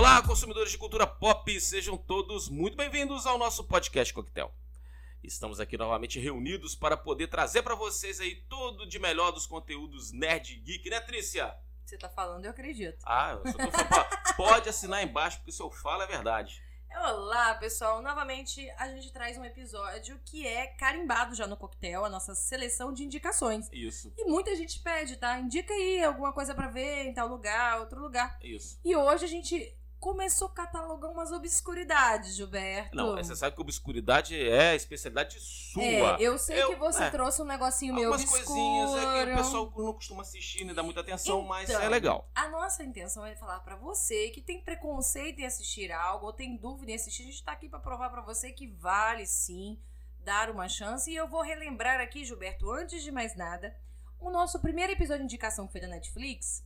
Olá, 0.00 0.22
consumidores 0.26 0.72
de 0.72 0.78
cultura 0.78 1.06
pop, 1.06 1.60
sejam 1.60 1.94
todos 1.94 2.48
muito 2.48 2.74
bem-vindos 2.74 3.26
ao 3.26 3.36
nosso 3.36 3.62
podcast 3.64 4.14
Coquetel. 4.14 4.50
Estamos 5.22 5.60
aqui 5.60 5.76
novamente 5.76 6.18
reunidos 6.18 6.74
para 6.74 6.96
poder 6.96 7.26
trazer 7.26 7.60
para 7.60 7.74
vocês 7.74 8.18
aí 8.18 8.36
tudo 8.48 8.88
de 8.88 8.98
melhor 8.98 9.30
dos 9.30 9.44
conteúdos 9.44 10.10
nerd 10.10 10.56
geek, 10.56 10.88
né, 10.88 11.00
Trícia? 11.00 11.54
Você 11.84 11.98
tá 11.98 12.08
falando, 12.08 12.46
eu 12.46 12.50
acredito. 12.50 12.96
Ah, 13.04 13.32
eu 13.44 13.52
só 13.52 13.58
tô 13.58 13.70
falando, 13.70 14.36
pode 14.38 14.70
assinar 14.70 15.04
embaixo 15.04 15.36
porque 15.36 15.52
se 15.52 15.60
eu 15.62 15.70
falo 15.70 16.02
é 16.04 16.06
verdade. 16.06 16.62
Olá, 16.96 17.54
pessoal. 17.56 18.00
Novamente 18.00 18.68
a 18.78 18.88
gente 18.88 19.12
traz 19.12 19.36
um 19.36 19.44
episódio 19.44 20.18
que 20.24 20.46
é 20.46 20.66
carimbado 20.66 21.34
já 21.34 21.46
no 21.46 21.58
coquetel, 21.58 22.06
a 22.06 22.08
nossa 22.08 22.34
seleção 22.34 22.90
de 22.90 23.04
indicações. 23.04 23.68
Isso, 23.70 24.10
E 24.16 24.24
muita 24.24 24.56
gente 24.56 24.80
pede, 24.80 25.18
tá? 25.18 25.38
Indica 25.38 25.74
aí 25.74 26.02
alguma 26.02 26.32
coisa 26.32 26.54
pra 26.54 26.68
ver 26.68 27.04
em 27.04 27.12
tal 27.12 27.28
lugar, 27.28 27.80
outro 27.80 28.00
lugar. 28.00 28.38
isso. 28.42 28.80
E 28.82 28.96
hoje 28.96 29.26
a 29.26 29.28
gente 29.28 29.76
começou 30.00 30.48
a 30.48 30.52
catalogar 30.52 31.10
umas 31.10 31.30
obscuridades, 31.30 32.34
Gilberto. 32.34 32.96
Não, 32.96 33.16
você 33.16 33.36
sabe 33.36 33.54
que 33.54 33.60
obscuridade 33.60 34.34
é 34.40 34.70
a 34.70 34.74
especialidade 34.74 35.38
sua. 35.38 35.82
É, 35.84 36.16
eu 36.22 36.38
sei 36.38 36.62
Eu- 36.62 36.70
que 36.70 36.76
você 36.76 37.04
é. 37.04 37.10
trouxe 37.10 37.42
um 37.42 37.44
negocinho 37.44 37.94
meio 37.94 38.06
Algumas 38.08 38.22
obscuro. 38.28 38.46
coisinhas 38.46 38.94
é 38.96 39.24
que 39.26 39.32
o 39.32 39.36
pessoal 39.36 39.72
não 39.76 39.92
costuma 39.92 40.22
assistir, 40.22 40.64
nem 40.64 40.74
dá 40.74 40.82
muita 40.82 41.00
atenção, 41.00 41.42
mas 41.42 41.68
Então, 41.68 41.82
é 41.82 41.88
legal. 41.88 42.28
A 42.34 42.48
nossa 42.48 42.82
intenção 42.82 43.24
é 43.26 43.36
falar 43.36 43.60
pra 43.60 43.76
você 43.76 44.30
que 44.30 44.40
tem 44.40 44.62
preconceito 44.64 45.38
em 45.40 45.44
assistir 45.44 45.92
algo 45.92 46.26
ou 46.26 46.32
tem 46.32 46.56
dúvida 46.56 46.92
em 46.92 46.94
assistir, 46.94 47.22
a 47.22 47.26
gente 47.26 47.44
tá 47.44 47.52
aqui 47.52 47.68
pra 47.68 47.78
provar 47.78 48.08
pra 48.10 48.22
você 48.22 48.50
que 48.52 48.66
vale 48.66 49.26
sim 49.26 49.78
dar 50.18 50.50
uma 50.50 50.66
chance. 50.68 51.10
E 51.10 51.14
eu 51.14 51.28
vou 51.28 51.42
relembrar 51.42 52.00
aqui, 52.00 52.24
Gilberto, 52.24 52.70
antes 52.72 53.02
de 53.02 53.12
mais 53.12 53.36
nada, 53.36 53.76
o 54.18 54.30
nosso 54.30 54.58
primeiro 54.60 54.92
episódio 54.92 55.20
de 55.20 55.24
indicação 55.24 55.66
que 55.66 55.72
foi 55.72 55.80
da 55.82 55.88
Netflix. 55.88 56.64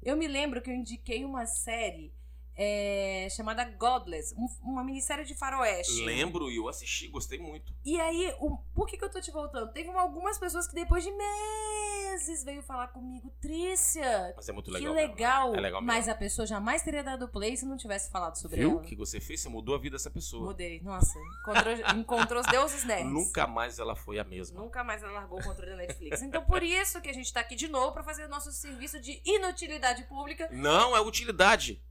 Eu 0.00 0.16
me 0.16 0.28
lembro 0.28 0.62
que 0.62 0.70
eu 0.70 0.74
indiquei 0.74 1.24
uma 1.24 1.44
série 1.44 2.14
é, 2.60 3.28
chamada 3.30 3.64
Godless, 3.64 4.34
um- 4.36 4.48
uma 4.70 4.82
minissérie 4.82 5.24
de 5.24 5.34
faroeste. 5.34 6.04
Lembro 6.04 6.50
e 6.50 6.56
eu 6.56 6.68
assisti, 6.68 7.06
gostei 7.06 7.38
muito. 7.38 7.72
E 7.84 8.00
aí, 8.00 8.34
o, 8.40 8.58
por 8.74 8.86
que, 8.88 8.96
que 8.98 9.04
eu 9.04 9.10
tô 9.10 9.20
te 9.20 9.30
voltando? 9.30 9.72
Teve 9.72 9.88
uma- 9.88 10.00
algumas 10.02 10.36
pessoas 10.38 10.66
que 10.66 10.74
depois 10.74 11.04
de 11.04 11.10
meses 11.12 12.07
veio 12.44 12.62
falar 12.62 12.88
comigo, 12.88 13.30
Trícia, 13.40 14.32
Mas 14.36 14.48
é 14.48 14.52
muito 14.52 14.66
que 14.70 14.78
legal. 14.78 14.92
legal. 14.94 15.40
mesmo, 15.46 15.52
né? 15.52 15.58
É 15.58 15.62
legal 15.62 15.80
mesmo. 15.80 15.86
Mas 15.94 16.08
a 16.08 16.14
pessoa 16.14 16.46
jamais 16.46 16.82
teria 16.82 17.02
dado 17.04 17.28
play 17.28 17.56
se 17.56 17.64
não 17.66 17.76
tivesse 17.76 18.10
falado 18.10 18.36
sobre 18.36 18.58
Viu 18.58 18.70
o 18.70 18.72
ela. 18.78 18.82
que 18.82 18.96
você 18.96 19.20
fez? 19.20 19.40
Você 19.40 19.48
mudou 19.48 19.74
a 19.74 19.78
vida 19.78 19.96
dessa 19.96 20.10
pessoa. 20.10 20.46
Mudei. 20.46 20.80
Nossa, 20.82 21.18
encontrou, 21.40 21.74
encontrou 21.96 22.40
os 22.40 22.46
deuses 22.46 22.84
nerds. 22.84 23.12
Nunca 23.12 23.46
mais 23.46 23.78
ela 23.78 23.94
foi 23.94 24.18
a 24.18 24.24
mesma. 24.24 24.60
Nunca 24.60 24.82
mais 24.82 25.02
ela 25.02 25.12
largou 25.12 25.38
o 25.38 25.44
controle 25.44 25.70
da 25.72 25.76
Netflix. 25.76 26.22
Então, 26.22 26.44
por 26.44 26.62
isso 26.62 27.00
que 27.00 27.08
a 27.08 27.14
gente 27.14 27.32
tá 27.32 27.40
aqui 27.40 27.54
de 27.54 27.68
novo 27.68 27.92
pra 27.92 28.02
fazer 28.02 28.24
o 28.24 28.28
nosso 28.28 28.50
serviço 28.52 29.00
de 29.00 29.20
inutilidade 29.24 30.02
pública 30.04 30.48
Não, 30.52 30.96
é 30.96 31.00
utilidade. 31.00 31.82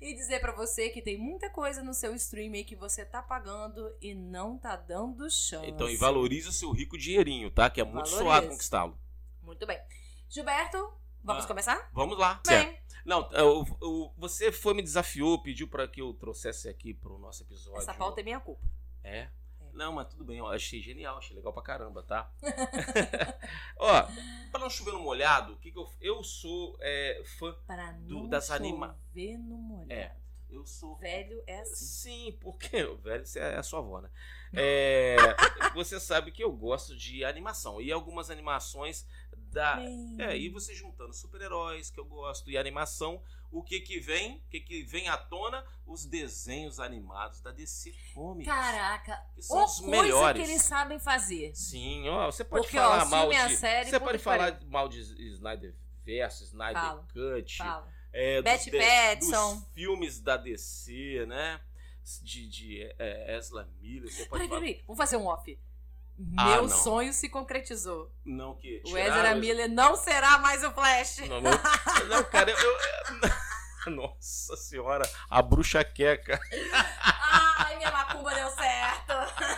e 0.00 0.12
dizer 0.14 0.40
pra 0.40 0.52
você 0.52 0.88
que 0.90 1.00
tem 1.00 1.16
muita 1.18 1.48
coisa 1.48 1.82
no 1.82 1.94
seu 1.94 2.14
stream 2.16 2.52
aí 2.52 2.64
que 2.64 2.74
você 2.76 3.04
tá 3.04 3.22
pagando 3.22 3.94
e 4.00 4.14
não 4.14 4.58
tá 4.58 4.74
dando 4.76 5.30
chance. 5.30 5.68
Então, 5.68 5.88
e 5.88 5.96
valorize 5.96 6.48
o 6.48 6.52
seu 6.52 6.70
rico 6.72 6.98
dinheirinho, 6.98 7.50
tá? 7.50 7.70
Que 7.70 7.80
é 7.80 7.84
muito 7.84 8.10
Valorize. 8.10 8.18
suado 8.24 8.48
conquistá-lo. 8.48 8.98
Muito 9.46 9.64
bem. 9.66 9.80
Gilberto, 10.28 10.92
vamos 11.22 11.44
Ah. 11.44 11.48
começar? 11.48 11.88
Vamos 11.92 12.18
lá. 12.18 12.40
Certo. 12.44 12.66
Bem, 12.68 12.86
Não, 13.04 13.30
eu- 13.32 13.64
eu- 13.80 14.12
você 14.18 14.50
foi 14.50 14.74
me 14.74 14.82
desafiou, 14.82 15.40
pediu 15.40 15.68
pra 15.68 15.86
que 15.86 16.00
eu 16.02 16.12
trouxesse 16.14 16.68
aqui 16.68 16.92
pro 16.92 17.16
nosso 17.18 17.44
episódio. 17.44 17.78
essa 17.80 17.94
pauta 17.94 18.20
é 18.20 18.24
minha 18.24 18.40
culpa. 18.40 18.66
É? 19.04 19.18
É. 19.18 19.30
Não, 19.72 19.92
mas 19.92 20.08
tudo 20.08 20.24
bem, 20.24 20.38
eu 20.38 20.46
achei 20.48 20.82
genial, 20.82 21.16
achei 21.18 21.36
legal 21.36 21.52
pra 21.52 21.62
caramba, 21.62 22.02
tá? 22.02 22.28
Ó, 23.78 24.02
pra 24.50 24.60
não 24.60 24.68
chover 24.70 24.92
no 24.92 25.00
molhado, 25.00 25.52
o 25.52 25.56
que, 25.58 25.70
que 25.70 25.78
eu. 25.78 25.88
Eu 26.00 26.24
sou 26.24 26.76
é, 26.80 27.22
fã. 27.38 27.54
Para 27.66 27.92
Do- 27.92 28.14
não 28.22 28.28
das 28.28 28.50
anima- 28.50 28.98
chover 29.08 29.38
no 29.38 29.56
molhado. 29.56 29.92
É. 29.92 30.16
Eu 30.48 30.64
sou. 30.64 30.96
Velho 30.96 31.42
é 31.46 31.60
assim. 31.60 31.74
Sim, 31.84 32.38
porque 32.40 32.82
o 32.84 32.96
velho 32.96 33.26
você 33.26 33.38
é 33.40 33.56
a 33.56 33.62
sua 33.62 33.80
avó, 33.80 34.00
né? 34.00 34.10
É, 34.54 35.16
você 35.74 35.98
sabe 36.00 36.30
que 36.30 36.42
eu 36.42 36.52
gosto 36.52 36.96
de 36.96 37.24
animação. 37.24 37.80
E 37.80 37.90
algumas 37.92 38.30
animações 38.30 39.06
da. 39.56 39.76
Bem, 39.76 40.16
É, 40.20 40.36
e 40.36 40.48
você 40.50 40.74
juntando 40.74 41.12
super-heróis, 41.14 41.90
que 41.90 41.98
eu 41.98 42.04
gosto, 42.04 42.50
e 42.50 42.58
animação, 42.58 43.22
o 43.50 43.62
que 43.62 43.80
que 43.80 43.98
vem? 43.98 44.36
O 44.36 44.48
que 44.50 44.60
que 44.60 44.82
vem 44.82 45.08
à 45.08 45.16
tona? 45.16 45.64
Os 45.86 46.04
desenhos 46.04 46.78
animados 46.78 47.40
da 47.40 47.50
DC 47.52 47.94
Comics. 48.14 48.46
Caraca, 48.46 49.24
que 49.34 49.42
são 49.42 49.64
os 49.64 49.80
coisa 49.80 49.90
melhores. 50.02 50.44
que 50.44 50.50
eles 50.50 50.62
sabem 50.62 50.98
fazer. 50.98 51.54
Sim, 51.56 52.06
ó, 52.08 52.30
você 52.30 52.44
pode 52.44 52.64
Porque, 52.64 52.76
falar 52.76 53.02
ó, 53.02 53.08
mal 53.08 53.30
de. 53.30 53.56
série, 53.56 53.88
você 53.90 53.98
pode 54.00 54.18
falar 54.18 54.60
mal 54.66 54.88
de 54.88 55.00
Snyder 55.00 55.74
Verso, 56.04 56.44
Snyder 56.44 56.80
Fala, 56.82 57.06
Cut, 57.12 57.56
Fala. 57.56 57.92
é, 58.12 58.42
Betty 58.42 58.70
de- 58.70 58.78
Pattinson. 58.78 59.54
dos 59.56 59.68
filmes 59.72 60.20
da 60.20 60.36
DC, 60.36 61.24
né? 61.26 61.60
De, 62.22 62.48
de 62.48 62.82
é, 62.98 63.36
Ezra 63.36 63.68
Miller, 63.80 64.12
Peraí, 64.30 64.48
peraí, 64.48 64.82
vamos 64.86 64.96
fazer 64.98 65.16
um 65.16 65.26
off. 65.26 65.58
Ah, 66.36 66.44
Meu 66.56 66.68
sonho 66.68 67.12
se 67.12 67.28
concretizou. 67.28 68.10
Não, 68.24 68.54
que. 68.56 68.82
O 68.86 68.96
Ezra 68.96 69.30
esse- 69.32 69.40
Miller 69.40 69.68
não 69.68 69.94
será 69.96 70.38
mais 70.38 70.64
o 70.64 70.70
Flash. 70.72 71.18
Não, 71.28 71.40
não, 71.40 71.50
não, 72.08 72.24
cara, 72.24 72.50
eu. 72.50 72.56
eu- 72.58 73.46
Nossa 73.94 74.56
senhora, 74.56 75.08
a 75.30 75.40
bruxa 75.40 75.84
queca. 75.84 76.40
Minha 76.50 77.65
macumba 77.92 78.34
deu 78.34 78.50
certo. 78.50 79.12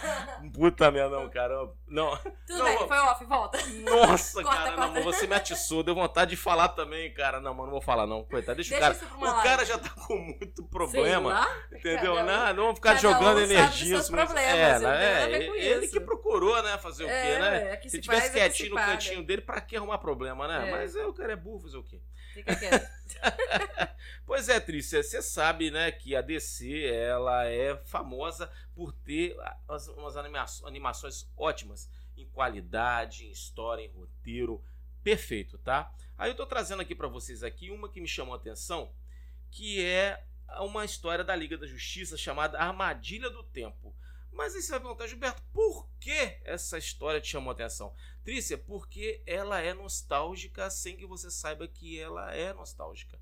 Puta 0.54 0.90
merda, 0.90 1.16
não, 1.16 1.28
cara. 1.30 1.54
Não. 1.86 2.16
Tudo 2.46 2.58
Não, 2.58 2.64
bem, 2.64 2.88
foi 2.88 2.98
off, 2.98 3.24
volta. 3.24 3.58
Nossa, 3.66 4.42
Corta, 4.42 4.58
cara, 4.58 4.72
corta. 4.72 4.86
não, 4.86 4.94
mas 4.94 5.04
você 5.04 5.26
me 5.26 5.34
atiçou, 5.34 5.82
deu 5.82 5.94
vontade 5.94 6.30
de 6.30 6.36
falar 6.36 6.68
também, 6.70 7.12
cara. 7.14 7.40
Não, 7.40 7.54
mas 7.54 7.64
não 7.64 7.72
vou 7.72 7.80
falar, 7.80 8.06
não. 8.06 8.24
Coitado, 8.24 8.56
deixa, 8.56 8.78
Deixa 8.78 8.92
o 8.94 9.08
cara. 9.08 9.16
O 9.16 9.24
live. 9.24 9.42
cara 9.42 9.64
já 9.64 9.78
tá 9.78 9.90
com 9.90 10.16
muito 10.16 10.62
problema. 10.68 11.30
lá, 11.30 11.56
Entendeu? 11.72 12.14
cada 12.16 12.24
Não, 12.24 12.54
não 12.54 12.62
vamos 12.64 12.74
ficar 12.76 12.94
jogando 12.96 13.38
um 13.38 13.42
energia. 13.42 13.96
seus 13.96 14.08
problemas, 14.10 14.42
é, 14.42 14.78
né? 14.78 15.46
com 15.46 15.54
ele 15.54 15.84
isso. 15.86 15.92
que 15.92 16.00
procurou, 16.00 16.60
né? 16.62 16.78
Fazer 16.78 17.04
o 17.04 17.06
quê, 17.06 17.12
É, 17.12 17.38
né? 17.38 17.72
é 17.74 17.80
se 17.82 17.90
se 17.90 18.00
tivesse 18.00 18.22
faz, 18.22 18.36
é 18.36 18.38
quietinho 18.40 18.70
no 18.70 18.74
paga. 18.76 18.92
cantinho 18.92 19.22
dele, 19.22 19.42
pra 19.42 19.60
que 19.60 19.76
arrumar 19.76 19.98
problema, 19.98 20.46
né? 20.48 20.68
É. 20.68 20.70
Mas 20.70 20.94
é, 20.96 21.04
o 21.06 21.12
cara 21.12 21.32
é 21.32 21.36
burro 21.36 21.60
fazer 21.60 21.78
o 21.78 21.82
quê? 21.84 22.00
Fica 22.34 22.54
quieto. 22.56 22.86
Pois 24.38 24.48
é, 24.48 24.60
Trícia, 24.60 25.02
você 25.02 25.20
sabe, 25.20 25.68
né, 25.68 25.90
que 25.90 26.14
a 26.14 26.20
DC, 26.20 26.84
ela 26.84 27.44
é 27.46 27.76
famosa 27.78 28.48
por 28.72 28.92
ter 28.92 29.36
as- 29.66 29.88
umas 29.88 30.16
anima- 30.16 30.46
animações 30.62 31.28
ótimas 31.36 31.90
em 32.16 32.24
qualidade, 32.28 33.26
em 33.26 33.32
história, 33.32 33.82
em 33.82 33.88
roteiro, 33.90 34.64
perfeito, 35.02 35.58
tá? 35.58 35.92
Aí 36.16 36.30
eu 36.30 36.36
tô 36.36 36.46
trazendo 36.46 36.80
aqui 36.80 36.94
pra 36.94 37.08
vocês 37.08 37.42
aqui 37.42 37.72
uma 37.72 37.88
que 37.90 38.00
me 38.00 38.06
chamou 38.06 38.32
a 38.32 38.36
atenção, 38.36 38.94
que 39.50 39.84
é 39.84 40.24
uma 40.60 40.84
história 40.84 41.24
da 41.24 41.34
Liga 41.34 41.58
da 41.58 41.66
Justiça 41.66 42.16
chamada 42.16 42.60
Armadilha 42.60 43.28
do 43.30 43.42
Tempo. 43.42 43.92
Mas 44.30 44.54
aí 44.54 44.62
você 44.62 44.70
vai 44.70 44.78
perguntar, 44.78 45.08
Gilberto, 45.08 45.42
por 45.52 45.90
que 45.98 46.38
essa 46.44 46.78
história 46.78 47.20
te 47.20 47.26
chamou 47.26 47.50
a 47.50 47.54
atenção? 47.54 47.92
Trícia, 48.22 48.56
porque 48.56 49.20
ela 49.26 49.58
é 49.60 49.74
nostálgica 49.74 50.70
sem 50.70 50.96
que 50.96 51.04
você 51.06 51.28
saiba 51.28 51.66
que 51.66 51.98
ela 51.98 52.32
é 52.32 52.52
nostálgica. 52.52 53.18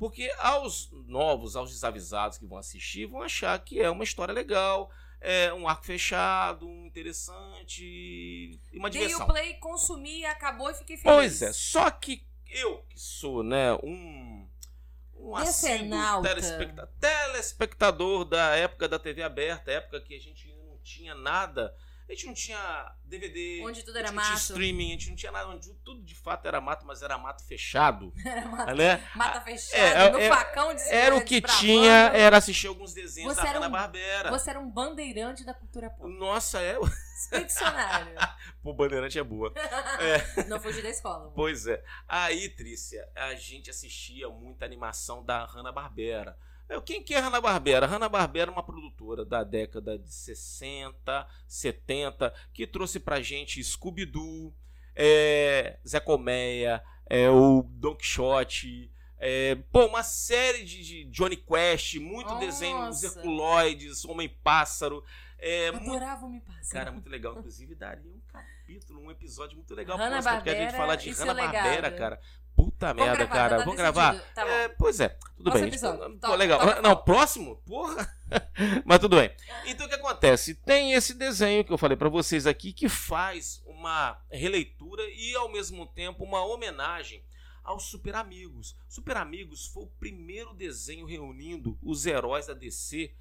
Porque 0.00 0.32
aos 0.38 0.90
novos, 1.06 1.54
aos 1.54 1.70
desavisados 1.70 2.38
que 2.38 2.46
vão 2.46 2.56
assistir, 2.56 3.04
vão 3.06 3.20
achar 3.22 3.56
que 3.62 3.78
é 3.80 3.90
uma 3.90 4.02
história 4.02 4.32
legal, 4.32 4.90
é 5.20 5.52
um 5.52 5.68
arco 5.68 5.84
fechado, 5.84 6.66
um 6.66 6.86
interessante 6.86 7.84
e 7.84 8.58
uma 8.78 8.88
Dei 8.88 9.02
diversão. 9.02 9.26
o 9.26 9.28
play, 9.30 9.54
consumi, 9.58 10.24
acabou 10.24 10.70
e 10.70 10.74
fiquei 10.74 10.96
feliz. 10.96 11.14
Pois 11.16 11.42
é, 11.42 11.52
só 11.52 11.90
que 11.90 12.26
eu 12.48 12.78
que 12.88 12.98
sou, 12.98 13.42
né, 13.42 13.74
um 13.84 14.48
um 15.22 15.36
assíduo 15.36 15.76
Decenalta. 15.80 16.28
telespecta- 16.30 16.86
telespectador 16.98 18.24
da 18.24 18.56
época 18.56 18.88
da 18.88 18.98
TV 18.98 19.22
aberta, 19.22 19.70
época 19.70 20.00
que 20.00 20.14
a 20.16 20.18
gente 20.18 20.48
não 20.48 20.78
tinha 20.82 21.14
nada, 21.14 21.76
a 22.10 22.14
gente 22.14 22.26
não 22.26 22.34
tinha 22.34 22.92
DVD, 23.04 23.62
Onde 23.64 23.82
tudo 23.84 23.96
a 23.96 24.00
era 24.00 24.08
gente 24.08 24.16
não 24.16 24.22
tinha 24.22 24.34
mato. 24.34 24.42
streaming, 24.42 24.88
a 24.88 24.90
gente 24.92 25.08
não 25.10 25.16
tinha 25.16 25.32
nada, 25.32 25.48
onde 25.48 25.72
tudo 25.84 26.02
de 26.02 26.14
fato 26.14 26.46
era 26.46 26.60
mato, 26.60 26.84
mas 26.84 27.02
era 27.02 27.16
mato 27.16 27.44
fechado, 27.46 28.12
Era 28.26 28.46
mata, 28.46 28.74
né? 28.74 29.08
mata 29.14 29.40
fechada, 29.40 29.82
é, 29.82 30.10
no 30.10 30.18
é, 30.18 30.28
facão 30.28 30.74
de 30.74 30.82
Era 30.90 31.14
o 31.16 31.24
que 31.24 31.40
tinha, 31.40 32.10
era 32.12 32.36
assistir 32.38 32.66
alguns 32.66 32.92
desenhos 32.92 33.32
Você 33.34 33.42
da 33.42 33.48
era 33.48 33.58
um- 33.58 33.62
Hanna-Barbera. 33.62 34.30
Você 34.30 34.50
era 34.50 34.58
um 34.60 34.68
bandeirante 34.70 35.44
da 35.44 35.54
cultura 35.54 35.88
pop. 35.90 36.12
Nossa, 36.12 36.60
é. 36.60 36.76
Expedicionário. 37.20 38.14
Pô, 38.62 38.72
Bandeirante 38.72 39.18
é 39.18 39.22
boa. 39.22 39.52
Não 40.48 40.58
fugi 40.60 40.82
da 40.82 40.88
escola. 40.88 41.30
Pois 41.34 41.66
é. 41.66 41.82
Aí, 42.08 42.48
Trícia, 42.48 43.06
a 43.14 43.34
gente 43.34 43.70
assistia 43.70 44.28
muita 44.28 44.64
animação 44.64 45.24
da 45.24 45.44
Hanna-Barbera. 45.44 46.30
É, 46.32 46.49
Quem 46.84 47.02
que 47.02 47.14
é 47.14 47.18
Hanna-Barbera? 47.18 47.86
Hanna-Barbera 47.86 48.50
é 48.50 48.52
uma 48.52 48.62
produtora 48.62 49.24
da 49.24 49.42
década 49.42 49.98
de 49.98 50.12
60, 50.12 51.26
70, 51.48 52.32
que 52.52 52.66
trouxe 52.66 53.00
pra 53.00 53.20
gente 53.20 53.62
Scooby-Doo, 53.62 54.54
é, 54.94 55.78
Zé 55.86 56.00
Colmeia, 56.00 56.82
é, 57.06 57.28
o 57.30 57.62
Don 57.62 57.94
Quixote, 57.96 58.90
é, 59.18 59.54
pô, 59.70 59.84
uma 59.84 60.02
série 60.02 60.64
de, 60.64 60.82
de 60.82 61.04
Johnny 61.04 61.36
Quest, 61.36 61.96
muito 61.96 62.28
Nossa. 62.28 62.40
desenho, 62.40 62.88
os 62.88 63.02
Herculoides, 63.02 64.04
Homem-Pássaro. 64.06 65.04
É, 65.38 65.68
Adorava 65.68 66.26
me 66.26 66.40
passar. 66.40 66.78
Cara, 66.78 66.92
muito 66.92 67.08
legal. 67.08 67.38
Inclusive, 67.38 67.74
daria 67.74 68.10
um 68.10 68.20
capítulo, 68.28 69.00
um 69.02 69.10
episódio 69.10 69.56
muito 69.56 69.74
legal 69.74 69.96
Hanna 69.98 70.22
próximo, 70.22 70.34
porque 70.36 70.50
a 70.50 70.52
gente 70.54 70.62
Barbera 70.72 70.78
fala 70.78 70.96
de 70.96 71.14
seu 71.14 71.26
Hanna-Barbera, 71.26 71.70
legado. 71.70 71.98
cara. 71.98 72.20
Puta 72.60 72.88
Vamos 72.88 73.04
merda, 73.04 73.24
gravar, 73.24 73.34
cara. 73.34 73.56
tá 73.58 73.64
Vamos 73.64 73.76
gravar? 73.76 74.20
Tá 74.34 74.44
bom. 74.44 74.50
É, 74.50 74.68
pois 74.68 75.00
é. 75.00 75.08
Tudo 75.36 75.50
Próximo 75.50 75.70
bem. 75.70 75.78
Toca- 75.80 76.28
pô, 76.28 76.34
legal. 76.34 76.58
toca 76.60 76.82
Não, 76.82 76.96
próximo? 76.96 77.56
Porra. 77.66 78.14
Mas 78.84 78.98
tudo 78.98 79.16
bem. 79.16 79.30
Então 79.66 79.86
o 79.86 79.88
que 79.88 79.94
acontece? 79.94 80.54
Tem 80.54 80.92
esse 80.92 81.14
desenho 81.14 81.64
que 81.64 81.72
eu 81.72 81.78
falei 81.78 81.96
pra 81.96 82.08
vocês 82.08 82.46
aqui 82.46 82.72
que 82.72 82.88
faz 82.88 83.62
uma 83.66 84.20
releitura 84.30 85.02
e 85.10 85.34
ao 85.36 85.50
mesmo 85.50 85.86
tempo 85.86 86.22
uma 86.24 86.44
homenagem 86.44 87.24
aos 87.64 87.84
Super 87.84 88.14
Amigos. 88.16 88.76
Super 88.88 89.16
Amigos 89.16 89.66
foi 89.66 89.84
o 89.84 89.90
primeiro 89.98 90.52
desenho 90.54 91.06
reunindo 91.06 91.78
os 91.82 92.06
heróis 92.06 92.46
da 92.46 92.54
DC 92.54 93.14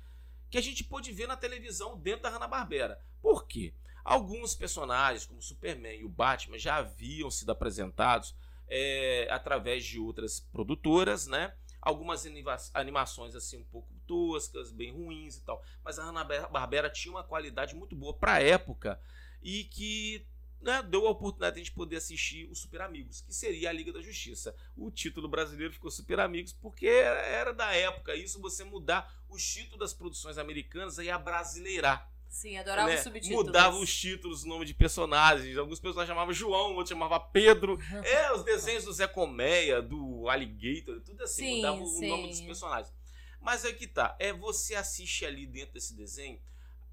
que 0.49 0.57
a 0.57 0.61
gente 0.61 0.83
pôde 0.83 1.11
ver 1.11 1.27
na 1.27 1.37
televisão 1.37 1.97
dentro 1.97 2.23
da 2.23 2.29
Hanna-Barbera. 2.29 2.99
Por 3.21 3.45
quê? 3.47 3.73
Alguns 4.03 4.55
personagens, 4.55 5.25
como 5.25 5.41
Superman 5.41 5.99
e 5.99 6.03
o 6.05 6.09
Batman, 6.09 6.57
já 6.57 6.77
haviam 6.77 7.29
sido 7.29 7.51
apresentados 7.51 8.33
é, 8.69 9.27
através 9.31 9.83
de 9.83 9.99
outras 9.99 10.39
produtoras, 10.39 11.27
né? 11.27 11.53
Algumas 11.81 12.25
anima- 12.25 12.57
animações 12.73 13.35
assim 13.35 13.57
um 13.57 13.63
pouco 13.65 13.93
toscas, 14.05 14.71
bem 14.71 14.91
ruins 14.91 15.37
e 15.37 15.45
tal. 15.45 15.63
Mas 15.83 15.97
a 15.97 16.03
Hanna-Barbera 16.03 16.89
tinha 16.89 17.13
uma 17.13 17.23
qualidade 17.23 17.75
muito 17.75 17.95
boa 17.95 18.13
para 18.13 18.33
a 18.33 18.41
época 18.41 18.99
e 19.41 19.63
que 19.63 20.27
né, 20.61 20.83
deu 20.83 21.07
a 21.07 21.11
oportunidade 21.11 21.55
de 21.55 21.61
a 21.61 21.63
gente 21.63 21.73
poder 21.73 21.95
assistir 21.95 22.49
os 22.51 22.59
Super 22.59 22.81
Amigos, 22.81 23.21
que 23.21 23.33
seria 23.33 23.69
a 23.69 23.73
Liga 23.73 23.93
da 23.93 24.01
Justiça. 24.01 24.53
O 24.75 24.91
título 24.91 25.29
brasileiro 25.29 25.73
ficou 25.73 25.89
Super 25.89 26.19
Amigos 26.19 26.51
porque 26.51 26.85
era 26.85 27.53
da 27.53 27.73
época 27.73 28.13
isso, 28.13 28.41
você 28.41 28.65
mudar 28.65 29.23
os 29.29 29.41
títulos 29.41 29.79
das 29.79 29.93
produções 29.93 30.37
americanas 30.37 30.97
e 30.97 31.09
abrasileirar. 31.09 32.11
Sim, 32.29 32.57
adorava 32.57 32.89
né? 32.89 32.95
os 32.95 33.01
subtítulos. 33.01 33.45
Mudava 33.45 33.77
os 33.77 33.97
títulos, 33.97 34.43
o 34.43 34.47
nome 34.47 34.63
de 34.63 34.73
personagens. 34.73 35.57
Alguns 35.57 35.79
personagens 35.79 36.09
chamavam 36.09 36.33
João, 36.33 36.75
outros 36.75 36.89
chamavam 36.89 37.19
Pedro. 37.33 37.77
É, 38.05 38.31
os 38.31 38.43
desenhos 38.43 38.85
do 38.85 38.93
Zé 38.93 39.07
Colmeia, 39.07 39.81
do 39.81 40.29
Alligator, 40.29 41.01
tudo 41.01 41.23
assim, 41.23 41.43
Sim, 41.43 41.55
mudava 41.57 41.81
o 41.81 41.87
sim. 41.87 42.07
nome 42.07 42.27
dos 42.29 42.41
personagens. 42.41 42.93
Mas 43.41 43.65
é 43.65 43.73
que 43.73 43.87
tá, 43.87 44.15
é 44.19 44.31
você 44.31 44.75
assiste 44.75 45.25
ali 45.25 45.47
dentro 45.47 45.73
desse 45.73 45.95
desenho, 45.95 46.39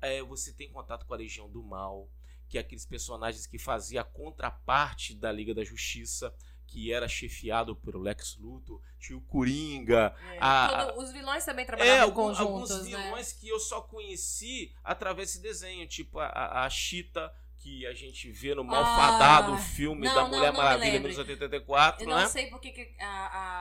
é, 0.01 0.23
você 0.23 0.53
tem 0.53 0.71
contato 0.71 1.05
com 1.05 1.13
a 1.13 1.17
Legião 1.17 1.51
do 1.51 1.63
Mal, 1.63 2.09
que 2.49 2.57
é 2.57 2.61
aqueles 2.61 2.87
personagens 2.87 3.47
que 3.47 3.59
faziam 3.59 4.01
a 4.01 4.05
contraparte 4.05 5.15
da 5.15 5.31
Liga 5.31 5.55
da 5.55 5.65
Justiça, 5.65 6.35
que 6.67 6.93
era 6.93 7.07
chefiado 7.09 7.77
pelo 7.77 8.01
Lex 8.01 8.37
Luthor, 8.39 8.81
tinha 8.99 9.17
o 9.17 9.21
Coringa, 9.23 10.15
É, 10.33 10.39
a- 10.41 10.95
os 10.97 11.13
vilões 11.13 11.45
também 11.45 11.63
é, 11.63 11.67
trabalhavam 11.67 12.03
algum- 12.05 12.23
conjuntos, 12.35 12.71
alguns 12.73 12.89
né? 12.91 13.03
vilões 13.05 13.33
que 13.33 13.49
eu 13.49 13.59
só 13.61 13.81
conheci 13.81 14.73
através 14.83 15.29
desse 15.29 15.41
desenho, 15.43 15.87
tipo 15.87 16.19
a, 16.19 16.65
a, 16.65 16.71
Cheetah, 16.71 17.33
que 17.59 17.87
a 17.87 17.95
gente 17.95 18.31
vê 18.31 18.55
no 18.55 18.63
Malfadado, 18.63 19.53
Ah, 19.55 19.59
filme 19.59 20.07
não, 20.07 20.15
da 20.15 20.21
não, 20.23 20.29
Mulher 20.29 20.53
não 20.53 20.53
me 20.53 20.59
Maravilha, 20.59 20.93
lembro. 20.93 21.09
1984, 21.09 22.05
Eu 22.05 22.09
não 22.09 22.17
né? 22.17 22.29
sei 22.29 22.47
porque 22.47 22.71
que 22.71 22.95
a, 23.03 23.07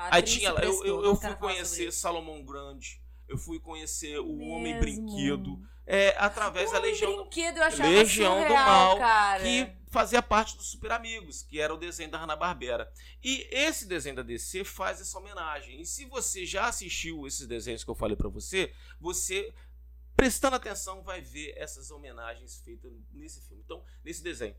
a 0.07 0.15
Aí 0.15 0.21
tinha, 0.21 0.49
eu, 0.49 0.85
eu, 0.85 0.97
não 0.97 1.03
eu 1.05 1.15
fui 1.15 1.35
conhecer. 1.35 1.91
Salomão 1.91 2.43
Grande, 2.43 3.01
eu 3.27 3.37
fui 3.37 3.59
conhecer 3.59 4.19
o 4.19 4.37
Homem 4.39 4.79
Mesmo. 4.79 4.79
Brinquedo, 4.79 5.59
é, 5.85 6.15
através 6.17 6.71
da 6.71 6.79
Homem 6.79 6.91
Legião, 6.91 7.15
Brinquedo 7.15 7.57
eu 7.57 7.77
Legião 7.89 8.35
do 8.35 8.41
surreal, 8.43 8.65
Mal, 8.65 8.97
cara. 8.97 9.43
que 9.43 9.71
fazia 9.87 10.21
parte 10.21 10.57
dos 10.57 10.71
Super 10.71 10.91
Amigos, 10.91 11.43
que 11.43 11.59
era 11.59 11.73
o 11.73 11.77
desenho 11.77 12.11
da 12.11 12.17
Hanna-Barbera. 12.17 12.91
E 13.23 13.47
esse 13.51 13.87
desenho 13.87 14.15
da 14.15 14.23
DC 14.23 14.63
faz 14.63 14.99
essa 14.99 15.17
homenagem. 15.17 15.79
E 15.79 15.85
se 15.85 16.05
você 16.05 16.45
já 16.45 16.67
assistiu 16.67 17.25
esses 17.25 17.47
desenhos 17.47 17.83
que 17.83 17.89
eu 17.89 17.95
falei 17.95 18.17
pra 18.17 18.29
você, 18.29 18.73
você 18.99 19.53
prestando 20.15 20.55
atenção 20.55 21.01
vai 21.03 21.21
ver 21.21 21.53
essas 21.57 21.91
homenagens 21.91 22.59
feitas 22.59 22.91
nesse 23.11 23.41
filme. 23.41 23.61
Então, 23.63 23.83
nesse 24.03 24.23
desenho. 24.23 24.55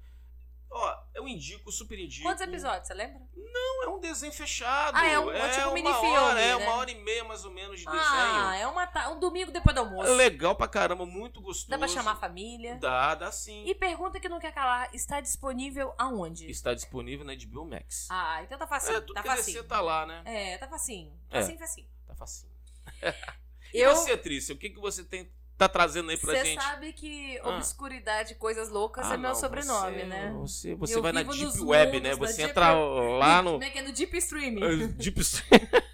Ó, 0.70 0.96
eu 1.14 1.26
indico, 1.28 1.70
super 1.72 1.98
indico. 1.98 2.22
Quantos 2.26 2.42
episódios, 2.42 2.86
você 2.86 2.94
lembra? 2.94 3.20
Não, 3.34 3.84
é 3.84 3.88
um 3.88 3.98
desenho 3.98 4.32
fechado. 4.32 4.94
Ah, 4.96 5.06
é 5.06 5.18
um- 5.18 5.30
é 5.30 5.48
tipo 5.48 5.62
um 5.62 5.64
uma 5.68 5.74
minifilme, 5.74 6.08
hora, 6.18 6.40
É 6.40 6.48
né? 6.48 6.56
uma 6.56 6.74
hora 6.76 6.90
e 6.90 6.94
meia 7.02 7.24
mais 7.24 7.44
ou 7.44 7.50
menos 7.50 7.80
de 7.80 7.88
Ah, 7.88 7.92
desenho. 7.92 8.62
é 8.62 8.66
uma 8.66 8.86
ta- 8.86 9.08
um 9.10 9.18
domingo 9.18 9.50
depois 9.50 9.74
do 9.74 9.80
almoço. 9.80 10.10
É 10.10 10.14
legal 10.14 10.54
pra 10.54 10.68
caramba, 10.68 11.06
muito 11.06 11.40
gostoso. 11.40 11.70
Dá 11.70 11.78
pra 11.78 11.88
chamar 11.88 12.12
a 12.12 12.16
família. 12.16 12.76
Dá, 12.76 13.14
dá 13.14 13.32
sim. 13.32 13.64
E 13.64 13.74
pergunta 13.74 14.20
que 14.20 14.28
não 14.28 14.38
quer 14.38 14.52
calar, 14.52 14.90
está 14.94 15.20
disponível 15.20 15.94
aonde? 15.96 16.50
Está 16.50 16.74
disponível 16.74 17.24
na 17.24 17.32
HBO 17.34 17.64
Max. 17.64 18.08
Ah, 18.10 18.42
então 18.42 18.58
tá 18.58 18.66
facinho, 18.66 18.98
é, 18.98 19.00
tudo 19.00 19.14
tá 19.14 19.22
que 19.22 19.28
é 19.28 19.36
facinho. 19.36 19.64
tá 19.64 19.80
lá, 19.80 20.04
né? 20.04 20.22
É, 20.26 20.58
tá 20.58 20.68
facinho. 20.68 21.18
É. 21.30 21.40
Facinho, 21.40 21.58
facinho. 21.58 21.88
Tá 22.06 22.14
facinho. 22.14 22.52
E 23.74 23.78
Eu, 23.80 23.94
você, 23.96 24.16
Trícia, 24.16 24.54
o 24.54 24.58
que, 24.58 24.70
que 24.70 24.78
você 24.80 25.02
tem, 25.04 25.30
tá 25.56 25.68
trazendo 25.68 26.10
aí 26.10 26.16
pra 26.16 26.32
você 26.34 26.44
gente? 26.44 26.62
sabe 26.62 26.92
que 26.92 27.38
Ah. 27.42 27.48
obscuridade, 27.56 28.34
coisas 28.36 28.68
loucas 28.68 29.06
Ah, 29.06 29.14
é 29.14 29.16
meu 29.16 29.30
não, 29.30 29.34
sobrenome, 29.36 29.96
você- 29.98 30.04
né? 30.06 30.32
Você, 30.38 30.74
você 30.74 30.94
Eu 30.96 31.02
vai 31.02 31.12
na 31.12 31.22
Deep 31.22 31.60
Web, 31.62 32.00
né? 32.00 32.14
Você 32.14 32.36
Deep 32.38 32.50
entra 32.50 32.72
lá 32.74 33.42
Como 33.42 33.58
no. 33.58 33.64
é 33.64 33.70
que 33.70 33.78
é 33.78 33.82
no 33.82 33.92
Deep 33.92 34.16
Stream? 34.18 34.58
eh, 34.62 34.86
Deep 34.88 35.20
Stream. 35.20 35.60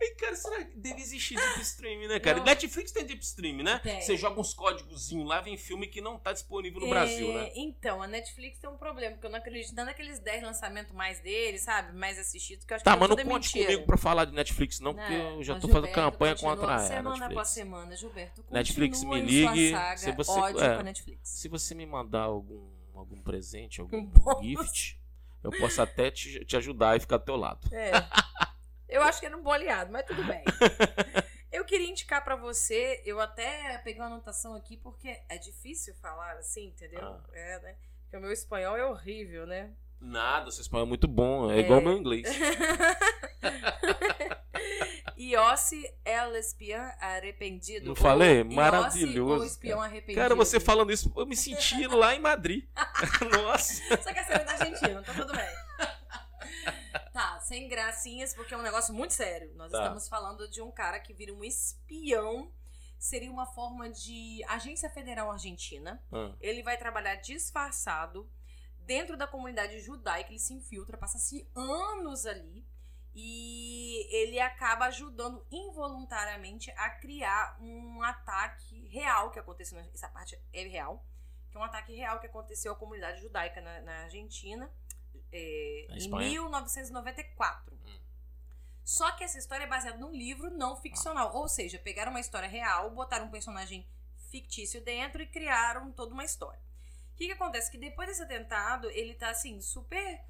Ei, 0.00 0.10
cara, 0.14 0.34
será 0.36 0.64
que 0.64 0.76
deve 0.76 1.00
existir 1.00 1.34
Deep 1.36 1.60
Stream, 1.62 2.08
né, 2.08 2.18
cara? 2.18 2.38
Não. 2.38 2.44
Netflix 2.44 2.92
tem 2.92 3.04
Deep 3.04 3.22
Stream, 3.22 3.56
né? 3.62 3.78
Tem. 3.82 4.00
Você 4.00 4.16
joga 4.16 4.40
uns 4.40 4.52
códigozinhos 4.54 5.26
lá, 5.28 5.40
vem 5.40 5.56
filme 5.56 5.86
que 5.86 6.00
não 6.00 6.18
tá 6.18 6.32
disponível 6.32 6.80
no 6.80 6.86
É, 6.86 6.90
Brasil, 6.90 7.32
né? 7.32 7.50
Então, 7.54 8.02
a 8.02 8.06
Netflix 8.06 8.58
tem 8.58 8.68
um 8.70 8.76
problema, 8.76 9.12
porque 9.12 9.26
eu 9.26 9.30
não 9.30 9.38
acredito 9.38 9.74
não 9.74 9.84
naqueles 9.84 10.18
10 10.18 10.42
lançamentos 10.42 10.92
mais 10.94 11.20
deles, 11.20 11.62
sabe? 11.62 11.96
Mais 11.96 12.18
assistidos, 12.18 12.64
que 12.64 12.72
eu 12.72 12.76
acho 12.76 12.84
Tá, 12.84 12.94
que 12.94 13.00
mas 13.00 13.08
não 13.08 13.16
é 13.18 13.24
conte 13.24 13.46
mentira. 13.54 13.66
comigo 13.66 13.86
pra 13.86 13.96
falar 13.96 14.24
de 14.24 14.32
Netflix, 14.32 14.80
não, 14.80 14.94
porque 14.94 15.12
eu 15.12 15.42
já 15.42 15.54
tô 15.54 15.60
fazendo 15.68 15.86
Gilberto 15.86 15.94
campanha 16.10 16.34
continua 16.34 16.56
contra 16.56 16.74
a 16.74 16.78
Semana 16.78 17.26
após 17.26 17.48
semana, 17.48 17.96
Gilberto. 17.96 18.44
Netflix, 18.50 19.02
me 19.10 19.20
ligue, 19.20 19.70
saga, 19.72 19.96
se 19.96 20.12
você- 20.12 20.30
ódio 20.30 20.60
é. 20.62 20.74
com 20.74 20.80
a 20.80 20.84
Netflix. 20.84 21.28
Se 21.28 21.48
você 21.48 21.74
me 21.74 21.86
mandar 21.86 22.22
algum, 22.22 22.70
algum 22.94 23.20
presente, 23.22 23.80
algum 23.80 24.10
gift, 24.42 25.00
eu 25.42 25.50
posso 25.52 25.80
até 25.82 26.10
te, 26.10 26.44
te 26.44 26.56
ajudar 26.56 26.96
e 26.96 27.00
ficar 27.00 27.18
do 27.18 27.24
teu 27.24 27.36
lado. 27.36 27.68
É. 27.74 27.90
Eu 28.88 29.02
acho 29.02 29.20
que 29.20 29.26
era 29.26 29.36
um 29.36 29.42
bom 29.42 29.52
aliado, 29.52 29.92
mas 29.92 30.04
tudo 30.04 30.24
bem. 30.24 30.42
Eu 31.52 31.64
queria 31.64 31.90
indicar 31.90 32.22
pra 32.22 32.36
você, 32.36 33.02
eu 33.04 33.18
até 33.20 33.76
peguei 33.78 34.00
uma 34.00 34.06
anotação 34.06 34.54
aqui, 34.54 34.76
porque 34.76 35.20
é 35.28 35.36
difícil 35.36 35.92
falar 35.96 36.36
assim, 36.36 36.68
entendeu? 36.68 37.02
Ah. 37.02 37.20
É, 37.32 37.58
né? 37.58 37.76
Porque 38.02 38.16
o 38.16 38.20
meu 38.20 38.30
espanhol 38.30 38.76
é 38.76 38.84
horrível, 38.86 39.48
né? 39.48 39.72
Nada, 40.00 40.50
seu 40.50 40.62
espanhol 40.62 40.86
é 40.86 40.88
muito 40.88 41.06
bom, 41.06 41.50
é, 41.50 41.60
igual 41.60 41.78
o 41.80 41.82
meu 41.82 41.92
inglês. 41.92 42.26
Iossi 45.16 45.84
El 46.04 46.34
Espião 46.36 46.90
Arrependido. 47.00 47.86
Não 47.88 47.94
falei? 47.94 48.42
Maravilhoso, 48.42 49.42
O 49.42 49.46
espião 49.46 49.80
arrependido. 49.82 50.20
Cara, 50.20 50.34
você 50.34 50.58
falando 50.58 50.90
isso, 50.90 51.12
eu 51.16 51.26
me 51.26 51.36
senti 51.36 51.86
lá 51.86 52.14
em 52.14 52.18
Madrid. 52.20 52.64
Nossa. 53.30 53.82
Só 54.02 54.12
que 54.12 54.18
a 54.18 54.24
cena 54.24 54.40
é 54.40 54.44
da 54.44 54.52
Argentina, 54.52 55.02
tá 55.02 55.12
tudo 55.14 55.32
bem. 55.32 55.48
Tá, 57.12 57.38
sem 57.40 57.68
gracinhas, 57.68 58.32
porque 58.34 58.54
é 58.54 58.56
um 58.56 58.62
negócio 58.62 58.94
muito 58.94 59.12
sério. 59.12 59.52
Nós 59.56 59.70
Tá. 59.70 59.82
estamos 59.82 60.08
falando 60.08 60.48
de 60.48 60.62
um 60.62 60.70
cara 60.70 60.98
que 60.98 61.12
vira 61.12 61.34
um 61.34 61.44
espião. 61.44 62.50
Seria 62.98 63.30
uma 63.30 63.46
forma 63.46 63.88
de 63.90 64.42
agência 64.48 64.88
federal 64.90 65.30
argentina. 65.30 66.02
Ah, 66.12 66.32
Ele 66.40 66.62
vai 66.62 66.76
trabalhar 66.78 67.16
disfarçado 67.16 68.28
dentro 68.94 69.16
da 69.16 69.26
comunidade 69.26 69.78
judaica. 69.80 70.30
Ele 70.30 70.38
se 70.40 70.52
infiltra, 70.52 70.98
passa-se 70.98 71.48
anos 71.54 72.26
ali. 72.26 72.66
E 73.14 74.06
ele 74.14 74.38
acaba 74.40 74.86
ajudando 74.86 75.44
involuntariamente 75.50 76.70
a 76.72 76.90
criar 76.90 77.56
um 77.60 78.02
ataque 78.02 78.88
real 78.88 79.30
que 79.30 79.38
aconteceu. 79.38 79.78
na- 79.78 79.86
Essa 79.94 80.08
parte 80.08 80.36
é 80.52 80.62
real. 80.64 81.04
Que 81.50 81.56
é 81.56 81.60
um 81.60 81.64
ataque 81.64 81.94
real 81.94 82.18
que 82.20 82.26
aconteceu 82.26 82.72
à 82.72 82.76
comunidade 82.76 83.20
judaica 83.20 83.60
na, 83.60 83.80
na 83.82 83.92
Argentina 84.04 84.68
é, 85.32 85.86
em 85.90 85.96
Espanha? 85.96 86.28
1994. 86.30 87.74
Hum. 87.74 88.00
Só 88.84 89.10
que 89.12 89.22
essa 89.24 89.38
história 89.38 89.64
é 89.64 89.68
baseada 89.68 89.98
num 89.98 90.12
livro 90.12 90.50
não 90.50 90.76
ficcional. 90.76 91.34
Ou 91.34 91.48
seja, 91.48 91.78
pegaram 91.78 92.10
uma 92.10 92.20
história 92.20 92.48
real, 92.48 92.90
botaram 92.90 93.26
um 93.26 93.30
personagem 93.30 93.86
fictício 94.30 94.80
dentro 94.84 95.20
e 95.22 95.26
criaram 95.26 95.92
toda 95.92 96.12
uma 96.14 96.24
história. 96.24 96.60
Que, 97.20 97.26
que 97.26 97.32
acontece? 97.32 97.70
Que 97.70 97.76
depois 97.76 98.08
desse 98.08 98.22
atentado, 98.22 98.88
ele 98.92 99.12
tá 99.14 99.28
assim, 99.28 99.60
super 99.60 100.24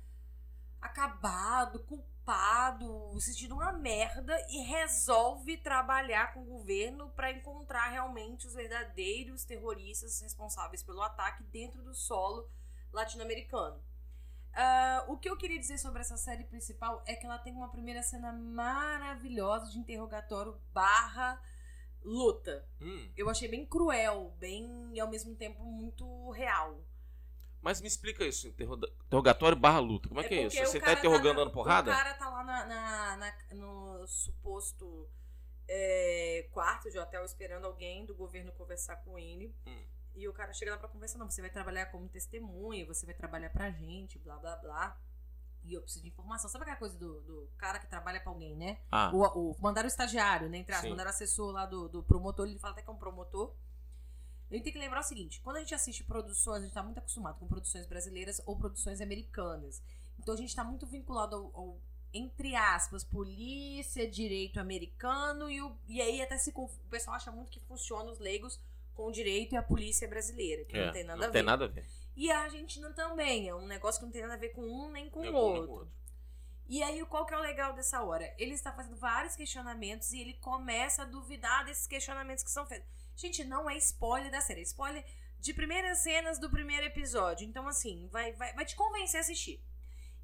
acabado, 0.81 1.79
culpado, 1.85 3.15
se 3.21 3.33
sentindo 3.33 3.55
uma 3.55 3.71
merda 3.71 4.37
e 4.49 4.63
resolve 4.63 5.57
trabalhar 5.59 6.35
com 6.35 6.43
o 6.43 6.47
governo 6.47 7.09
para 7.11 7.31
encontrar 7.31 7.91
realmente 7.91 8.45
os 8.45 8.55
verdadeiros 8.55 9.45
terroristas 9.45 10.21
responsáveis 10.21 10.83
pelo 10.83 11.01
ataque 11.01 11.45
dentro 11.45 11.81
do 11.81 11.95
solo 11.95 12.51
latino-americano. 12.93 13.81
Ah, 14.53 15.05
o 15.07 15.17
que 15.17 15.31
eu 15.31 15.37
queria 15.37 15.61
dizer 15.61 15.79
sobre 15.79 16.01
essa 16.01 16.17
série 16.17 16.43
principal 16.43 17.05
é 17.07 17.15
que 17.15 17.25
ela 17.25 17.39
tem 17.39 17.53
uma 17.53 17.71
primeira 17.71 18.03
cena 18.03 18.33
maravilhosa 18.33 19.71
de 19.71 19.79
interrogatório 19.79 20.61
barra 20.73 21.41
luta. 22.03 22.67
hum. 22.81 23.11
Eu 23.17 23.29
achei 23.29 23.49
bem 23.49 23.67
cruel, 23.67 24.35
bem 24.39 24.91
e 24.95 25.01
ao 25.01 25.09
mesmo 25.09 25.35
tempo 25.35 25.63
muito 25.65 26.31
real. 26.31 26.85
Mas 27.63 27.81
me 27.81 27.87
explica 27.89 28.25
isso, 28.25 28.49
interroga- 28.49 28.89
interrogatório 29.07 29.57
barra 29.57 29.79
luta. 29.81 30.09
Como 30.09 30.21
é, 30.21 30.25
que 30.25 30.35
é 30.35 30.47
isso? 30.47 30.57
Você 30.65 30.79
tá 30.81 30.87
cara 30.87 30.99
interrogando 30.99 31.37
na- 31.37 31.45
dando 31.45 31.53
porrada? 31.53 31.91
O 31.91 31.95
cara 31.95 32.15
tá 32.15 32.31
lá 32.31 32.43
na, 32.43 32.65
na- 32.67 33.17
na- 33.19 33.55
no 33.55 34.07
suposto 34.07 35.09
é, 35.69 36.49
quarto 36.53 36.91
de 36.91 36.99
hotel 36.99 37.25
esperando 37.25 37.67
alguém 37.67 38.05
do 38.07 38.15
governo 38.15 38.51
conversar 38.53 38.97
com 38.97 39.19
ele. 39.19 39.55
Hum. 39.67 39.85
E 40.17 40.27
o 40.27 40.33
cara 40.33 40.53
chega 40.53 40.73
lá 40.73 40.79
pra 40.79 40.89
conversar, 40.89 41.19
não, 41.19 41.31
você 41.31 41.41
vai 41.41 41.51
trabalhar 41.51 41.87
como 41.87 42.09
testemunha, 42.09 42.85
você 42.87 43.07
vai 43.07 43.15
trabalhar 43.15 43.51
pra 43.51 43.71
gente, 43.71 44.19
blá 44.19 44.37
blá 44.39 44.57
blá. 44.57 45.01
E 45.65 45.75
eu 45.75 45.83
preciso 45.83 46.03
de 46.03 46.09
informação. 46.09 46.49
Sabe 46.51 46.63
aquela 46.63 46.77
coisa 46.79 46.97
do, 46.99 47.21
do 47.23 47.49
cara 47.59 47.79
que 47.79 47.87
trabalha 47.87 48.21
pra 48.21 48.31
alguém, 48.31 48.57
né? 48.57 48.79
Ah, 48.91 49.11
O, 49.15 49.51
o, 49.51 49.57
mandaram 49.61 49.87
o 49.87 49.91
estagiário, 49.91 50.49
né? 50.49 50.59
Entre 50.59 50.75
Sim. 50.77 50.91
mandaram 50.91 51.11
o 51.11 51.15
assessor 51.15 51.53
lá 51.53 51.67
do, 51.67 51.89
do 51.89 52.03
promotor, 52.03 52.47
ele 52.47 52.59
fala 52.59 52.73
até 52.73 52.83
que 52.83 52.89
é 52.91 52.93
um 52.93 52.97
promotor. 52.97 53.55
A 54.51 54.55
gente 54.55 54.65
tem 54.65 54.73
que 54.73 54.79
lembrar 54.79 55.01
o 55.01 55.05
seguinte: 55.05 55.41
quando 55.43 55.57
a 55.57 55.61
gente 55.61 55.75
assiste 55.75 56.03
produções, 56.03 56.59
a 56.63 56.65
gente 56.65 56.75
tá 56.75 56.83
muito 56.83 56.99
acostumado 56.99 57.39
com 57.39 57.47
produções 57.47 57.87
brasileiras 57.87 58.43
ou 58.47 58.57
produções 58.57 59.01
americanas. 59.01 59.81
Então 60.19 60.35
a 60.35 60.37
gente 60.37 60.55
tá 60.55 60.65
muito 60.65 60.87
vinculado 60.87 61.37
ao, 61.37 61.51
ao, 61.55 61.81
entre 62.13 62.57
aspas, 62.57 63.05
polícia, 63.05 64.11
direito 64.11 64.59
americano, 64.59 65.49
e, 65.49 65.63
o, 65.63 65.77
e 65.87 66.01
aí 66.03 66.21
até 66.21 66.37
se 66.37 66.53
o 66.55 66.69
pessoal 66.91 67.17
acha 67.17 67.31
muito 67.31 67.51
que 67.51 67.61
funciona 67.61 68.11
os 68.11 68.19
leigos 68.19 68.61
com 68.95 69.07
o 69.07 69.13
direito 69.13 69.55
e 69.55 69.57
a 69.57 69.63
polícia 69.63 70.07
brasileira, 70.09 70.65
que 70.65 70.77
é, 70.77 70.87
não 70.87 70.93
tem 70.93 71.05
nada 71.05 71.19
não 71.19 71.25
a 71.25 71.29
ver. 71.29 71.33
tem 71.33 71.43
nada 71.43 71.65
a 71.65 71.69
ver. 71.69 71.87
E 72.17 72.31
a 72.31 72.41
Argentina 72.41 72.93
também, 72.93 73.49
é 73.49 73.55
um 73.55 73.67
negócio 73.67 74.01
que 74.01 74.05
não 74.05 74.13
tem 74.13 74.23
nada 74.23 74.35
a 74.35 74.39
ver 74.39 74.51
com 74.51 74.63
um 74.63 74.91
nem 74.91 75.09
com 75.09 75.21
o 75.21 75.33
outro. 75.33 75.73
outro. 75.73 76.01
E 76.69 76.83
aí, 76.85 77.05
qual 77.07 77.27
que 77.27 77.35
é 77.35 77.37
o 77.37 77.41
legal 77.41 77.73
dessa 77.73 78.01
hora? 78.03 78.33
Ele 78.39 78.55
está 78.55 78.73
fazendo 78.73 78.97
vários 78.97 79.35
questionamentos 79.35 80.13
e 80.13 80.21
ele 80.21 80.35
começa 80.35 81.03
a 81.03 81.05
duvidar 81.05 81.65
desses 81.65 81.87
questionamentos 81.87 82.45
que 82.45 82.51
são 82.51 82.65
feitos. 82.65 82.89
Gente, 83.17 83.43
não 83.43 83.69
é 83.69 83.77
spoiler 83.77 84.31
da 84.31 84.41
série, 84.41 84.61
é 84.61 84.63
spoiler 84.63 85.05
de 85.41 85.53
primeiras 85.53 85.99
cenas 85.99 86.39
do 86.39 86.49
primeiro 86.49 86.87
episódio. 86.87 87.45
Então, 87.45 87.67
assim, 87.67 88.09
vai, 88.13 88.33
vai, 88.35 88.53
vai 88.55 88.65
te 88.65 88.77
convencer 88.77 89.19
a 89.19 89.21
assistir. 89.23 89.61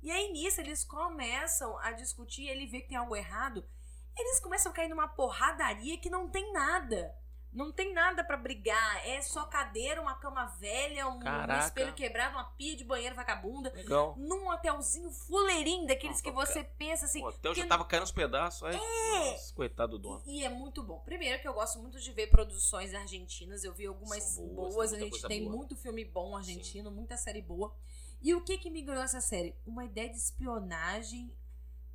E 0.00 0.10
aí, 0.10 0.30
nisso, 0.30 0.60
eles 0.60 0.84
começam 0.84 1.76
a 1.78 1.90
discutir, 1.90 2.46
ele 2.46 2.66
vê 2.66 2.80
que 2.80 2.90
tem 2.90 2.96
algo 2.96 3.16
errado. 3.16 3.68
Eles 4.16 4.38
começam 4.38 4.70
a 4.70 4.74
cair 4.74 4.88
numa 4.88 5.08
porradaria 5.08 5.98
que 5.98 6.08
não 6.08 6.28
tem 6.28 6.52
nada. 6.52 7.12
Não 7.56 7.72
tem 7.72 7.92
nada 7.94 8.22
pra 8.22 8.36
brigar. 8.36 9.06
É 9.06 9.20
só 9.22 9.44
cadeira, 9.46 10.00
uma 10.02 10.14
cama 10.14 10.44
velha, 10.60 11.08
um, 11.08 11.18
um 11.18 11.58
espelho 11.58 11.94
quebrado, 11.94 12.34
uma 12.36 12.44
pia 12.44 12.76
de 12.76 12.84
banheiro 12.84 13.14
vagabunda 13.16 13.72
Legal. 13.74 14.14
num 14.18 14.48
hotelzinho 14.50 15.10
fuleirinho, 15.10 15.86
daqueles 15.86 16.16
Não, 16.16 16.22
que 16.22 16.30
você 16.30 16.62
pensa 16.62 17.06
assim. 17.06 17.22
o 17.22 17.26
hotel 17.28 17.54
já 17.54 17.66
tava 17.66 17.84
caindo 17.86 18.02
aos 18.02 18.12
pedaços. 18.12 18.62
Aí, 18.62 18.76
É. 18.76 19.30
Nossa, 19.32 19.54
coitado 19.54 19.98
do 19.98 19.98
dono. 19.98 20.22
E 20.26 20.44
é 20.44 20.48
muito 20.50 20.82
bom. 20.82 21.00
Primeiro 21.00 21.40
que 21.40 21.48
eu 21.48 21.54
gosto 21.54 21.78
muito 21.78 21.98
de 21.98 22.12
ver 22.12 22.26
produções 22.28 22.92
argentinas. 22.92 23.64
Eu 23.64 23.72
vi 23.72 23.86
algumas 23.86 24.36
boas. 24.36 24.74
boas, 24.74 24.90
tem 24.90 25.00
A 25.00 25.04
gente 25.04 25.22
tem 25.26 25.44
boa. 25.44 25.56
muito 25.56 25.74
filme 25.76 26.04
bom 26.04 26.36
argentino, 26.36 26.90
muita 26.90 27.16
série 27.16 27.40
boa. 27.40 27.74
E 28.20 28.34
o 28.34 28.44
que 28.44 28.58
que 28.58 28.68
me 28.68 28.82
ganhou 28.82 29.02
essa 29.02 29.20
série? 29.20 29.54
Uma 29.66 29.84
ideia 29.84 30.10
de 30.10 30.16
espionagem 30.16 31.32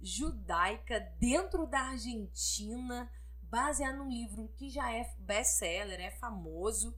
judaica 0.02 1.00
dentro 1.20 1.66
da 1.68 1.80
Argentina, 1.82 3.12
baseada 3.52 3.98
num 3.98 4.10
livro 4.10 4.48
que 4.56 4.70
já 4.70 4.92
é 4.92 5.14
best-seller, 5.20 6.00
é 6.00 6.10
famoso. 6.12 6.98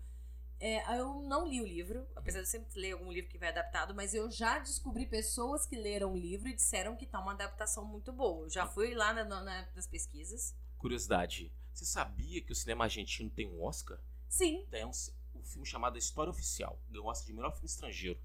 É, 0.59 0.97
eu 0.97 1.21
não 1.23 1.45
li 1.45 1.59
o 1.61 1.65
livro, 1.65 2.07
apesar 2.15 2.39
de 2.39 2.45
eu 2.45 2.49
sempre 2.51 2.79
ler 2.79 2.93
algum 2.93 3.11
livro 3.11 3.29
que 3.29 3.37
vai 3.37 3.49
adaptado, 3.49 3.93
mas 3.93 4.13
eu 4.13 4.31
já 4.31 4.59
descobri 4.59 5.05
pessoas 5.05 5.65
que 5.65 5.75
leram 5.75 6.13
o 6.13 6.17
livro 6.17 6.47
e 6.47 6.53
disseram 6.55 6.95
que 6.95 7.05
tá 7.05 7.19
uma 7.19 7.33
adaptação 7.33 7.83
muito 7.83 8.13
boa. 8.13 8.45
Eu 8.45 8.49
já 8.49 8.65
fui 8.65 8.93
lá 8.93 9.11
na- 9.13 9.25
na- 9.25 9.67
nas 9.75 9.87
pesquisas. 9.87 10.55
Curiosidade. 10.77 11.51
Você 11.73 11.83
sabia 11.85 12.39
que 12.41 12.53
o 12.53 12.55
cinema 12.55 12.85
argentino 12.85 13.29
tem 13.29 13.47
um 13.49 13.61
Oscar? 13.63 13.99
Sim, 14.29 14.65
Tem 14.69 14.85
um, 14.85 14.91
um 15.35 15.43
filme 15.43 15.65
chamado 15.65 15.97
História 15.97 16.29
Oficial. 16.31 16.79
Ganhou 16.87 17.07
o 17.07 17.09
Oscar 17.09 17.25
de 17.27 17.33
melhor 17.33 17.51
filme 17.51 17.67
estrangeiro. 17.67 18.19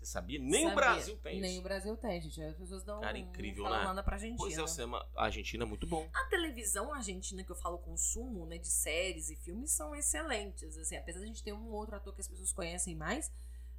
Você 0.00 0.06
sabia? 0.12 0.38
Nem 0.38 0.64
o 0.64 0.70
Sabia. 0.70 0.74
Brasil 0.74 1.16
tem 1.18 1.40
Nem 1.40 1.50
isso. 1.50 1.60
o 1.60 1.62
Brasil 1.62 1.96
tem, 1.98 2.20
gente. 2.22 2.42
As 2.42 2.56
pessoas 2.56 2.84
não, 2.86 3.00
Cara, 3.02 3.18
incrível, 3.18 3.64
falam 3.64 3.78
né? 3.80 3.84
nada 3.84 4.02
pra 4.02 4.14
Argentina. 4.16 4.38
Pois 4.38 4.56
é, 4.56 4.62
o 4.62 4.66
cinema 4.66 5.06
argentino 5.14 5.62
é 5.62 5.66
muito 5.66 5.86
bom. 5.86 6.08
A 6.14 6.24
televisão 6.30 6.92
argentina 6.94 7.44
que 7.44 7.52
eu 7.52 7.56
falo 7.56 7.76
consumo, 7.78 8.46
né, 8.46 8.56
de 8.56 8.68
séries 8.68 9.28
e 9.28 9.36
filmes 9.36 9.72
são 9.72 9.94
excelentes, 9.94 10.78
assim, 10.78 10.96
apesar 10.96 11.18
de 11.18 11.24
a 11.24 11.28
gente 11.28 11.44
ter 11.44 11.52
um 11.52 11.70
outro 11.70 11.96
ator 11.96 12.14
que 12.14 12.20
as 12.22 12.28
pessoas 12.28 12.50
conhecem 12.50 12.96
mais, 12.96 13.30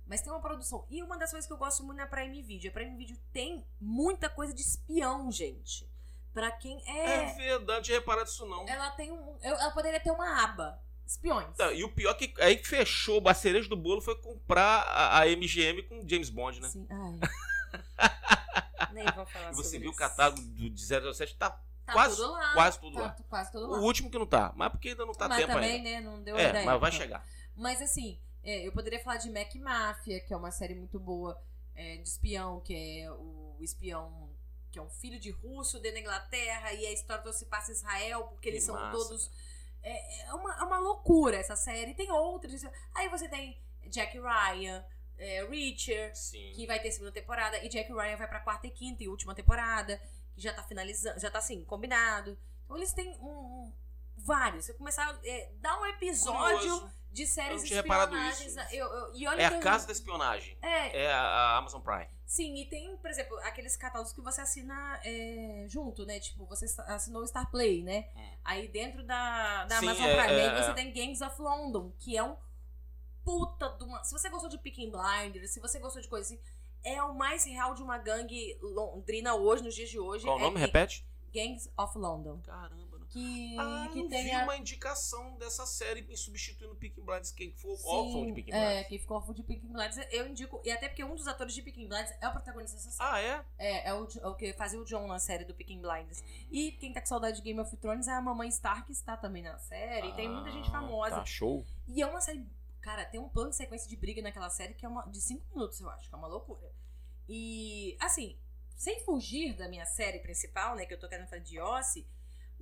mas 0.06 0.22
tem 0.22 0.32
uma 0.32 0.42
produção. 0.42 0.86
E 0.92 1.02
uma 1.02 1.18
das 1.18 1.32
coisas 1.32 1.48
que 1.48 1.54
eu 1.54 1.58
gosto 1.58 1.84
muito 1.84 2.00
é 2.00 2.04
a 2.04 2.08
Prime 2.08 2.42
Video. 2.44 2.70
A 2.70 2.74
Prime 2.74 2.96
Video 2.96 3.18
tem 3.34 3.66
muita 3.80 4.30
coisa 4.30 4.54
de 4.54 4.62
espião, 4.62 5.32
gente. 5.32 5.90
Pra 6.34 6.52
quem 6.52 6.82
É, 6.88 7.32
é, 7.32 7.34
verdade, 7.34 7.92
repara 7.92 8.24
disso 8.24 8.46
não. 8.46 8.66
ela 8.70 8.92
tem 8.92 9.12
um, 9.12 9.38
ela 9.42 9.72
poderia 9.72 10.00
ter 10.00 10.12
uma 10.12 10.44
aba 10.44 10.80
espiões. 11.12 11.58
Não, 11.58 11.72
e 11.74 11.84
o 11.84 11.92
pior 11.92 12.12
é 12.12 12.14
que 12.16 12.34
aí 12.42 12.58
que 12.58 12.68
fechou, 12.68 13.22
a 13.28 13.34
cereja 13.34 13.68
do 13.70 13.76
bolo 13.78 14.02
foi 14.02 14.16
comprar 14.16 14.82
a, 14.84 15.20
a 15.22 15.26
MGM 15.28 15.84
com 15.84 16.08
James 16.08 16.30
Bond, 16.30 16.60
né? 16.62 16.70
Sim, 16.70 16.88
ai. 16.90 17.20
Nem 18.94 19.06
vou 19.16 19.26
falar 19.26 19.52
E 19.52 19.56
você 19.56 19.80
viu 19.80 19.90
o 19.90 19.92
isso. 19.92 20.00
catálogo 20.00 20.42
do, 20.42 20.70
de 20.70 20.82
007, 20.86 21.36
tá 21.38 21.50
Tá 21.86 21.94
quase- 21.94 22.16
tudo 22.16 22.32
lá. 22.34 22.54
quase 22.54 22.80
tudo 22.80 22.94
tá 22.96 23.02
lá. 23.02 23.10
Quase 23.28 23.52
tudo 23.52 23.68
lá. 23.72 23.80
o 23.80 23.84
último 23.84 24.10
que 24.12 24.18
não 24.18 24.26
tá, 24.26 24.54
mas 24.56 24.70
porque 24.72 24.90
ainda 24.90 25.06
não 25.06 25.14
tá 25.14 25.28
mas 25.28 25.40
tempo 25.40 25.54
também, 25.54 25.72
ainda. 25.78 25.90
né, 25.90 26.02
não 26.02 26.22
deu 26.22 26.38
É, 26.38 26.50
ideia. 26.50 26.66
mas 26.66 26.80
vai 26.80 26.92
chegar. 26.92 27.26
Mas 27.56 27.82
assim, 27.82 28.20
é, 28.44 28.68
eu 28.68 28.72
poderia 28.72 29.00
falar 29.04 29.18
de 29.18 29.30
Mac 29.32 29.54
Máfia, 29.56 30.20
que 30.22 30.34
é 30.34 30.38
uma 30.38 30.52
série 30.52 30.76
muito 30.76 31.00
boa 31.00 31.42
é, 31.76 31.98
de 31.98 32.08
espião, 32.08 32.62
que 32.62 32.74
é 33.02 33.12
o 33.12 33.58
espião 33.60 34.30
que 34.72 34.80
é 34.80 34.82
um 34.82 34.90
filho 34.90 35.20
de 35.20 35.32
russo 35.32 35.80
dentro 35.82 35.96
da 35.96 36.00
Inglaterra, 36.02 36.72
e 36.72 36.86
a 36.86 36.94
história 36.94 37.22
toda 37.22 37.36
se 37.36 37.46
passa 37.48 37.72
em 37.72 37.76
Israel, 37.76 38.24
porque 38.30 38.48
eles 38.48 38.62
Que 38.62 38.68
são 38.68 38.76
massa, 38.76 38.98
todos. 38.98 39.30
É, 39.84 40.28
é 40.28 40.34
uma, 40.34 40.54
é 40.54 40.64
uma 40.64 40.78
loucura 40.80 41.38
essa 41.38 41.56
série. 41.56 41.94
Tem 41.94 42.12
outras. 42.12 42.62
Aí 42.94 43.10
você 43.10 43.28
tem 43.28 43.60
Jack 43.88 44.18
Ryan, 44.20 44.84
é, 45.18 45.46
Reacher, 45.46 46.16
Sim. 46.16 46.52
que 46.56 46.66
vai 46.68 46.80
ter 46.80 46.92
segunda 46.92 47.12
temporada, 47.12 47.58
e 47.64 47.70
Jack 47.70 47.92
Ryan 47.92 48.16
vai 48.18 48.28
pra 48.28 48.40
quarta 48.40 48.68
e 48.68 48.72
quinta 48.72 49.04
e 49.04 49.08
última 49.10 49.34
temporada, 49.36 50.00
que 50.36 50.42
já 50.42 50.54
tá 50.54 50.64
finalizando, 50.64 51.20
já 51.20 51.30
tá 51.32 51.40
assim, 51.40 51.64
combinado. 51.66 52.38
Então 52.66 52.78
eles 52.78 52.94
têm 52.94 53.10
um, 53.20 53.28
um- 53.30 53.74
vários. 54.18 54.70
Eu 54.70 54.76
começar 54.76 55.10
a 55.10 55.20
é, 55.28 55.52
dar 55.60 55.80
um 55.80 55.86
episódio 55.88 56.58
Curioso. 56.60 56.92
de 57.12 57.26
séries 57.28 57.52
Eu 57.52 57.58
não 57.58 57.64
tinha 57.66 57.82
reparado 57.82 58.16
espionagens. 58.16 58.56
isso. 58.56 58.76
Eu, 58.76 58.86
eu- 58.88 59.16
e 59.16 59.28
olha 59.28 59.42
É 59.42 59.46
a 59.46 59.60
casa 59.60 59.88
da 59.88 59.92
espionagem. 59.94 60.58
É, 60.62 61.04
É 61.06 61.12
a, 61.14 61.22
a 61.22 61.58
Amazon 61.58 61.82
Prime. 61.82 62.08
Sim, 62.32 62.56
e 62.56 62.66
tem, 62.66 62.96
por 62.96 63.10
exemplo, 63.10 63.38
aqueles 63.40 63.76
catálogos 63.76 64.14
que 64.14 64.22
você 64.22 64.40
assina 64.40 65.00
é, 65.04 65.66
junto, 65.68 66.06
né? 66.06 66.18
Tipo, 66.18 66.46
você 66.46 66.66
assinou 66.88 67.22
o 67.22 67.28
Star 67.28 67.52
Play, 67.52 67.84
né? 67.84 68.08
Hum. 68.16 68.30
Aí 68.46 68.68
dentro 68.70 69.04
da, 69.04 69.66
da 69.66 69.80
Sim, 69.80 69.88
Amazon 69.88 70.06
é, 70.08 70.16
Prime, 70.16 70.40
é, 70.40 70.64
você 70.64 70.72
é. 70.72 70.74
tem 70.74 70.94
Gangs 70.94 71.22
of 71.22 71.42
London, 71.42 71.92
que 72.00 72.16
é 72.16 72.24
um 72.24 72.38
puta 73.26 73.70
de 73.78 73.84
uma. 73.84 74.02
Se 74.06 74.14
você 74.14 74.30
gostou 74.30 74.50
de 74.50 74.58
Picking 74.58 74.90
Blinders, 74.90 75.52
se 75.52 75.60
você 75.60 75.78
gostou 75.78 76.02
de 76.02 76.08
coisa 76.08 76.26
assim, 76.26 76.42
é 76.84 77.04
o 77.04 77.14
mais 77.14 77.46
real 77.46 77.76
de 77.76 77.84
uma 77.84 77.98
gangue 77.98 78.58
londrina 78.62 79.36
hoje, 79.36 79.64
nos 79.64 79.76
dias 79.76 79.90
de 79.90 80.00
hoje. 80.00 80.24
Qual 80.24 80.38
o 80.38 80.40
é 80.40 80.44
nome? 80.44 80.60
Repete. 80.60 81.06
Gangs 81.34 81.70
of 81.78 81.98
London. 81.98 82.40
Caramba. 82.44 82.91
Não. 83.14 83.22
Que, 83.24 83.58
Ah, 83.60 83.90
que 83.92 84.00
eu 84.00 84.08
tem 84.10 84.24
vi 84.24 84.36
uma 84.36 84.56
indicação 84.58 85.38
dessa 85.38 85.66
série 85.66 86.02
me 86.04 86.16
substituindo 86.16 86.76
Picking 86.76 87.02
Blinders. 87.04 87.32
Quem 87.32 87.52
for 87.54 87.76
Sim, 87.76 87.84
órfão 87.88 88.26
de 88.28 88.34
Picking 88.34 88.52
é, 88.54 88.66
Blinders. 88.68 88.88
quem 88.88 89.00
ficou 89.00 89.18
órfão 89.18 89.34
de 89.34 89.44
Picking 89.44 89.68
Blinders, 89.74 89.98
eu 90.12 90.28
indico. 90.28 90.62
E 90.64 90.72
até 90.72 90.88
porque 90.88 91.04
um 91.04 91.16
dos 91.16 91.28
atores 91.28 91.54
de 91.54 91.62
Picking 91.62 91.88
Blinders 91.90 92.12
é 92.22 92.28
o 92.28 92.32
protagonista 92.32 92.78
dessa 92.78 92.92
série. 92.92 93.10
Ah, 93.10 93.20
é? 93.20 93.46
É, 93.58 93.90
é 93.90 93.94
o, 93.94 94.08
é 94.22 94.28
o 94.28 94.36
que 94.36 94.54
fazia 94.54 94.80
o 94.80 94.86
John 94.86 95.06
na 95.08 95.20
série 95.20 95.44
do 95.44 95.54
Picking 95.54 95.82
Blinders. 95.82 96.24
E 96.50 96.72
quem 96.74 96.94
tá 96.94 97.02
com 97.02 97.08
saudade 97.08 97.38
de 97.38 97.44
Game 97.44 97.60
of 97.60 97.76
Thrones 97.78 98.08
é 98.08 98.12
a 98.14 98.22
mamãe 98.22 98.48
Stark, 98.50 98.86
que 98.86 98.94
está 98.94 99.18
também 99.18 99.44
na 99.44 99.58
série. 99.58 100.08
e 100.08 100.16
tem 100.16 100.30
muita 100.30 100.50
gente 100.52 100.70
Ah, 100.70 100.72
famosa. 100.72 101.16
Tá, 101.18 101.26
show. 101.26 101.66
E 101.88 102.02
é 102.02 102.06
uma 102.08 102.22
série. 102.22 102.46
Cara, 102.82 103.06
tem 103.06 103.20
um 103.20 103.30
plano 103.30 103.50
de 103.52 103.58
sequência 103.58 103.88
de 103.90 103.96
briga 103.96 104.22
naquela 104.22 104.50
série 104.50 104.74
que 104.74 104.86
é 104.86 104.90
uma, 104.90 105.04
de 105.08 105.20
5 105.22 105.46
minutos, 105.54 105.80
eu 105.82 105.90
acho, 105.90 106.10
que 106.10 106.16
é 106.16 106.18
uma 106.18 106.28
loucura. 106.28 106.72
E, 107.30 107.96
assim, 108.00 108.38
sem 108.76 109.00
fugir 109.06 109.56
da 109.56 109.70
minha 109.70 109.86
série 109.86 110.20
principal, 110.20 110.76
né, 110.76 110.86
que 110.86 110.94
eu 110.94 111.00
tô 111.00 111.08
querendo 111.08 111.28
falar 111.28 111.42
de 111.44 111.60
Ossie, 111.60 112.08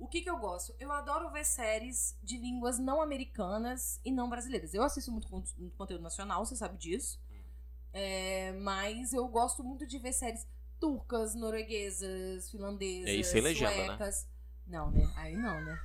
o 0.00 0.08
que 0.08 0.22
que 0.22 0.30
eu 0.30 0.38
gosto? 0.38 0.74
Eu 0.78 0.90
adoro 0.92 1.30
ver 1.30 1.44
séries 1.44 2.16
de 2.22 2.36
línguas 2.38 2.78
não 2.78 3.00
americanas 3.02 4.00
e 4.04 4.10
não 4.10 4.28
brasileiras. 4.28 4.72
Eu 4.74 4.82
assisto 4.82 5.12
muito 5.12 5.28
con- 5.28 5.44
conteúdo 5.76 6.02
nacional, 6.02 6.44
você 6.44 6.56
sabe 6.56 6.76
disso. 6.78 7.20
É, 7.92 8.52
mas 8.52 9.12
eu 9.12 9.26
gosto 9.28 9.62
muito 9.64 9.86
de 9.86 9.98
ver 9.98 10.12
séries 10.12 10.46
turcas, 10.78 11.34
norueguesas, 11.34 12.50
finlandesas, 12.50 13.08
É 13.08 13.22
sem 13.22 13.40
legenda, 13.40 13.70
né? 13.88 13.96
Não, 14.66 14.90
né? 14.90 15.12
Aí 15.16 15.36
não, 15.36 15.60
né? 15.64 15.78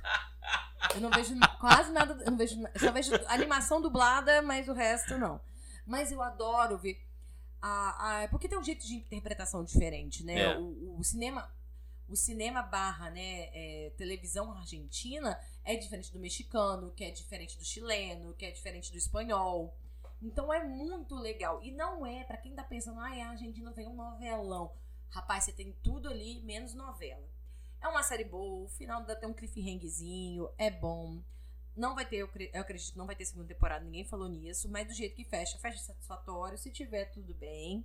Eu 0.94 1.00
não 1.00 1.10
vejo 1.10 1.34
quase 1.60 1.90
nada. 1.92 2.14
Eu, 2.24 2.30
não 2.30 2.38
vejo, 2.38 2.60
eu 2.62 2.80
só 2.80 2.92
vejo 2.92 3.12
animação 3.26 3.82
dublada, 3.82 4.40
mas 4.42 4.68
o 4.68 4.72
resto 4.72 5.18
não. 5.18 5.40
Mas 5.84 6.12
eu 6.12 6.22
adoro 6.22 6.78
ver. 6.78 7.02
A, 7.60 8.22
a, 8.22 8.28
porque 8.28 8.48
tem 8.48 8.56
um 8.58 8.62
jeito 8.62 8.86
de 8.86 8.94
interpretação 8.94 9.64
diferente, 9.64 10.24
né? 10.24 10.38
É. 10.52 10.58
O, 10.58 10.98
o 10.98 11.04
cinema. 11.04 11.50
O 12.08 12.14
cinema 12.14 12.62
barra, 12.62 13.10
né, 13.10 13.50
é, 13.52 13.92
televisão 13.96 14.52
argentina 14.52 15.40
é 15.64 15.74
diferente 15.76 16.12
do 16.12 16.20
mexicano, 16.20 16.92
que 16.92 17.04
é 17.04 17.10
diferente 17.10 17.58
do 17.58 17.64
chileno, 17.64 18.34
que 18.34 18.44
é 18.44 18.50
diferente 18.50 18.92
do 18.92 18.98
espanhol. 18.98 19.76
Então 20.22 20.52
é 20.52 20.64
muito 20.64 21.14
legal. 21.16 21.62
E 21.62 21.72
não 21.72 22.06
é, 22.06 22.24
pra 22.24 22.36
quem 22.36 22.54
tá 22.54 22.62
pensando, 22.62 23.00
ai, 23.00 23.20
a 23.20 23.30
Argentina 23.30 23.72
tem 23.72 23.86
um 23.86 23.94
novelão. 23.94 24.72
Rapaz, 25.10 25.44
você 25.44 25.52
tem 25.52 25.72
tudo 25.82 26.08
ali, 26.08 26.40
menos 26.42 26.74
novela. 26.74 27.28
É 27.80 27.88
uma 27.88 28.02
série 28.02 28.24
boa, 28.24 28.64
o 28.64 28.68
final 28.68 29.04
dá 29.04 29.12
até 29.12 29.26
um 29.26 29.34
cliffhangerzinho, 29.34 30.48
é 30.56 30.70
bom. 30.70 31.22
Não 31.76 31.94
vai 31.94 32.06
ter, 32.06 32.16
eu 32.16 32.30
acredito 32.60 32.92
que 32.92 32.98
não 32.98 33.06
vai 33.06 33.14
ter 33.14 33.26
segunda 33.26 33.48
temporada, 33.48 33.84
ninguém 33.84 34.04
falou 34.04 34.28
nisso, 34.28 34.68
mas 34.68 34.86
do 34.86 34.94
jeito 34.94 35.14
que 35.14 35.24
fecha, 35.24 35.58
fecha 35.58 35.78
satisfatório, 35.78 36.56
se 36.56 36.70
tiver 36.70 37.06
tudo 37.06 37.34
bem. 37.34 37.84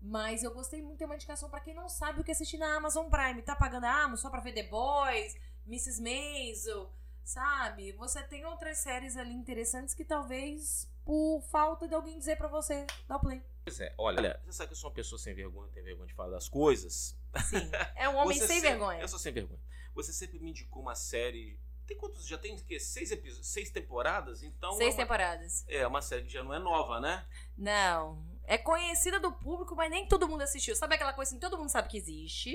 Mas 0.00 0.42
eu 0.42 0.52
gostei 0.52 0.82
muito, 0.82 0.98
tem 0.98 1.06
uma 1.06 1.14
indicação 1.16 1.48
pra 1.50 1.60
quem 1.60 1.74
não 1.74 1.88
sabe 1.88 2.20
o 2.20 2.24
que 2.24 2.30
assistir 2.30 2.58
na 2.58 2.76
Amazon 2.76 3.08
Prime. 3.08 3.42
Tá 3.42 3.56
pagando 3.56 3.84
a 3.86 4.02
Amazon 4.04 4.22
só 4.22 4.30
pra 4.30 4.40
ver 4.40 4.52
The 4.52 4.64
Boys, 4.64 5.34
Mrs. 5.66 6.00
Maisel, 6.02 6.92
sabe? 7.24 7.92
Você 7.92 8.22
tem 8.22 8.44
outras 8.44 8.78
séries 8.78 9.16
ali 9.16 9.32
interessantes 9.32 9.94
que 9.94 10.04
talvez 10.04 10.88
por 11.04 11.40
falta 11.50 11.86
de 11.88 11.94
alguém 11.94 12.18
dizer 12.18 12.36
pra 12.36 12.48
você, 12.48 12.86
dá 13.08 13.16
o 13.16 13.20
play. 13.20 13.42
Pois 13.64 13.80
é, 13.80 13.94
olha, 13.98 14.40
você 14.44 14.52
sabe 14.58 14.68
que 14.68 14.72
eu 14.74 14.76
sou 14.78 14.90
uma 14.90 14.94
pessoa 14.94 15.18
sem 15.18 15.34
vergonha, 15.34 15.70
tem 15.72 15.82
vergonha 15.82 16.06
de 16.06 16.14
falar 16.14 16.30
das 16.30 16.48
coisas. 16.48 17.16
Sim. 17.48 17.70
É 17.96 18.08
um 18.08 18.16
homem 18.16 18.36
sem 18.38 18.46
sempre- 18.46 18.70
vergonha. 18.70 19.00
Eu 19.00 19.08
sou 19.08 19.18
sem 19.18 19.32
vergonha. 19.32 19.60
Você 19.94 20.12
sempre 20.12 20.38
me 20.38 20.50
indicou 20.50 20.82
uma 20.82 20.94
série. 20.94 21.58
Tem 21.86 21.96
quantos? 21.96 22.26
Já 22.26 22.36
tem 22.36 22.54
o 22.54 22.64
quê? 22.64 22.78
Seis 22.80 23.10
episódios? 23.10 23.46
Seis 23.46 23.70
temporadas? 23.70 24.42
Então. 24.42 24.72
Seis 24.72 24.94
é 24.94 24.96
uma, 24.98 25.02
temporadas. 25.04 25.64
É 25.68 25.86
uma 25.86 26.02
série 26.02 26.24
que 26.24 26.32
já 26.32 26.42
não 26.42 26.52
é 26.52 26.58
nova, 26.58 27.00
né? 27.00 27.24
Não. 27.56 28.22
É 28.46 28.56
conhecida 28.56 29.18
do 29.20 29.32
público, 29.32 29.74
mas 29.74 29.90
nem 29.90 30.06
todo 30.06 30.28
mundo 30.28 30.42
assistiu. 30.42 30.74
Sabe 30.76 30.94
aquela 30.94 31.12
coisa 31.12 31.30
assim, 31.30 31.38
todo 31.40 31.58
mundo 31.58 31.68
sabe 31.68 31.88
que 31.88 31.96
existe, 31.96 32.54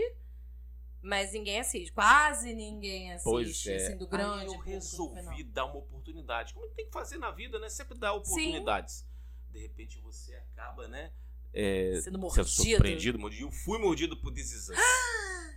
mas 1.01 1.33
ninguém 1.33 1.59
assiste. 1.59 1.91
Quase 1.91 2.53
ninguém 2.53 3.11
assiste, 3.11 3.23
Pois 3.29 3.65
é. 3.67 3.75
assim, 3.75 3.97
do 3.97 4.07
grande 4.07 4.45
Aí 4.45 4.53
eu 4.53 4.59
resolvi 4.59 5.43
dar 5.43 5.65
uma 5.65 5.77
oportunidade. 5.77 6.53
Como 6.53 6.67
tem 6.69 6.85
que 6.85 6.91
fazer 6.91 7.17
na 7.17 7.31
vida, 7.31 7.59
né? 7.59 7.69
Sempre 7.69 7.97
dar 7.97 8.13
oportunidades. 8.13 9.05
De 9.49 9.59
repente 9.59 9.99
você 9.99 10.33
acaba, 10.35 10.87
né? 10.87 11.11
é, 11.53 11.91
Sendo 11.95 12.03
sendo 12.03 12.19
mordido. 12.19 12.47
surpreendido, 12.47 13.19
mordido. 13.19 13.47
Eu 13.47 13.51
fui 13.51 13.77
mordido 13.77 14.15
por 14.17 14.31
Us. 14.31 14.69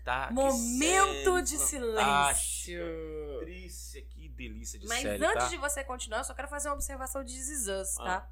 Tá, 0.05 0.29
Momento 0.31 1.31
série 1.33 1.43
de 1.43 1.57
silêncio. 1.57 3.39
Patrícia, 3.39 4.03
que 4.03 4.29
delícia 4.29 4.79
de 4.79 4.87
Mas 4.87 5.01
série, 5.01 5.25
antes 5.25 5.45
tá? 5.45 5.49
de 5.49 5.57
você 5.57 5.83
continuar, 5.83 6.19
eu 6.19 6.25
só 6.25 6.35
quero 6.35 6.47
fazer 6.47 6.69
uma 6.69 6.75
observação 6.75 7.25
de 7.25 7.33
Is 7.33 7.67
Us, 7.69 7.99
Ah. 8.01 8.05
tá? 8.05 8.31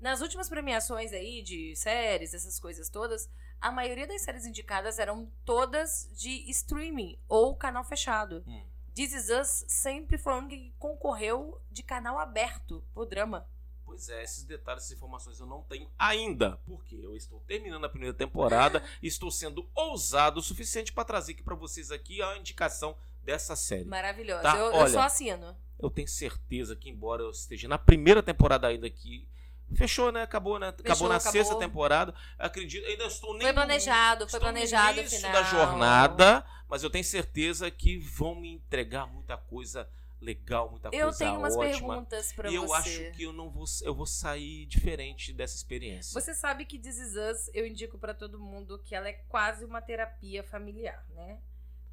Nas 0.00 0.20
últimas 0.20 0.48
premiações 0.48 1.12
aí 1.12 1.42
de 1.42 1.74
séries, 1.76 2.34
essas 2.34 2.60
coisas 2.60 2.88
todas, 2.88 3.28
a 3.60 3.70
maioria 3.70 4.06
das 4.06 4.22
séries 4.22 4.44
indicadas 4.44 4.98
eram 4.98 5.30
todas 5.44 6.10
de 6.12 6.50
streaming 6.50 7.18
ou 7.28 7.56
canal 7.56 7.84
fechado. 7.84 8.44
Hum. 8.46 8.62
This 8.94 9.12
Is 9.12 9.28
Us 9.28 9.64
sempre 9.66 10.16
foi 10.18 10.32
a 10.32 10.36
única 10.36 10.56
que 10.56 10.72
concorreu 10.78 11.60
de 11.70 11.82
canal 11.82 12.18
aberto 12.18 12.84
pro 12.92 13.04
drama. 13.04 13.48
Pois 13.84 14.08
é, 14.08 14.22
esses 14.22 14.44
detalhes, 14.44 14.84
essas 14.84 14.96
informações 14.96 15.40
eu 15.40 15.46
não 15.46 15.62
tenho 15.62 15.90
ainda, 15.98 16.58
porque 16.66 16.96
eu 16.96 17.16
estou 17.16 17.40
terminando 17.40 17.84
a 17.84 17.88
primeira 17.88 18.14
temporada 18.14 18.82
e 19.02 19.06
estou 19.06 19.30
sendo 19.30 19.68
ousado 19.74 20.40
o 20.40 20.42
suficiente 20.42 20.92
para 20.92 21.04
trazer 21.04 21.32
aqui 21.32 21.42
para 21.42 21.54
vocês 21.54 21.90
aqui 21.90 22.22
a 22.22 22.36
indicação 22.36 22.96
dessa 23.22 23.56
série. 23.56 23.84
Maravilhosa. 23.84 24.42
Tá, 24.42 24.56
eu, 24.56 24.66
eu 24.66 24.74
olha. 24.74 24.88
só 24.88 25.00
assino. 25.00 25.56
Eu 25.78 25.90
tenho 25.90 26.08
certeza 26.08 26.76
que 26.76 26.88
embora 26.88 27.22
eu 27.22 27.30
esteja 27.30 27.66
na 27.68 27.78
primeira 27.78 28.22
temporada 28.22 28.68
ainda 28.68 28.86
aqui, 28.86 29.28
fechou, 29.74 30.10
né? 30.12 30.22
Acabou, 30.22 30.58
né? 30.58 30.68
acabou 30.68 30.86
Fechou, 30.92 31.08
na 31.08 31.16
acabou. 31.16 31.32
sexta 31.32 31.54
temporada. 31.56 32.14
Acredito, 32.38 32.86
ainda 32.86 33.04
estou 33.06 33.32
nem 33.34 33.42
Foi 33.42 33.52
planejado, 33.52 34.28
foi 34.28 34.40
planejado 34.40 35.02
no 35.02 35.08
final. 35.08 35.32
da 35.32 35.42
jornada, 35.44 36.44
mas 36.68 36.82
eu 36.82 36.90
tenho 36.90 37.04
certeza 37.04 37.70
que 37.70 37.98
vão 37.98 38.34
me 38.40 38.50
entregar 38.52 39.06
muita 39.06 39.36
coisa 39.36 39.88
legal, 40.20 40.70
muita 40.70 40.88
Eu 40.88 41.04
coisa 41.08 41.18
tenho 41.18 41.38
umas 41.38 41.54
ótima. 41.54 41.88
perguntas 41.88 42.32
pra 42.32 42.50
E 42.50 42.54
eu 42.54 42.66
você. 42.66 42.74
acho 42.76 43.16
que 43.16 43.24
eu 43.24 43.32
não 43.32 43.50
vou, 43.50 43.64
eu 43.82 43.94
vou 43.94 44.06
sair 44.06 44.64
diferente 44.66 45.32
dessa 45.34 45.54
experiência. 45.54 46.18
Você 46.18 46.32
sabe 46.34 46.64
que 46.64 46.78
This 46.78 46.96
Is 46.98 47.12
Us, 47.14 47.50
eu 47.52 47.66
indico 47.66 47.98
pra 47.98 48.14
todo 48.14 48.38
mundo 48.40 48.78
que 48.78 48.94
ela 48.94 49.06
é 49.08 49.12
quase 49.28 49.64
uma 49.66 49.82
terapia 49.82 50.42
familiar, 50.42 51.04
né? 51.14 51.40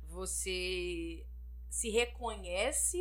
Você 0.08 1.26
se 1.70 1.90
reconhece 1.90 3.00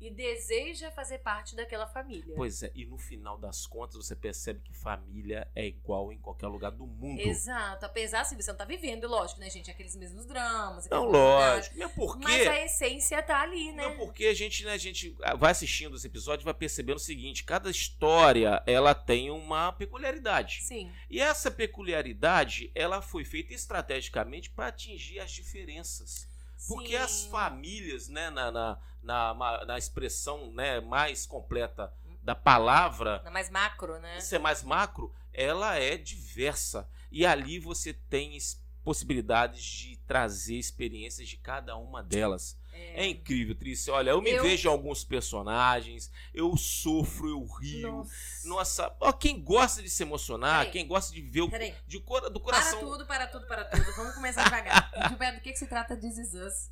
e 0.00 0.10
deseja 0.10 0.90
fazer 0.90 1.18
parte 1.18 1.56
daquela 1.56 1.86
família. 1.86 2.34
Pois 2.36 2.62
é, 2.62 2.70
e 2.74 2.84
no 2.84 2.98
final 2.98 3.36
das 3.36 3.66
contas 3.66 3.96
você 3.96 4.14
percebe 4.14 4.60
que 4.60 4.72
família 4.72 5.48
é 5.54 5.66
igual 5.66 6.12
em 6.12 6.18
qualquer 6.18 6.46
lugar 6.46 6.70
do 6.70 6.86
mundo. 6.86 7.20
Exato. 7.20 7.84
Apesar 7.84 8.20
assim, 8.20 8.36
você 8.36 8.50
não 8.50 8.58
tá 8.58 8.64
vivendo, 8.64 9.08
lógico, 9.08 9.40
né, 9.40 9.50
gente? 9.50 9.70
Aqueles 9.70 9.96
mesmos 9.96 10.26
dramas. 10.26 10.88
Não, 10.88 11.04
lógico. 11.04 11.76
Mesmo 11.76 11.94
porque, 11.94 12.24
Mas 12.24 12.46
a 12.46 12.64
essência 12.64 13.22
tá 13.22 13.40
ali, 13.40 13.72
né? 13.72 13.88
mesmo 13.88 14.04
porque 14.04 14.26
a 14.26 14.34
gente, 14.34 14.64
né, 14.64 14.72
a 14.72 14.78
gente 14.78 15.16
vai 15.36 15.50
assistindo 15.50 15.94
os 15.94 16.04
episódios 16.04 16.42
e 16.42 16.44
vai 16.44 16.54
percebendo 16.54 16.96
o 16.96 17.00
seguinte, 17.00 17.44
cada 17.44 17.70
história, 17.70 18.62
ela 18.66 18.94
tem 18.94 19.30
uma 19.30 19.72
peculiaridade. 19.72 20.62
Sim. 20.62 20.90
E 21.10 21.20
essa 21.20 21.50
peculiaridade, 21.50 22.70
ela 22.74 23.02
foi 23.02 23.24
feita 23.24 23.52
estrategicamente 23.52 24.50
para 24.50 24.68
atingir 24.68 25.20
as 25.20 25.30
diferenças. 25.30 26.28
Porque 26.66 26.88
sim. 26.88 26.96
as 26.96 27.24
famílias, 27.26 28.08
né, 28.08 28.30
na, 28.30 28.50
na, 28.50 28.78
na, 29.02 29.64
na 29.64 29.78
expressão 29.78 30.50
né, 30.52 30.80
mais 30.80 31.24
completa 31.26 31.92
da 32.22 32.34
palavra, 32.34 33.22
Na 33.24 33.30
mais 33.30 33.48
macro, 33.48 33.98
né? 33.98 34.20
ser 34.20 34.38
mais 34.38 34.62
macro, 34.62 35.14
ela 35.32 35.76
é 35.78 35.96
diversa. 35.96 36.88
E 37.10 37.24
ali 37.24 37.58
você 37.58 37.92
tem 37.92 38.36
es- 38.36 38.62
possibilidades 38.88 39.62
de 39.62 39.96
trazer 40.06 40.54
experiências 40.54 41.28
de 41.28 41.36
cada 41.36 41.76
uma 41.76 42.02
delas. 42.02 42.56
É, 42.72 43.06
incrível, 43.06 43.54
Trícia. 43.54 43.92
Olha, 43.92 44.12
eu 44.12 44.22
me 44.22 44.30
Eu- 44.30 44.42
vejo 44.42 44.66
em 44.66 44.72
alguns 44.72 45.04
personagens, 45.04 46.10
eu 46.32 46.56
sofro, 46.56 47.28
eu 47.28 47.44
rio. 47.44 47.92
Nossa. 47.92 48.48
Nossa, 48.48 48.96
ó, 48.98 49.12
quem 49.12 49.42
gosta 49.42 49.82
de 49.82 49.90
se 49.90 50.02
emocionar, 50.02 50.60
Peraí. 50.60 50.70
quem 50.72 50.86
gosta 50.86 51.12
de 51.12 51.20
ver 51.20 51.42
o, 51.42 51.50
Peraí. 51.50 51.74
de 51.86 52.00
cora- 52.00 52.30
do 52.30 52.40
Para 52.40 52.52
coração. 52.60 52.80
tudo, 52.80 53.04
para 53.06 53.26
tudo, 53.26 53.46
para 53.46 53.64
tudo. 53.66 53.84
Vamos 53.94 54.14
começar 54.14 54.44
devagar. 54.44 54.90
Gilberto, 55.08 55.38
do 55.38 55.42
que, 55.42 55.52
que 55.52 55.58
se 55.58 55.66
trata 55.66 55.94
Is 55.94 56.32
Us? 56.32 56.70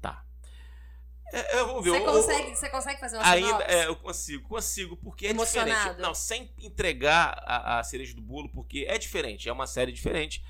Tá. 0.00 0.24
É, 1.32 1.60
eu 1.60 1.68
vou 1.68 1.80
ver. 1.82 1.90
Você 1.90 2.00
consegue, 2.00 2.56
você 2.56 2.68
consegue 2.70 2.98
fazer 3.00 3.16
uma 3.18 3.30
Ainda, 3.30 3.62
é, 3.64 3.86
eu 3.86 3.94
consigo, 3.94 4.48
consigo, 4.48 4.96
porque 4.96 5.26
é 5.28 5.30
Emocionado. 5.30 5.70
diferente. 5.70 6.00
Não, 6.00 6.14
sem 6.14 6.50
entregar 6.58 7.40
a, 7.46 7.78
a 7.78 7.84
cereja 7.84 8.12
do 8.12 8.22
bolo, 8.22 8.48
porque 8.48 8.86
é 8.88 8.98
diferente, 8.98 9.48
é 9.48 9.52
uma 9.52 9.66
série 9.68 9.92
diferente. 9.92 10.42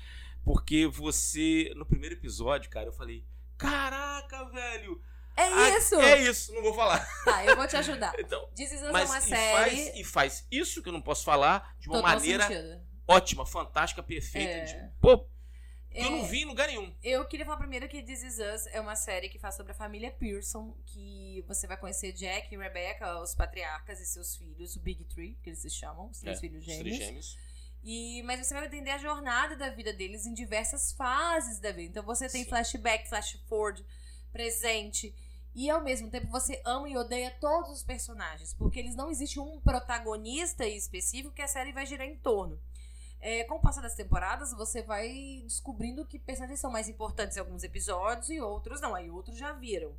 Porque 0.43 0.87
você, 0.87 1.71
no 1.75 1.85
primeiro 1.85 2.15
episódio, 2.15 2.69
cara, 2.69 2.87
eu 2.87 2.93
falei: 2.93 3.25
Caraca, 3.57 4.45
velho! 4.45 5.01
É 5.37 5.43
ah, 5.43 5.77
isso! 5.77 5.95
É 5.95 6.21
isso, 6.21 6.53
não 6.53 6.61
vou 6.61 6.73
falar. 6.73 6.99
Tá, 7.23 7.45
eu 7.45 7.55
vou 7.55 7.67
te 7.67 7.75
ajudar. 7.77 8.13
Então, 8.19 8.47
This 8.55 8.71
Is 8.73 8.81
Us 8.81 8.91
mas 8.91 9.09
é 9.09 9.13
uma 9.13 9.19
e, 9.19 9.21
série. 9.21 9.53
faz, 9.53 9.95
e 9.99 10.03
faz 10.03 10.47
isso 10.51 10.81
que 10.83 10.89
eu 10.89 10.93
não 10.93 11.01
posso 11.01 11.23
falar 11.23 11.75
de 11.79 11.87
uma 11.87 12.01
maneira 12.01 12.45
sentido. 12.45 12.81
ótima, 13.07 13.45
fantástica, 13.45 14.03
perfeita. 14.03 14.49
É. 14.51 14.63
de- 14.65 14.91
pô, 14.99 15.19
que 15.89 15.97
eu 16.01 16.05
É, 16.07 16.09
não 16.09 16.25
vi 16.25 16.41
em 16.41 16.45
lugar 16.45 16.67
nenhum. 16.67 16.93
Eu 17.01 17.25
queria 17.25 17.45
falar 17.45 17.57
primeiro 17.57 17.87
que 17.87 18.03
This 18.03 18.21
Is 18.23 18.33
Us 18.39 18.67
é 18.67 18.81
uma 18.81 18.95
série 18.97 19.29
que 19.29 19.39
faz 19.39 19.55
sobre 19.55 19.71
a 19.71 19.75
família 19.75 20.11
Pearson, 20.11 20.75
que 20.87 21.43
você 21.47 21.65
vai 21.67 21.77
conhecer 21.77 22.11
Jack 22.11 22.53
e 22.53 22.57
Rebecca, 22.57 23.21
os 23.21 23.33
patriarcas 23.33 23.99
e 24.01 24.05
seus 24.05 24.35
filhos, 24.35 24.75
o 24.75 24.79
Big 24.81 25.05
Three, 25.05 25.37
que 25.41 25.49
eles 25.51 25.59
se 25.59 25.69
chamam, 25.69 26.09
os 26.09 26.19
três 26.19 26.37
É, 26.37 26.41
filhos 26.41 26.59
os 26.59 26.65
gêmeos. 26.65 26.83
três 26.83 26.97
gêmeos. 26.97 27.37
E, 27.83 28.21
mas 28.23 28.45
você 28.45 28.53
vai 28.53 28.65
entender 28.65 28.91
a 28.91 28.97
jornada 28.97 29.55
da 29.55 29.69
vida 29.69 29.93
deles 29.93 30.25
em 30.25 30.33
diversas 30.33 30.91
fases 30.91 31.59
da 31.59 31.71
vida. 31.71 31.89
Então 31.89 32.03
você 32.03 32.27
tem 32.27 32.43
Sim. 32.43 32.49
flashback, 32.49 33.07
flash 33.07 33.39
forward, 33.47 33.85
presente. 34.31 35.15
E 35.55 35.69
ao 35.69 35.81
mesmo 35.81 36.09
tempo 36.09 36.27
você 36.27 36.61
ama 36.65 36.89
e 36.89 36.97
odeia 36.97 37.31
todos 37.39 37.71
os 37.71 37.83
personagens. 37.83 38.53
Porque 38.53 38.79
eles 38.79 38.95
não 38.95 39.09
existe 39.09 39.39
um 39.39 39.59
protagonista 39.61 40.67
específico 40.67 41.33
que 41.33 41.41
a 41.41 41.47
série 41.47 41.71
vai 41.71 41.85
girar 41.85 42.07
em 42.07 42.17
torno. 42.17 42.59
É, 43.21 43.43
com 43.45 43.55
o 43.55 43.61
passar 43.61 43.81
das 43.81 43.95
temporadas, 43.95 44.53
você 44.53 44.81
vai 44.81 45.41
descobrindo 45.43 46.05
que 46.05 46.17
personagens 46.17 46.59
são 46.59 46.71
mais 46.71 46.87
importantes 46.87 47.35
em 47.35 47.39
alguns 47.39 47.63
episódios 47.63 48.29
e 48.29 48.39
outros 48.39 48.81
não. 48.81 48.93
Aí 48.93 49.09
outros 49.09 49.37
já 49.37 49.51
viram. 49.53 49.93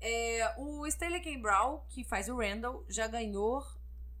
É, 0.00 0.54
o 0.56 0.86
Stanley 0.86 1.20
K. 1.20 1.36
Brown, 1.38 1.80
que 1.88 2.04
faz 2.04 2.28
o 2.28 2.36
Randall, 2.36 2.84
já 2.88 3.08
ganhou 3.08 3.64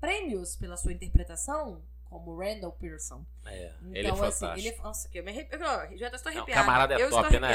prêmios 0.00 0.56
pela 0.56 0.76
sua 0.76 0.92
interpretação 0.92 1.82
como 2.08 2.36
Randall 2.38 2.72
Pearson. 2.72 3.24
É, 3.46 3.72
Então, 3.80 3.94
ele 3.94 4.06
é 4.08 4.10
assim, 4.10 4.18
fantástico. 4.20 4.58
ele 4.58 4.68
é. 4.68 4.82
Nossa, 4.82 5.08
que 5.08 5.18
eu 5.18 5.24
me 5.24 5.30
arrepio. 5.30 5.58
ó, 5.62 5.86
Já 5.96 6.08
estou 6.08 6.32
Não, 6.32 6.38
arrepiada. 6.38 6.60
camarada 6.60 6.94
é 6.94 7.02
eu 7.02 7.10
top, 7.10 7.24
estou 7.26 7.40
né? 7.40 7.48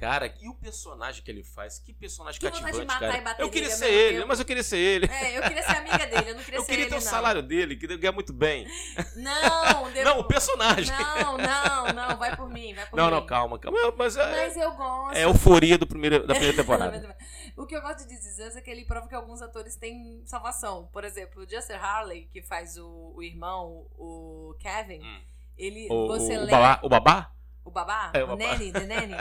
Cara, 0.00 0.34
e 0.40 0.48
o 0.48 0.54
personagem 0.54 1.22
que 1.22 1.30
ele 1.30 1.44
faz? 1.44 1.78
Que 1.78 1.92
personagem 1.92 2.40
Que 2.40 2.46
cativante, 2.50 2.86
cara. 2.86 3.36
eu 3.38 3.50
queria 3.50 3.68
ser 3.68 3.90
ele, 3.90 4.16
tempo. 4.16 4.28
mas 4.28 4.38
eu 4.38 4.46
queria 4.46 4.62
ser 4.62 4.78
ele. 4.78 5.06
É, 5.12 5.36
eu 5.36 5.42
queria 5.42 5.62
ser 5.62 5.76
amiga 5.76 6.06
dele, 6.06 6.30
eu 6.30 6.34
não 6.36 6.42
queria 6.42 6.56
Eu 6.58 6.62
ser 6.62 6.70
queria 6.70 6.84
ele, 6.84 6.90
ter 6.90 6.96
o 6.96 7.04
não. 7.04 7.10
salário 7.10 7.42
dele, 7.42 7.76
queria 7.76 7.96
ganhar 7.98 8.12
muito 8.12 8.32
bem. 8.32 8.66
Não, 9.16 9.90
Não, 10.02 10.20
o 10.20 10.24
personagem. 10.24 10.94
Não, 10.96 11.36
não, 11.36 11.92
não, 11.92 12.16
vai 12.16 12.34
por 12.34 12.48
mim, 12.48 12.72
vai 12.74 12.86
por 12.86 12.96
Não, 12.96 13.04
mim. 13.06 13.10
não, 13.10 13.26
calma, 13.26 13.58
calma. 13.58 13.78
Mas 13.98 14.16
é, 14.16 14.30
Mas 14.46 14.56
eu 14.56 14.72
gosto. 14.72 15.16
é 15.16 15.24
euforia 15.24 15.76
do 15.76 15.86
primeiro, 15.86 16.26
da 16.26 16.32
primeira 16.34 16.56
temporada. 16.56 17.16
o 17.56 17.66
que 17.66 17.76
eu 17.76 17.82
gosto 17.82 18.08
de 18.08 18.16
dizer 18.18 18.56
é 18.56 18.60
que 18.62 18.70
ele 18.70 18.84
prova 18.86 19.06
que 19.06 19.14
alguns 19.14 19.42
atores 19.42 19.76
têm 19.76 20.22
salvação. 20.24 20.88
Por 20.92 21.04
exemplo, 21.04 21.42
o 21.42 21.48
Justin 21.50 21.74
Harley, 21.74 22.26
que 22.32 22.40
faz 22.42 22.78
o, 22.78 23.12
o 23.14 23.22
irmão, 23.22 23.86
o 23.98 24.54
Kevin, 24.60 25.02
Hum. 25.02 25.20
ele. 25.58 25.86
O, 25.90 26.06
você 26.08 26.38
o, 26.38 26.44
lê. 26.44 26.50
babá, 26.50 26.80
o 26.82 26.88
babá? 26.88 27.32
O 27.64 27.70
babá? 27.70 28.10
É, 28.14 28.20
o 28.22 28.24
o 28.24 28.26
babá. 28.28 28.46
Nanny, 28.46 28.72
the 28.72 28.80
Nanny. 28.86 29.14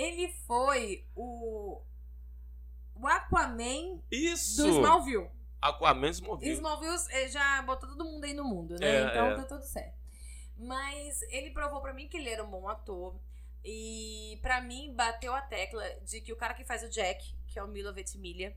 Ele 0.00 0.28
foi 0.46 1.06
o. 1.14 1.82
O 2.94 3.06
Aquaman 3.06 4.02
Isso! 4.10 4.62
do 4.62 4.68
Smallville. 4.68 5.30
Aquaman 5.60 6.10
Smallville. 6.10 6.52
Smallville 6.52 6.96
eh, 7.10 7.28
já 7.28 7.62
botou 7.62 7.88
todo 7.88 8.04
mundo 8.04 8.24
aí 8.24 8.34
no 8.34 8.44
mundo, 8.44 8.76
né? 8.78 8.86
É, 8.86 9.00
então 9.04 9.26
é. 9.26 9.36
tá 9.36 9.44
tudo 9.44 9.62
certo. 9.62 9.98
Mas 10.56 11.22
ele 11.30 11.50
provou 11.50 11.80
pra 11.80 11.94
mim 11.94 12.08
que 12.08 12.16
ele 12.16 12.28
era 12.28 12.44
um 12.44 12.50
bom 12.50 12.68
ator. 12.68 13.18
E 13.64 14.38
pra 14.42 14.60
mim 14.60 14.94
bateu 14.94 15.34
a 15.34 15.40
tecla 15.42 15.84
de 16.02 16.20
que 16.20 16.32
o 16.32 16.36
cara 16.36 16.54
que 16.54 16.64
faz 16.64 16.82
o 16.82 16.88
Jack, 16.88 17.34
que 17.46 17.58
é 17.58 17.62
o 17.62 17.68
Milo 17.68 17.92
Ventimiglia, 17.92 18.56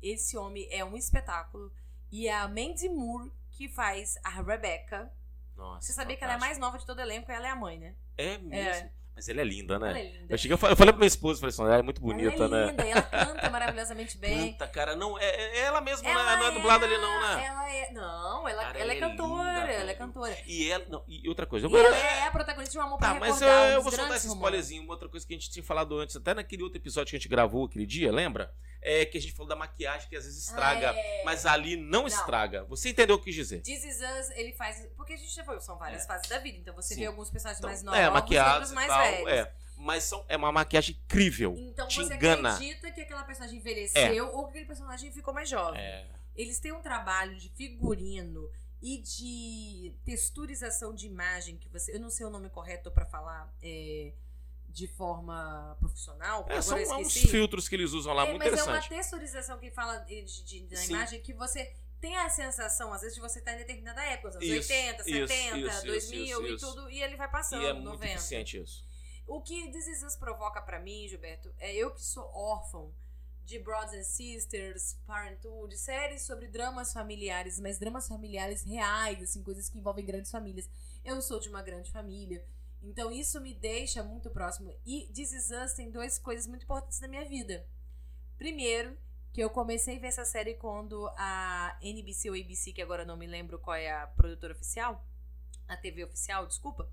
esse 0.00 0.36
homem 0.36 0.66
é 0.70 0.84
um 0.84 0.96
espetáculo. 0.96 1.72
E 2.10 2.28
é 2.28 2.34
a 2.34 2.46
Mandy 2.48 2.88
Moore 2.88 3.32
que 3.50 3.68
faz 3.68 4.18
a 4.24 4.30
Rebecca. 4.30 5.10
Nossa, 5.56 5.86
Você 5.86 5.92
sabia 5.92 6.16
que 6.16 6.24
ela 6.24 6.34
é 6.34 6.36
a 6.36 6.38
fantástico. 6.38 6.60
mais 6.60 6.72
nova 6.72 6.78
de 6.78 6.86
todo 6.86 6.98
o 6.98 7.02
elenco 7.02 7.30
e 7.30 7.34
ela 7.34 7.46
é 7.46 7.50
a 7.50 7.56
mãe, 7.56 7.78
né? 7.78 7.94
É 8.16 8.38
mesmo. 8.38 8.90
Mas 9.14 9.28
ela 9.28 9.40
é 9.42 9.44
linda, 9.44 9.78
né? 9.78 9.90
Ela 9.90 9.98
é 9.98 10.02
linda. 10.04 10.26
Eu, 10.34 10.38
cheguei, 10.38 10.54
eu 10.54 10.58
falei 10.58 10.72
eu 10.72 10.76
falei 10.76 10.92
pra 10.92 10.98
minha 10.98 11.06
esposa, 11.06 11.40
falei 11.40 11.50
assim, 11.52 11.62
ela 11.62 11.76
é 11.76 11.82
muito 11.82 12.00
bonita, 12.00 12.44
ela 12.44 12.58
é 12.58 12.64
né? 12.64 12.70
linda, 12.70 12.86
e 12.86 12.90
ela 12.90 13.02
canta 13.26 13.50
maravilhosamente 13.50 14.16
bem. 14.18 14.52
Canta, 14.52 14.66
cara, 14.68 14.96
não, 14.96 15.18
é, 15.18 15.24
é 15.26 15.58
ela 15.60 15.80
mesma, 15.80 16.08
Ela 16.08 16.24
né? 16.24 16.36
não 16.36 16.46
é 16.46 16.50
dublada 16.52 16.86
ali 16.86 16.96
não, 16.96 17.20
né? 17.20 17.44
Ela 17.44 17.70
é. 17.70 17.90
Não, 17.92 18.48
ela, 18.48 18.62
Cara, 18.62 18.78
ela 18.78 18.92
é 18.92 18.96
é 18.96 19.00
cantora. 19.00 19.42
linda, 19.48 19.60
ela 19.60 19.82
é 19.82 19.86
velho. 19.86 19.98
cantora. 19.98 20.36
E 20.46 20.70
ela, 20.70 20.84
não, 20.88 21.04
e 21.06 21.28
outra 21.28 21.44
coisa, 21.44 21.68
E 21.68 21.74
ela 21.76 21.96
é 21.96 22.26
a 22.26 22.30
protagonista 22.30 22.72
de 22.72 22.78
um 22.78 22.82
amor 22.82 22.98
Tá, 22.98 23.10
pra 23.10 23.20
mas 23.20 23.42
eu, 23.42 23.48
eu 23.48 23.82
vou 23.82 23.92
soltar 23.92 24.16
esse 24.16 24.28
spoilerzinho. 24.28 24.82
Uma 24.82 24.94
outra 24.94 25.08
coisa 25.08 25.26
que 25.26 25.34
a 25.34 25.36
gente 25.36 25.50
tinha 25.50 25.62
falado 25.62 25.98
antes, 25.98 26.16
até 26.16 26.32
naquele 26.32 26.62
outro 26.62 26.78
episódio 26.78 27.10
que 27.10 27.16
a 27.16 27.18
gente 27.18 27.28
gravou 27.28 27.66
aquele 27.66 27.84
dia, 27.86 28.10
lembra? 28.10 28.50
É 28.84 29.04
que 29.06 29.16
a 29.16 29.20
gente 29.20 29.32
falou 29.32 29.48
da 29.48 29.54
maquiagem 29.54 30.08
que 30.08 30.16
às 30.16 30.24
vezes 30.24 30.42
estraga, 30.48 30.88
É. 30.90 31.22
mas 31.24 31.46
ali 31.46 31.76
não, 31.76 32.00
Não. 32.00 32.06
estraga. 32.08 32.64
Você 32.64 32.88
entendeu 32.90 33.14
o 33.16 33.22
que 33.22 33.30
dizer? 33.30 33.60
This 33.62 33.84
Is 33.84 33.96
Us, 34.00 34.30
ele 34.34 34.52
faz. 34.54 34.84
Porque 34.96 35.12
a 35.12 35.16
gente 35.16 35.32
já 35.32 35.44
foi, 35.44 35.60
são 35.60 35.78
várias 35.78 36.02
É. 36.02 36.06
fases 36.06 36.28
da 36.28 36.38
vida. 36.38 36.58
Então 36.58 36.74
você 36.74 36.94
Sim. 36.94 37.00
vê 37.00 37.06
alguns 37.06 37.30
personagens 37.30 37.58
Então, 37.60 37.70
mais 37.70 37.82
novos 37.82 38.00
é, 38.00 38.04
e 38.06 38.10
maquiados 38.10 38.54
outros 38.54 38.72
mais 38.72 38.88
tal, 38.88 38.98
velhos. 39.00 39.28
é. 39.28 39.54
Mas 39.76 40.04
são, 40.04 40.24
é 40.28 40.36
uma 40.36 40.50
maquiagem 40.52 40.96
incrível. 41.04 41.54
Então 41.58 41.86
Te 41.88 41.96
você 42.04 42.14
engana. 42.14 42.54
acredita 42.54 42.90
que 42.90 43.00
aquela 43.00 43.22
personagem 43.24 43.58
envelheceu 43.58 44.28
ou 44.34 44.44
que 44.44 44.50
aquele 44.50 44.66
personagem 44.66 45.12
ficou 45.12 45.32
mais 45.32 45.48
jovem. 45.48 45.80
É. 45.80 46.06
Eles 46.34 46.58
têm 46.58 46.72
um 46.72 46.80
trabalho 46.82 47.36
de 47.36 47.48
figurino 47.50 48.48
e 48.80 48.98
de 48.98 49.94
texturização 50.04 50.94
de 50.94 51.06
imagem 51.06 51.56
que 51.56 51.68
você. 51.68 51.94
Eu 51.94 52.00
não 52.00 52.10
sei 52.10 52.26
o 52.26 52.30
nome 52.30 52.48
correto 52.50 52.90
pra 52.90 53.04
falar 53.06 53.52
é, 53.62 54.12
de 54.72 54.86
forma 54.88 55.76
profissional. 55.78 56.46
É, 56.48 56.60
são 56.62 56.78
eu 56.78 56.96
uns 56.98 57.12
filtros 57.12 57.68
que 57.68 57.74
eles 57.74 57.92
usam 57.92 58.12
lá, 58.14 58.26
É, 58.26 58.30
muito 58.30 58.38
mas 58.38 58.48
é 58.48 58.62
uma 58.62 58.62
interessante. 58.78 58.88
texturização 58.88 59.58
que 59.58 59.70
fala 59.70 59.98
de, 59.98 60.22
de- 60.24 60.66
da 60.66 60.76
Sim. 60.76 60.94
imagem 60.94 61.20
que 61.20 61.32
você 61.34 61.72
tem 62.00 62.16
a 62.16 62.28
sensação, 62.28 62.92
às 62.92 63.02
vezes, 63.02 63.14
de 63.14 63.20
você 63.20 63.38
estar 63.38 63.52
em 63.54 63.58
determinada 63.58 64.02
época, 64.02 64.30
os 64.30 64.36
anos 64.36 64.48
Isso, 64.48 64.72
80, 64.72 65.02
isso, 65.02 65.10
70, 65.28 65.58
isso, 65.58 65.86
2000 65.86 66.46
isso, 66.46 66.46
e 66.46 66.58
tudo, 66.58 66.90
e 66.90 67.02
ele 67.02 67.16
vai 67.16 67.30
passando, 67.30 67.62
E 67.62 67.66
é 67.66 67.72
muito 67.72 67.84
90. 67.84 68.14
eficiente 68.14 68.60
isso. 68.60 68.84
O 69.26 69.40
que 69.40 69.70
This 69.70 70.16
provoca 70.16 70.60
pra 70.60 70.80
mim, 70.80 71.06
Gilberto, 71.06 71.54
é 71.58 71.72
eu 71.72 71.92
que 71.92 72.02
sou 72.02 72.24
órfão 72.34 72.92
de 73.44 73.58
Brothers 73.58 73.94
and 73.94 74.04
Sisters, 74.04 74.96
Parenthood, 75.06 75.76
séries 75.76 76.22
sobre 76.22 76.48
dramas 76.48 76.92
familiares, 76.92 77.60
mas 77.60 77.78
dramas 77.78 78.08
familiares 78.08 78.62
reais, 78.64 79.22
assim, 79.22 79.42
coisas 79.42 79.68
que 79.68 79.78
envolvem 79.78 80.04
grandes 80.04 80.30
famílias. 80.30 80.68
Eu 81.04 81.20
sou 81.22 81.38
de 81.38 81.48
uma 81.48 81.62
grande 81.62 81.90
família, 81.90 82.44
então 82.82 83.10
isso 83.10 83.40
me 83.40 83.54
deixa 83.54 84.02
muito 84.02 84.30
próximo. 84.30 84.74
E 84.84 85.06
This 85.14 85.32
Is 85.32 85.50
Us 85.50 85.72
tem 85.74 85.90
duas 85.90 86.18
coisas 86.18 86.46
muito 86.46 86.64
importantes 86.64 87.00
na 87.00 87.08
minha 87.08 87.24
vida. 87.24 87.64
Primeiro, 88.38 88.96
que 89.32 89.40
eu 89.42 89.48
comecei 89.50 89.96
a 89.96 90.00
ver 90.00 90.08
essa 90.08 90.24
série 90.24 90.54
quando 90.54 91.06
a 91.16 91.76
NBC 91.80 92.28
ou 92.30 92.36
ABC, 92.36 92.72
que 92.72 92.82
agora 92.82 93.04
não 93.04 93.16
me 93.16 93.26
lembro 93.26 93.58
qual 93.58 93.76
é 93.76 93.90
a 93.90 94.06
produtora 94.06 94.52
oficial, 94.52 95.04
a 95.68 95.76
TV 95.76 96.04
oficial, 96.04 96.46
desculpa, 96.46 96.88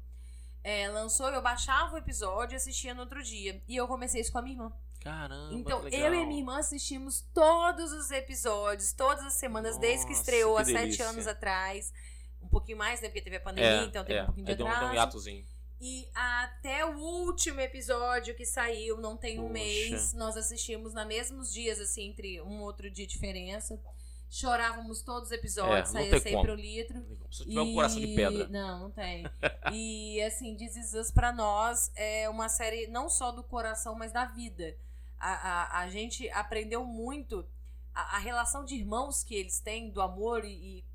é, 0.64 0.88
lançou, 0.90 1.30
eu 1.30 1.42
baixava 1.42 1.96
o 1.96 1.98
episódio 1.98 2.56
e 2.56 2.58
assistia 2.58 2.94
no 2.94 3.02
outro 3.02 3.22
dia. 3.24 3.62
E 3.68 3.76
eu 3.76 3.88
comecei 3.88 4.22
isso 4.22 4.32
com 4.32 4.38
a 4.38 4.42
minha 4.42 4.56
irmã. 4.56 4.74
Caramba, 5.02 5.54
Então, 5.54 5.88
eu 5.88 6.14
e 6.14 6.18
a 6.18 6.26
minha 6.26 6.40
irmã 6.40 6.60
assistimos 6.60 7.22
todos 7.34 7.92
os 7.94 8.12
episódios, 8.12 8.92
todas 8.94 9.26
as 9.26 9.34
semanas, 9.34 9.78
desde 9.78 10.06
que 10.06 10.12
Nossa, 10.12 10.22
estreou 10.22 10.56
que 10.58 10.62
há 10.62 10.66
sete 10.66 11.02
anos 11.02 11.26
atrás. 11.28 11.94
Um 12.42 12.48
pouquinho 12.50 12.78
mais, 12.78 13.02
né? 13.02 13.08
Porque 13.08 13.22
teve 13.22 13.38
a 13.38 13.42
pandemia, 13.42 13.82
É, 13.82 13.86
então 13.86 14.04
teve 14.04 14.20
é. 14.20 14.24
um 14.24 14.26
pouquinho 14.26 14.46
de 14.46 14.52
Aí 14.52 14.58
deu 14.58 14.66
um- 14.66 14.70
deu 14.70 14.76
um 14.78 14.82
atraso. 14.82 14.96
hiatozinho. 14.96 15.46
E 15.82 16.10
até 16.14 16.86
o 16.86 16.98
último 16.98 17.62
episódio 17.62 18.36
que 18.36 18.46
saiu, 18.46 18.98
não 18.98 19.16
tem 19.16 19.40
um 19.40 19.44
Poxa. 19.44 19.54
mês, 19.54 20.14
nós 20.14 20.36
assistimos 20.36 20.94
na 20.94 21.06
mesmos 21.06 21.54
dias, 21.54 21.80
assim, 21.80 22.10
entre 22.10 22.42
um 22.42 22.62
outro 22.62 22.92
dia 22.92 23.08
de 23.08 23.14
diferença. 23.14 23.80
Chorávamos 24.30 25.02
todos 25.02 25.30
os 25.30 25.32
episódios, 25.32 25.90
É, 25.90 25.92
saía 25.92 26.20
sempre 26.20 26.32
como. 26.42 26.52
um 26.52 26.56
litro. 26.56 27.04
Se 27.32 27.46
tiver 27.46 27.62
um 27.62 27.74
coração 27.74 28.00
de 28.00 28.16
pedra. 28.16 28.48
Não, 28.50 28.80
não 28.82 28.92
tem. 28.92 29.26
e 29.74 30.22
assim, 30.22 30.56
Us 31.00 31.12
pra 31.12 31.32
nós 31.32 31.92
é 31.96 32.30
uma 32.30 32.50
série 32.50 32.88
não 32.88 33.10
só 33.10 33.32
do 33.32 33.42
coração, 33.44 33.96
mas 33.96 34.12
da 34.12 34.26
vida. 34.26 34.78
A, 35.18 35.80
a, 35.80 35.80
a 35.82 35.90
gente 35.90 36.30
aprendeu 36.30 36.86
muito 36.86 37.48
a, 37.96 38.18
a 38.18 38.20
relação 38.20 38.64
de 38.64 38.76
irmãos 38.76 39.24
que 39.24 39.34
eles 39.34 39.60
têm, 39.60 39.90
do 39.90 40.02
amor 40.02 40.46
e, 40.46 40.52
e 40.52 40.86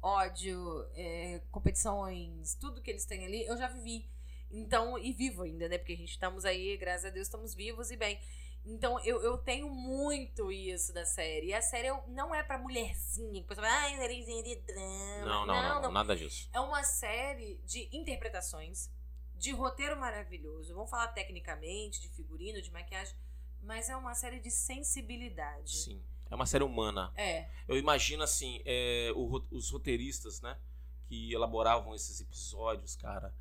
ódio, 0.00 0.86
é, 0.94 1.40
competições, 1.50 2.54
tudo 2.60 2.80
que 2.82 2.90
eles 2.90 3.06
têm 3.06 3.24
ali, 3.24 3.44
eu 3.46 3.56
já 3.56 3.66
vivi. 3.68 4.06
Então, 4.54 4.96
e 4.96 5.12
vivo 5.12 5.42
ainda, 5.42 5.68
né? 5.68 5.78
Porque 5.78 5.94
a 5.94 5.96
gente 5.96 6.12
estamos 6.12 6.44
aí, 6.44 6.76
graças 6.76 7.06
a 7.06 7.10
Deus, 7.10 7.26
estamos 7.26 7.54
vivos 7.54 7.90
e 7.90 7.96
bem. 7.96 8.20
Então, 8.64 8.98
eu, 9.00 9.20
eu 9.20 9.36
tenho 9.36 9.68
muito 9.68 10.50
isso 10.50 10.92
da 10.92 11.04
série. 11.04 11.48
E 11.48 11.54
a 11.54 11.60
série 11.60 11.88
não 12.08 12.34
é 12.34 12.42
pra 12.42 12.56
mulherzinha, 12.56 13.42
que 13.42 13.48
você 13.48 13.56
fala, 13.56 13.68
ai, 13.68 13.96
sériezinha 13.96 14.42
de 14.42 14.56
drama. 14.56 15.26
Não, 15.26 15.46
não, 15.46 15.62
não, 15.62 15.82
não, 15.82 15.92
nada 15.92 16.16
disso. 16.16 16.48
É 16.52 16.60
uma 16.60 16.82
série 16.84 17.60
de 17.64 17.88
interpretações, 17.92 18.90
de 19.34 19.50
roteiro 19.50 19.98
maravilhoso. 19.98 20.72
Vamos 20.72 20.88
falar 20.88 21.08
tecnicamente, 21.08 22.00
de 22.00 22.08
figurino, 22.10 22.62
de 22.62 22.70
maquiagem, 22.70 23.14
mas 23.60 23.88
é 23.88 23.96
uma 23.96 24.14
série 24.14 24.38
de 24.38 24.50
sensibilidade. 24.50 25.76
Sim. 25.76 26.02
É 26.30 26.34
uma 26.34 26.46
série 26.46 26.64
humana. 26.64 27.12
É, 27.16 27.48
Eu 27.68 27.76
imagino 27.76 28.22
assim, 28.22 28.62
é, 28.64 29.12
o 29.14 29.44
os 29.50 29.70
roteiristas, 29.70 30.40
né, 30.40 30.56
que 31.06 31.32
elaboravam 31.32 31.94
esses 31.94 32.20
episódios, 32.20 32.96
cara, 32.96 33.34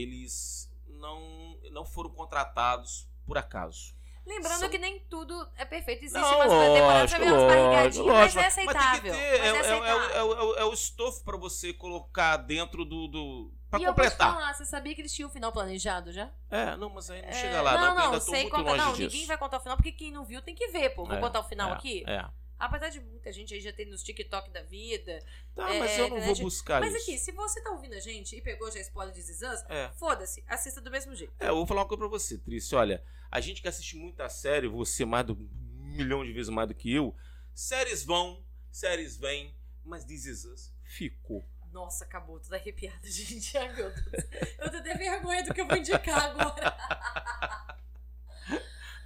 eles 0.00 0.70
não, 0.88 1.58
não 1.70 1.84
foram 1.84 2.10
contratados 2.10 3.08
por 3.26 3.36
acaso. 3.38 3.94
lembrando 4.24 4.58
São- 4.58 4.68
que 4.70 4.78
nem 4.78 4.98
tudo 5.08 5.48
é 5.56 5.64
perfeito. 5.64 6.04
Existe 6.04 6.20
Não, 6.20 6.36
umas 6.36 6.50
temporadas 6.50 7.12
vê 7.12 7.22
umas 7.30 7.42
barrigadinhas, 7.44 8.06
mas 8.06 8.36
é 8.36 8.40
Mas 8.40 8.46
aceitável. 8.46 9.12
ter, 9.14 9.38
Mas 9.38 9.40
é, 9.54 9.58
aceitável. 9.60 10.26
o- 10.26 10.56
é 10.56 10.60
é 10.60 10.64
o 10.64 10.72
estofo 10.72 11.22
pra 11.24 11.36
você 11.36 11.72
colocar 11.72 12.36
dentro 12.38 12.84
do. 12.84 13.06
do 13.06 13.52
pra 13.70 13.78
e 13.80 13.84
eu 13.84 13.90
completar. 13.94 14.34
falar, 14.34 14.52
você 14.54 14.64
sabia 14.64 14.94
que 14.96 15.00
eles 15.00 15.12
tinham 15.12 15.28
um 15.28 15.32
final 15.32 15.52
planejado 15.52 16.10
já? 16.12 16.30
É, 16.50 16.76
não, 16.76 16.88
mas 16.90 17.08
aí 17.10 17.22
não 17.22 17.28
É, 17.28 17.32
chega 17.32 17.62
lá, 17.62 17.72
não, 17.74 17.80
não, 17.80 17.94
não, 17.94 18.04
ainda 18.06 18.18
tô 18.20 18.30
sei 18.32 18.50
Não, 18.50 18.92
disso. 18.94 19.02
ninguém 19.02 19.26
vai 19.26 19.38
contar 19.38 19.58
o 19.58 19.60
final, 19.60 19.76
porque 19.76 19.92
quem 19.92 20.10
não 20.10 20.24
viu 20.24 20.42
tem 20.42 20.54
que 20.56 20.68
ver, 20.68 20.90
pô. 20.90 21.04
Vou 21.04 21.18
contar 21.18 21.40
o 21.40 21.44
final 21.44 21.72
aqui. 21.72 22.02
É. 22.06 22.24
Apesar 22.58 22.88
de 22.88 23.00
muita 23.00 23.30
gente 23.32 23.52
aí 23.52 23.60
já 23.60 23.72
ter 23.72 23.84
nos 23.86 24.02
TikTok 24.02 24.50
da 24.50 24.62
vida. 24.62 25.18
Tá, 25.54 25.74
É, 25.74 25.78
mas 25.78 25.92
eu 25.92 25.98
não 26.04 26.08
vou 26.10 26.18
internet- 26.18 26.42
buscar 26.42 26.80
Mas 26.80 26.94
isso. 26.94 27.02
aqui, 27.02 27.18
se 27.18 27.32
você 27.32 27.60
tá 27.62 27.70
ouvindo 27.70 27.94
a 27.94 28.00
gente 28.00 28.34
e 28.36 28.40
pegou 28.40 28.70
já 28.70 28.80
spoiler 28.80 29.14
de 29.14 29.20
Zizans, 29.22 29.62
É. 29.68 29.90
foda-se, 29.98 30.42
assista 30.46 30.80
do 30.80 30.90
mesmo 30.90 31.14
jeito. 31.14 31.32
É, 31.38 31.48
eu 31.48 31.54
vou 31.56 31.66
falar 31.66 31.82
uma 31.82 31.88
coisa 31.88 31.98
pra 32.00 32.08
você, 32.08 32.38
Trícia. 32.38 32.78
Olha, 32.78 33.04
a 33.30 33.40
gente 33.40 33.60
que 33.60 33.68
assiste 33.68 33.96
muita 33.96 34.28
série, 34.28 34.68
você 34.68 35.04
mais 35.04 35.26
do 35.26 35.34
um 35.34 35.96
milhão 35.96 36.24
de 36.24 36.32
vezes 36.32 36.48
mais 36.50 36.68
do 36.68 36.74
que 36.74 36.92
eu, 36.94 37.14
séries 37.54 38.02
vão, 38.04 38.44
séries 38.70 39.16
vêm, 39.16 39.54
mas 39.84 40.04
This 40.04 40.26
Is 40.26 40.44
Us 40.44 40.74
ficou. 40.82 41.48
Nossa, 41.72 42.04
acabou, 42.04 42.40
tudo 42.40 42.54
arrepiada, 42.54 42.98
gente. 43.10 43.56
Ai, 43.58 43.70
meu 43.74 43.90
Deus. 43.90 44.24
Eu 44.58 44.70
tô 44.70 44.76
até 44.78 44.94
vergonha 44.94 45.44
do 45.44 45.52
que 45.52 45.60
eu 45.60 45.66
vou 45.66 45.76
indicar 45.76 46.24
agora. 46.30 46.74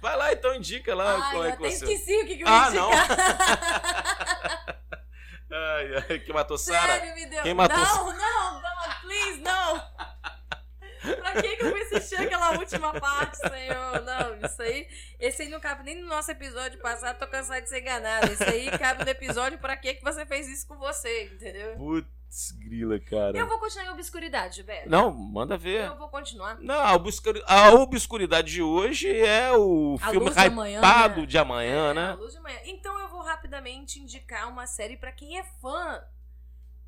Vai 0.01 0.15
lá 0.17 0.33
então, 0.33 0.55
indica 0.55 0.95
lá 0.95 1.13
Ai, 1.13 1.31
qual 1.31 1.43
eu 1.45 1.49
é 1.49 1.51
que 1.55 1.61
você. 1.61 1.85
esqueci 1.93 2.15
o 2.23 2.25
que, 2.25 2.35
que 2.37 2.43
eu 2.43 2.47
ia 2.47 2.53
Ah, 2.53 2.69
não. 2.71 2.91
indicar. 2.91 4.77
Ai, 5.53 6.05
ai, 6.09 6.19
que 6.19 6.31
matou 6.31 6.57
Sara? 6.57 6.93
Sério, 6.93 7.13
me 7.13 7.25
deu. 7.25 7.43
Quem 7.43 7.53
matou 7.53 7.77
Não, 7.77 8.05
não, 8.17 8.61
não, 8.61 9.01
please, 9.01 9.41
não. 9.41 9.91
Pra 11.17 11.41
que, 11.41 11.57
que 11.57 11.63
eu 11.65 11.71
fui 11.71 11.81
assistir 11.81 12.15
aquela 12.15 12.51
última 12.51 12.93
parte, 12.99 13.35
senhor? 13.37 14.01
Não, 14.01 14.37
isso 14.47 14.61
aí. 14.61 14.87
Esse 15.19 15.41
aí 15.41 15.49
não 15.49 15.59
cabe 15.59 15.83
nem 15.83 16.01
no 16.01 16.07
nosso 16.07 16.31
episódio 16.31 16.79
passado, 16.79 17.17
tô 17.19 17.27
cansado 17.27 17.63
de 17.63 17.67
ser 17.69 17.81
enganada. 17.81 18.31
Esse 18.31 18.43
aí 18.45 18.71
cabe 18.77 19.03
no 19.03 19.09
episódio 19.09 19.57
pra 19.59 19.75
que, 19.75 19.95
que 19.95 20.03
você 20.03 20.25
fez 20.25 20.47
isso 20.47 20.65
com 20.67 20.77
você, 20.77 21.25
entendeu? 21.25 21.75
Putz, 21.75 22.07
grila, 22.59 22.99
cara. 22.99 23.37
Eu 23.37 23.47
vou 23.47 23.59
continuar 23.59 23.85
em 23.85 23.89
obscuridade, 23.89 24.55
Gilberto. 24.57 24.89
Não, 24.89 25.11
manda 25.11 25.57
ver. 25.57 25.85
Eu 25.87 25.97
vou 25.97 26.09
continuar. 26.09 26.57
Não, 26.61 26.75
a, 26.79 26.93
obscuri- 26.95 27.43
a 27.45 27.71
obscuridade 27.71 28.51
de 28.51 28.61
hoje 28.61 29.09
é 29.15 29.51
o 29.51 29.97
A 30.01 30.11
filme 30.11 30.29
hypado 30.29 31.21
né? 31.21 31.25
de 31.27 31.37
amanhã, 31.37 31.87
É, 31.87 31.89
a 31.89 31.93
né? 31.93 32.13
luz 32.13 32.33
de 32.33 32.39
manhã. 32.39 32.59
Então 32.65 32.97
eu 32.99 33.07
vou 33.09 33.21
rapidamente 33.21 33.99
indicar 33.99 34.49
uma 34.49 34.65
série 34.65 34.95
pra 34.97 35.11
quem 35.11 35.37
é 35.37 35.43
fã. 35.61 36.01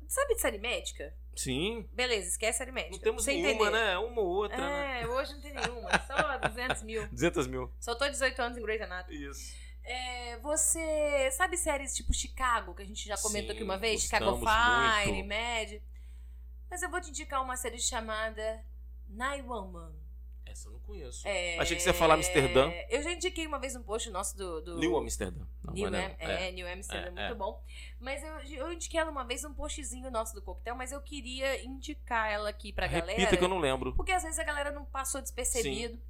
Sabe 0.08 0.34
de 0.34 0.40
série 0.40 0.58
médica? 0.58 1.12
Sim. 1.34 1.88
Beleza, 1.92 2.28
esquece 2.28 2.58
série 2.58 2.70
médica. 2.70 2.92
Não 2.96 3.02
temos 3.02 3.26
nenhuma, 3.26 3.50
entender. 3.50 3.70
né? 3.70 3.98
Uma 3.98 4.20
ou 4.20 4.28
outra, 4.28 4.56
né? 4.56 5.02
É, 5.02 5.06
hoje 5.08 5.34
não 5.34 5.40
tem 5.40 5.52
nenhuma. 5.54 5.90
Só 6.06 6.38
200 6.48 6.82
mil. 6.84 7.06
200 7.12 7.46
mil. 7.48 7.72
Só 7.80 7.94
tô 7.94 8.08
18 8.08 8.40
anos 8.40 8.58
em 8.58 8.62
Grey's 8.62 8.82
Anatomy. 8.82 9.24
Isso. 9.28 9.63
É, 9.84 10.38
você 10.38 11.30
sabe 11.32 11.56
séries 11.56 11.94
tipo 11.94 12.12
Chicago, 12.12 12.74
que 12.74 12.82
a 12.82 12.86
gente 12.86 13.06
já 13.06 13.16
comentou 13.18 13.50
Sim, 13.50 13.56
aqui 13.56 13.62
uma 13.62 13.76
vez? 13.78 14.02
Chicago 14.02 14.38
Fire, 14.38 15.12
muito. 15.12 15.28
Mad. 15.28 15.82
Mas 16.70 16.82
eu 16.82 16.90
vou 16.90 17.00
te 17.00 17.10
indicar 17.10 17.42
uma 17.42 17.56
série 17.56 17.78
chamada 17.78 18.64
911. 19.08 20.02
Essa 20.46 20.68
eu 20.68 20.72
não 20.72 20.80
conheço. 20.80 21.26
É, 21.26 21.58
Achei 21.58 21.76
que 21.76 21.82
você 21.82 21.88
ia 21.88 21.94
falar 21.94 22.14
Amsterdã. 22.14 22.70
Eu 22.88 23.02
já 23.02 23.12
indiquei 23.12 23.46
uma 23.46 23.58
vez 23.58 23.74
um 23.74 23.82
post 23.82 24.08
nosso 24.10 24.36
do... 24.36 24.60
do 24.60 24.78
New 24.78 24.96
Amsterdã. 24.96 25.44
Não, 25.62 25.72
New, 25.74 25.90
não, 25.90 25.98
Am- 25.98 26.14
é, 26.18 26.52
New 26.52 26.68
Amsterdam, 26.70 27.08
É, 27.08 27.10
muito 27.10 27.32
é. 27.32 27.34
bom. 27.34 27.62
Mas 27.98 28.22
eu, 28.22 28.38
eu 28.66 28.72
indiquei 28.72 29.00
ela 29.00 29.10
uma 29.10 29.24
vez 29.24 29.44
um 29.44 29.52
postzinho 29.54 30.10
nosso 30.10 30.34
do 30.34 30.42
coquetel, 30.42 30.76
mas 30.76 30.92
eu 30.92 31.00
queria 31.00 31.64
indicar 31.64 32.30
ela 32.30 32.48
aqui 32.50 32.72
pra 32.72 32.86
galera. 32.86 33.18
Repita 33.18 33.36
que 33.36 33.44
eu 33.44 33.48
não 33.48 33.58
lembro. 33.58 33.94
Porque 33.96 34.12
às 34.12 34.22
vezes 34.22 34.38
a 34.38 34.44
galera 34.44 34.70
não 34.70 34.84
passou 34.84 35.20
despercebido. 35.20 36.00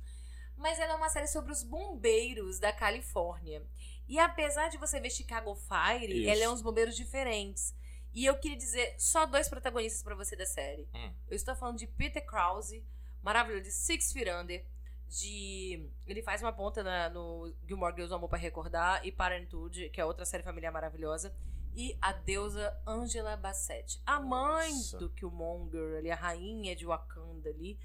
Mas 0.56 0.78
ela 0.78 0.92
é 0.92 0.96
uma 0.96 1.08
série 1.08 1.26
sobre 1.26 1.52
os 1.52 1.62
bombeiros 1.62 2.58
da 2.58 2.72
Califórnia. 2.72 3.62
E 4.08 4.18
apesar 4.18 4.68
de 4.68 4.76
você 4.78 5.00
ver 5.00 5.10
Chicago 5.10 5.54
Fire, 5.54 6.20
Isso. 6.22 6.30
ela 6.30 6.42
é 6.44 6.48
uns 6.48 6.62
bombeiros 6.62 6.96
diferentes. 6.96 7.74
E 8.12 8.24
eu 8.24 8.36
queria 8.38 8.56
dizer 8.56 8.94
só 8.98 9.26
dois 9.26 9.48
protagonistas 9.48 10.02
pra 10.02 10.14
você 10.14 10.36
da 10.36 10.46
série. 10.46 10.88
Hum. 10.94 11.12
Eu 11.28 11.34
estou 11.36 11.54
falando 11.56 11.78
de 11.78 11.86
Peter 11.86 12.24
Krause, 12.24 12.84
maravilhoso, 13.22 13.64
de 13.64 13.72
Six 13.72 14.12
Feet 14.12 14.28
Under. 14.28 14.64
de. 15.08 15.88
Ele 16.06 16.22
faz 16.22 16.42
uma 16.42 16.52
ponta 16.52 16.82
na- 16.82 17.08
no 17.10 17.54
Gilmore 17.68 17.94
Girls, 17.94 18.12
Amor 18.12 18.28
pra 18.28 18.38
Recordar 18.38 19.04
e 19.06 19.12
Parenthood, 19.12 19.90
que 19.90 20.00
é 20.00 20.04
outra 20.04 20.24
série 20.24 20.42
familiar 20.42 20.72
maravilhosa. 20.72 21.32
E 21.76 21.96
a 22.00 22.12
deusa 22.12 22.76
Angela 22.86 23.36
Bassett. 23.36 24.00
A 24.06 24.18
mãe 24.20 24.72
Nossa. 24.72 24.98
do 24.98 25.10
Killmonger, 25.10 25.98
ali, 25.98 26.10
a 26.10 26.14
rainha 26.16 26.74
de 26.74 26.86
Wakanda 26.86 27.50
ali. 27.50 27.78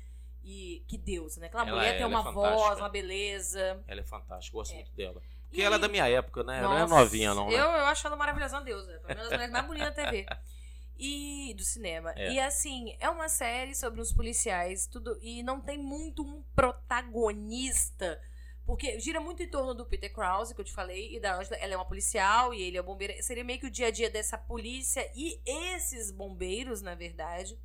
E 0.51 0.83
que 0.87 0.97
deusa, 0.97 1.39
né? 1.39 1.45
Aquela 1.45 1.61
Ela 1.67 1.75
mulher 1.77 1.89
é- 1.89 1.93
tem 1.93 2.01
é 2.01 2.07
uma 2.07 2.23
voz, 2.31 2.49
fantástica. 2.49 2.81
uma 2.81 2.89
beleza. 2.89 3.83
Ela 3.87 3.99
é 4.01 4.03
fantástica, 4.03 4.57
gosto 4.57 4.71
É. 4.71 4.75
muito 4.77 4.91
dela. 4.93 5.21
E 5.21 5.47
Porque 5.49 5.61
ela 5.61 5.75
é 5.75 5.79
da 5.79 5.87
minha 5.87 6.07
época, 6.09 6.43
né? 6.43 6.57
Ela 6.57 6.69
não 6.69 6.77
é 6.77 6.81
Nossa, 6.81 6.95
novinha, 6.95 7.33
não, 7.35 7.47
né? 7.49 7.53
Eu, 7.53 7.59
eu 7.65 7.85
acho 7.85 8.07
ela 8.07 8.15
maravilhosa, 8.15 8.57
uma 8.57 8.63
deusa. 8.63 8.99
É 9.07 9.13
das 9.13 9.25
mulheres 9.29 9.51
mais 9.51 9.65
bonitas 9.67 9.95
da 9.95 10.03
TV. 10.05 10.25
E 11.01 11.53
do 11.55 11.63
cinema. 11.63 12.11
É. 12.17 12.33
E 12.33 12.39
assim, 12.41 12.97
é 12.99 13.09
uma 13.09 13.29
série 13.29 13.73
sobre 13.73 14.01
os 14.01 14.11
policiais, 14.11 14.85
tudo. 14.85 15.17
E 15.21 15.41
não 15.43 15.61
tem 15.61 15.77
muito 15.77 16.21
um 16.21 16.43
protagonista. 16.53 18.19
Porque 18.65 18.99
gira 18.99 19.19
muito 19.21 19.41
em 19.41 19.49
torno 19.49 19.73
do 19.73 19.85
Peter 19.85 20.13
Krause, 20.13 20.53
que 20.53 20.59
eu 20.59 20.65
te 20.65 20.73
falei, 20.73 21.15
e 21.15 21.19
da 21.21 21.37
Angela. 21.37 21.55
Ela 21.55 21.73
é 21.73 21.77
uma 21.77 21.85
policial 21.87 22.53
e 22.53 22.61
ele 22.61 22.77
é 22.77 22.81
bombeiro. 22.81 23.13
Seria 23.23 23.43
meio 23.45 23.59
que 23.59 23.65
o 23.67 23.71
dia 23.71 23.87
a 23.87 23.91
dia 23.91 24.09
dessa 24.09 24.37
polícia 24.37 25.09
e 25.15 25.39
esses 25.45 26.11
bombeiros, 26.11 26.81
na 26.81 26.95
verdade. 26.95 27.57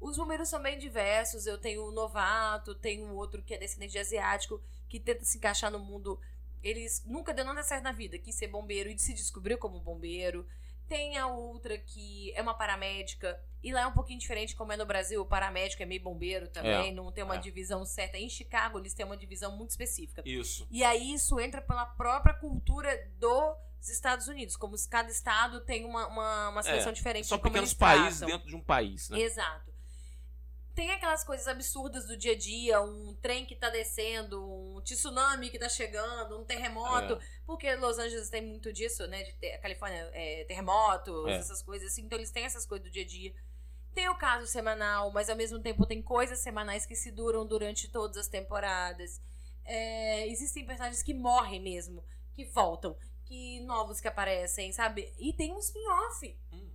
Os 0.00 0.16
bombeiros 0.16 0.48
são 0.48 0.62
bem 0.62 0.78
diversos. 0.78 1.46
Eu 1.46 1.58
tenho 1.58 1.88
um 1.88 1.92
novato, 1.92 2.74
tenho 2.74 3.12
outro 3.14 3.42
que 3.42 3.54
é 3.54 3.58
descendente 3.58 3.92
de 3.92 3.98
asiático, 3.98 4.60
que 4.88 5.00
tenta 5.00 5.24
se 5.24 5.38
encaixar 5.38 5.70
no 5.70 5.78
mundo. 5.78 6.20
Eles 6.62 7.04
nunca 7.06 7.32
deu 7.32 7.44
nada 7.44 7.62
certo 7.62 7.84
na 7.84 7.92
vida, 7.92 8.18
quis 8.18 8.34
ser 8.34 8.48
bombeiro 8.48 8.90
e 8.90 8.98
se 8.98 9.14
descobriu 9.14 9.58
como 9.58 9.80
bombeiro. 9.80 10.46
Tem 10.88 11.16
a 11.16 11.26
outra 11.26 11.76
que 11.76 12.32
é 12.34 12.40
uma 12.40 12.54
paramédica, 12.54 13.40
e 13.62 13.72
lá 13.72 13.80
é 13.80 13.86
um 13.88 13.92
pouquinho 13.92 14.20
diferente, 14.20 14.54
como 14.54 14.72
é 14.72 14.76
no 14.76 14.86
Brasil, 14.86 15.20
o 15.20 15.26
paramédico 15.26 15.82
é 15.82 15.86
meio 15.86 16.00
bombeiro 16.00 16.46
também, 16.48 16.90
É, 16.90 16.92
não 16.92 17.10
tem 17.10 17.24
uma 17.24 17.34
é. 17.34 17.38
divisão 17.38 17.84
certa. 17.84 18.16
Em 18.16 18.28
Chicago, 18.28 18.78
eles 18.78 18.94
têm 18.94 19.04
uma 19.04 19.16
divisão 19.16 19.56
muito 19.56 19.70
específica. 19.70 20.22
Isso. 20.24 20.66
E 20.70 20.84
aí 20.84 21.12
isso 21.12 21.40
entra 21.40 21.60
pela 21.60 21.84
própria 21.84 22.34
cultura 22.34 22.88
dos 23.18 23.88
Estados 23.88 24.28
Unidos, 24.28 24.56
como 24.56 24.76
cada 24.88 25.10
estado 25.10 25.60
tem 25.62 25.84
uma, 25.84 26.06
uma, 26.06 26.48
uma 26.50 26.62
seleção 26.62 26.92
diferente 26.92 27.26
São 27.26 27.38
pequenos 27.38 27.74
países 27.74 28.20
dentro 28.20 28.46
de 28.46 28.54
um 28.54 28.62
país, 28.62 29.10
né? 29.10 29.20
Exato. 29.20 29.75
Tem 30.76 30.90
aquelas 30.92 31.24
coisas 31.24 31.48
absurdas 31.48 32.06
do 32.06 32.18
dia 32.18 32.32
a 32.32 32.38
dia, 32.38 32.82
um 32.82 33.14
trem 33.22 33.46
que 33.46 33.56
tá 33.56 33.70
descendo, 33.70 34.44
um 34.46 34.78
tsunami 34.82 35.48
que 35.48 35.58
tá 35.58 35.70
chegando, 35.70 36.38
um 36.38 36.44
terremoto. 36.44 37.14
É. 37.14 37.18
Porque 37.46 37.74
Los 37.76 37.98
Angeles 37.98 38.28
tem 38.28 38.42
muito 38.42 38.70
disso, 38.74 39.06
né? 39.06 39.22
De 39.22 39.32
ter, 39.36 39.54
a 39.54 39.58
Califórnia, 39.58 40.10
é, 40.12 40.44
terremotos, 40.44 41.26
É. 41.28 41.36
essas 41.36 41.62
coisas 41.62 41.90
assim. 41.90 42.02
Então 42.02 42.18
eles 42.18 42.30
têm 42.30 42.44
essas 42.44 42.66
coisas 42.66 42.86
do 42.86 42.92
dia 42.92 43.04
a 43.04 43.06
dia. 43.06 43.34
Tem 43.94 44.06
o 44.10 44.18
caso 44.18 44.46
semanal, 44.46 45.10
mas 45.10 45.30
ao 45.30 45.36
mesmo 45.36 45.58
tempo 45.62 45.86
tem 45.86 46.02
coisas 46.02 46.40
semanais 46.40 46.84
que 46.84 46.94
se 46.94 47.10
duram 47.10 47.46
durante 47.46 47.90
todas 47.90 48.18
as 48.18 48.28
temporadas. 48.28 49.18
É, 49.64 50.28
existem 50.28 50.66
personagens 50.66 51.02
que 51.02 51.14
morrem 51.14 51.58
mesmo, 51.62 52.04
que 52.34 52.44
voltam, 52.44 52.94
que 53.24 53.60
novos 53.60 53.98
que 53.98 54.08
aparecem, 54.08 54.70
sabe? 54.72 55.10
E 55.18 55.32
tem 55.32 55.54
um 55.54 55.58
spin-off. 55.58 56.38
Hum. 56.52 56.65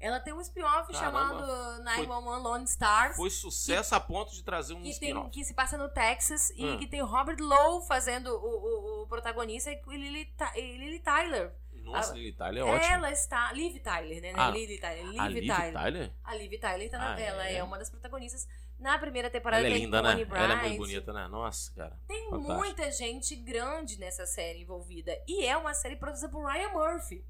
Ela 0.00 0.18
tem 0.18 0.32
um 0.32 0.40
spin-off 0.40 0.92
chamado 0.94 1.46
911 1.84 2.42
Lone 2.42 2.64
Stars. 2.64 3.16
Foi 3.16 3.28
sucesso 3.30 3.94
a 3.94 4.00
ponto 4.00 4.32
de 4.32 4.42
trazer 4.42 4.72
um 4.74 4.82
Que, 4.82 4.90
spin-off. 4.90 5.30
que 5.30 5.44
se 5.44 5.52
passa 5.54 5.76
no 5.76 5.88
Texas 5.90 6.50
e 6.56 6.64
Hum. 6.64 6.78
que 6.78 6.86
tem 6.86 7.02
Robert 7.02 7.36
Lowe 7.38 7.86
fazendo 7.86 8.28
o, 8.28 9.00
o, 9.00 9.02
o 9.02 9.06
protagonista 9.06 9.70
e 9.70 9.78
Lily, 9.86 10.32
e 10.56 10.60
Lily 10.78 11.00
Tyler. 11.00 11.52
Nossa, 11.84 12.12
a- 12.12 12.14
Lily 12.14 12.32
Tyler 12.32 12.62
é 12.62 12.66
ótimo. 12.66 12.92
Ela 12.94 13.10
está. 13.12 13.52
Liv 13.52 13.78
Tyler, 13.80 14.20
né? 14.22 14.28
É 14.28 14.34
Ah, 14.36 14.50
Lily 14.50 14.78
Tyler. 14.78 15.04
Liv 15.06 15.20
A 15.20 15.28
Liv 15.28 15.46
Tyler. 15.46 15.72
Tyler? 15.72 16.12
A 16.24 16.34
Liv 16.34 16.60
Tyler 16.60 16.90
tá 16.90 16.98
na, 16.98 17.14
Ah, 17.14 17.20
ela 17.20 17.46
é. 17.48 17.54
é? 17.56 17.64
uma 17.64 17.78
das 17.78 17.90
protagonistas. 17.90 18.46
Na 18.78 18.98
primeira 18.98 19.28
temporada 19.28 19.66
Ela 19.66 19.74
é 19.74 19.78
linda, 19.78 20.00
né? 20.00 20.10
Connie 20.24 20.24
Ela 20.30 20.44
é 20.44 20.56
muito 20.56 20.60
Bright. 20.62 20.78
bonita, 20.78 21.12
né? 21.12 21.28
Nossa, 21.28 21.70
cara. 21.74 21.98
Tem 22.08 22.30
Fantástico. 22.30 22.54
muita 22.54 22.90
gente 22.92 23.36
grande 23.36 23.98
nessa 23.98 24.24
série 24.24 24.62
envolvida. 24.62 25.12
E 25.28 25.44
é 25.44 25.54
uma 25.56 25.74
série 25.74 25.96
produzida 25.96 26.30
por 26.30 26.44
Ryan 26.46 26.68
Murphy, 26.70 27.22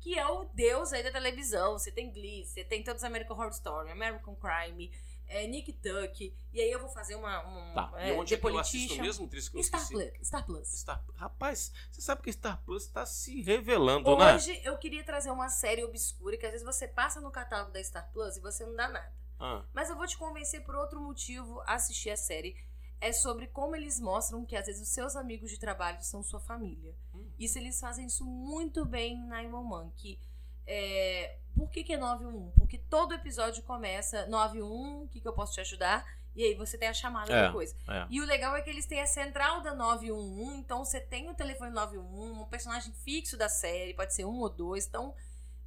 que 0.00 0.18
é 0.18 0.26
o 0.26 0.44
deus 0.46 0.92
aí 0.92 1.02
da 1.02 1.12
televisão. 1.12 1.78
Você 1.78 1.92
tem 1.92 2.10
Glee, 2.12 2.44
você 2.46 2.64
tem 2.64 2.82
todos 2.82 3.04
American 3.04 3.36
Horror 3.36 3.50
Story, 3.50 3.90
American 3.90 4.34
Crime, 4.36 4.90
é, 5.28 5.46
Nick 5.46 5.72
Tuck. 5.74 6.34
E 6.52 6.60
aí 6.60 6.70
eu 6.70 6.80
vou 6.80 6.88
fazer 6.88 7.14
uma. 7.14 7.46
Um, 7.46 7.74
Tá. 7.74 7.92
é, 7.96 8.08
e 8.08 8.12
onde 8.18 8.34
é 8.34 8.36
que 8.36 8.46
eu 8.46 8.58
assisto 8.58 9.00
mesmo, 9.00 9.28
Tris, 9.28 9.48
que 9.48 9.58
eu 9.58 9.62
Star? 9.62 9.86
Plus. 9.88 10.10
Star 10.22 10.44
Plus. 10.46 10.68
Star... 10.80 11.04
Rapaz, 11.14 11.72
você 11.90 12.00
sabe 12.00 12.22
que 12.22 12.32
Star 12.32 12.60
Plus 12.64 12.86
tá 12.88 13.06
se 13.06 13.40
revelando, 13.42 14.16
né? 14.16 14.34
Hoje 14.34 14.60
eu 14.64 14.76
queria 14.78 15.04
trazer 15.04 15.30
uma 15.30 15.48
série 15.48 15.84
obscura 15.84 16.36
que 16.36 16.46
às 16.46 16.52
vezes 16.52 16.66
você 16.66 16.88
passa 16.88 17.20
no 17.20 17.30
catálogo 17.30 17.70
da 17.70 17.82
Star 17.84 18.10
Plus 18.12 18.36
e 18.36 18.40
você 18.40 18.64
não 18.66 18.74
dá 18.74 18.88
nada. 18.88 19.12
Ah, 19.38 19.64
Mas 19.72 19.88
eu 19.88 19.96
vou 19.96 20.06
te 20.06 20.18
convencer 20.18 20.62
por 20.64 20.74
outro 20.74 21.00
motivo 21.00 21.60
a 21.62 21.74
assistir 21.74 22.10
a 22.10 22.16
série. 22.16 22.54
É 23.00 23.12
sobre 23.12 23.46
como 23.46 23.74
eles 23.74 23.98
mostram 23.98 24.44
que 24.44 24.54
às 24.54 24.66
vezes 24.66 24.82
os 24.82 24.92
seus 24.92 25.16
amigos 25.16 25.50
de 25.50 25.58
trabalho 25.58 26.02
são 26.02 26.22
sua 26.22 26.40
família. 26.40 26.94
Isso 27.40 27.58
eles 27.58 27.80
fazem 27.80 28.06
isso 28.06 28.24
muito 28.24 28.84
bem 28.84 29.14
em 29.14 29.26
911. 29.28 29.90
Que, 29.96 30.20
é, 30.66 31.36
por 31.56 31.68
que, 31.70 31.82
que 31.82 31.94
é 31.94 31.96
91? 31.96 32.50
Porque 32.52 32.78
todo 32.78 33.14
episódio 33.14 33.62
começa 33.64 34.26
91, 34.26 35.04
o 35.04 35.08
que, 35.08 35.20
que 35.20 35.26
eu 35.26 35.32
posso 35.32 35.54
te 35.54 35.60
ajudar? 35.60 36.06
E 36.36 36.44
aí 36.44 36.54
você 36.54 36.78
tem 36.78 36.86
a 36.88 36.94
chamada 36.94 37.32
É. 37.32 37.42
da 37.46 37.52
coisa. 37.52 37.74
é. 37.88 38.06
E 38.08 38.20
o 38.20 38.24
legal 38.24 38.54
é 38.54 38.62
que 38.62 38.70
eles 38.70 38.86
têm 38.86 39.00
a 39.00 39.06
central 39.06 39.62
da 39.62 39.74
911, 39.74 40.58
então 40.58 40.84
você 40.84 41.00
tem 41.00 41.28
o 41.28 41.34
telefone 41.34 41.72
911, 41.72 42.38
um 42.40 42.44
personagem 42.44 42.92
fixo 43.04 43.36
da 43.36 43.48
série, 43.48 43.94
pode 43.94 44.14
ser 44.14 44.24
um 44.26 44.38
ou 44.38 44.48
dois, 44.48 44.84
estão 44.84 45.12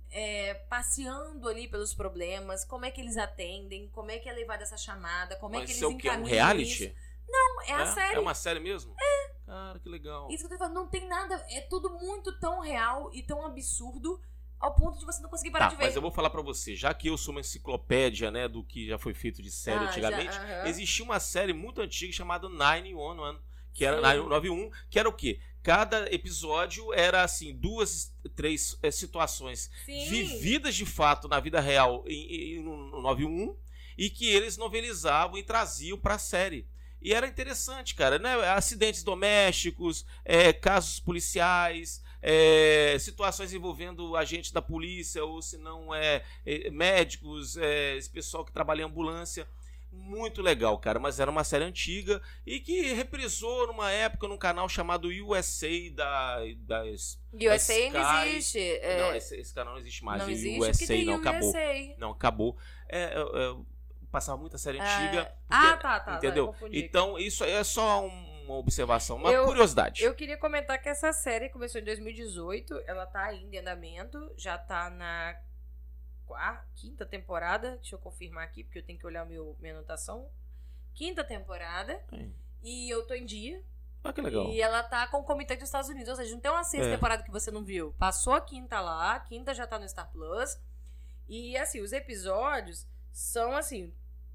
é, 0.09 0.53
passeando 0.69 1.49
ali 1.49 1.67
pelos 1.67 1.93
problemas, 1.93 2.63
como 2.63 2.85
é 2.85 2.91
que 2.91 3.01
eles 3.01 3.17
atendem, 3.17 3.89
como 3.89 4.09
é 4.11 4.19
que 4.19 4.29
é 4.29 4.31
levada 4.31 4.63
essa 4.63 4.77
chamada, 4.77 5.35
como 5.35 5.55
é 5.55 5.59
Mas 5.59 5.65
que 5.69 5.75
isso 5.75 5.85
eles 5.85 5.93
é 5.93 5.97
o 5.97 5.97
quê? 5.99 6.09
Um 6.17 6.23
reality? 6.23 6.85
isso. 6.85 6.95
Não, 7.27 7.61
é 7.63 7.73
a 7.73 7.85
série. 7.87 8.15
É 8.15 8.19
uma 8.19 8.35
série 8.35 8.59
mesmo? 8.59 8.95
É. 8.97 9.32
Cara, 9.53 9.79
que 9.79 9.87
legal. 9.87 10.31
Isso 10.31 10.39
que 10.39 10.45
eu 10.45 10.49
tô 10.49 10.57
falando, 10.57 10.73
não 10.73 10.87
tem 10.87 11.07
nada, 11.07 11.35
é 11.47 11.61
tudo 11.61 11.91
muito 11.91 12.31
tão 12.39 12.59
real 12.59 13.11
e 13.13 13.21
tão 13.21 13.45
absurdo 13.45 14.19
ao 14.59 14.73
ponto 14.73 14.97
de 14.97 15.05
você 15.05 15.21
não 15.21 15.29
conseguir 15.29 15.51
parar 15.51 15.65
Tá, 15.65 15.71
de 15.71 15.75
ver. 15.77 15.83
mas 15.83 15.95
eu 15.95 16.01
vou 16.01 16.09
falar 16.09 16.31
pra 16.31 16.41
você, 16.41 16.75
já 16.75 16.91
que 16.91 17.07
eu 17.07 17.15
sou 17.19 17.33
uma 17.33 17.41
enciclopédia, 17.41 18.31
né, 18.31 18.47
do 18.47 18.63
que 18.63 18.87
já 18.87 18.97
foi 18.97 19.13
feito 19.13 19.43
de 19.43 19.51
série 19.51 19.77
Ah, 19.77 19.85
já, 19.85 19.91
antigamente, 19.91 20.35
aham. 20.39 20.67
existia 20.67 21.05
uma 21.05 21.19
série 21.19 21.53
muito 21.53 21.81
antiga 21.81 22.11
chamada 22.11 22.49
911, 22.49 23.39
que 23.73 23.85
era 23.85 23.97
Sim. 23.97 24.01
991, 24.01 24.71
que 24.89 24.97
era 24.97 25.07
o 25.07 25.13
quê? 25.13 25.39
Cada 25.61 26.11
episódio 26.11 26.91
era 26.91 27.21
assim, 27.21 27.55
duas, 27.55 28.11
três 28.35 28.75
eh, 28.81 28.89
situações 28.89 29.69
Sim. 29.85 30.09
vividas 30.09 30.73
de 30.73 30.85
fato 30.85 31.27
na 31.27 31.39
vida 31.39 31.59
real 31.59 32.03
em, 32.07 32.55
em, 32.57 32.63
no 32.63 33.01
91 33.01 33.55
e 33.97 34.09
que 34.09 34.27
eles 34.27 34.57
novelizavam 34.57 35.37
e 35.37 35.43
traziam 35.43 35.97
pra 35.97 36.17
série. 36.17 36.67
E 37.03 37.13
era 37.13 37.27
interessante, 37.27 37.93
cara, 37.95 38.17
né? 38.17 38.33
Acidentes 38.51 39.03
domésticos, 39.03 40.05
eh, 40.23 40.53
casos 40.53 41.01
policiais, 41.01 42.01
eh, 42.21 42.95
situações 42.97 43.53
envolvendo 43.53 44.15
agentes 44.15 44.51
da 44.51 44.61
polícia, 44.61 45.23
ou 45.25 45.41
se 45.41 45.57
não 45.57 45.93
é 45.93 46.23
eh, 46.45 46.69
médicos, 46.71 47.57
eh, 47.57 47.97
esse 47.97 48.09
pessoal 48.09 48.45
que 48.45 48.53
trabalha 48.53 48.83
em 48.83 48.85
ambulância. 48.85 49.45
Muito 49.95 50.41
legal, 50.41 50.79
cara, 50.79 50.97
mas 50.97 51.19
era 51.19 51.29
uma 51.29 51.43
série 51.43 51.65
antiga 51.65 52.19
e 52.47 52.59
que 52.59 52.93
reprisou 52.93 53.67
numa 53.67 53.91
época 53.91 54.27
num 54.27 54.37
canal 54.39 54.67
chamado 54.67 55.07
USA 55.09 55.67
da, 55.93 56.39
das. 56.65 57.19
USA 57.31 57.73
Sky- 57.73 58.29
existe. 58.29 58.59
é, 58.59 58.97
Não, 59.01 59.15
esse, 59.15 59.37
esse 59.39 59.53
canal 59.53 59.73
não 59.73 59.79
existe 59.79 60.03
mais. 60.03 60.19
não 60.23 60.29
existe 60.31 60.59
USA 60.59 61.03
não, 61.03 61.13
acabou. 61.15 61.49
USA. 61.49 61.95
Não, 61.99 62.09
acabou. 62.09 62.57
É, 62.89 63.15
eu 63.15 63.63
passava 64.13 64.37
muita 64.37 64.57
série 64.59 64.79
antiga. 64.79 65.35
Ah, 65.49 65.61
porque- 65.71 65.81
tá, 65.81 65.99
tá. 65.99 66.15
entendeu? 66.17 66.53
Tá, 66.53 66.67
então, 66.71 67.17
isso 67.19 67.43
aí 67.43 67.51
é 67.51 67.63
só 67.63 68.05
um- 68.05 68.43
uma 68.45 68.55
observação, 68.57 69.17
uma 69.17 69.31
Eu- 69.31 69.45
curiosidade. 69.45 70.03
Eu 70.03 70.13
queria 70.13 70.37
comentar 70.37 70.79
que 70.81 70.87
essa 70.87 71.11
série 71.11 71.49
começou 71.49 71.81
em 71.81 71.83
2018, 71.83 72.79
ela 72.85 73.05
tá 73.07 73.23
ainda 73.23 73.55
em 73.55 73.59
andamento, 73.59 74.31
já 74.37 74.57
tá 74.57 74.89
na 74.89 75.35
quarta, 76.25 76.65
quinta 76.75 77.05
temporada, 77.05 77.71
deixa 77.77 77.95
eu 77.95 77.99
confirmar 77.99 78.43
aqui, 78.43 78.63
porque 78.63 78.79
eu 78.79 78.85
tenho 78.85 78.99
que 78.99 79.05
olhar 79.07 79.25
meu, 79.25 79.57
minha 79.59 79.73
anotação. 79.73 80.29
Quinta 80.93 81.23
temporada, 81.23 81.93
É. 82.11 82.27
e 82.61 82.89
eu 82.93 83.05
tô 83.07 83.13
em 83.15 83.25
dia. 83.25 83.63
Ah, 84.03 84.11
que 84.13 84.21
legal. 84.21 84.47
E 84.49 84.61
ela 84.61 84.83
tá 84.83 85.07
concomitante 85.07 85.61
dos 85.61 85.69
Estados 85.69 85.89
Unidos, 85.89 86.09
ou 86.09 86.15
seja, 86.17 86.33
não 86.33 86.41
tem 86.41 86.51
uma 86.51 86.63
sexta 86.63 86.87
É. 86.89 86.93
temporada 86.93 87.23
que 87.23 87.31
você 87.31 87.49
não 87.49 87.63
viu. 87.63 87.93
Passou 87.97 88.33
a 88.33 88.41
quinta 88.41 88.79
lá, 88.81 89.15
a 89.15 89.19
quinta 89.21 89.53
já 89.53 89.65
tá 89.65 89.79
no 89.79 89.87
Star 89.87 90.11
Plus. 90.11 90.59
E 91.27 91.55
assim, 91.57 91.81
os 91.81 91.93
episódios 91.93 92.85
são 93.13 93.55
assim, 93.55 93.93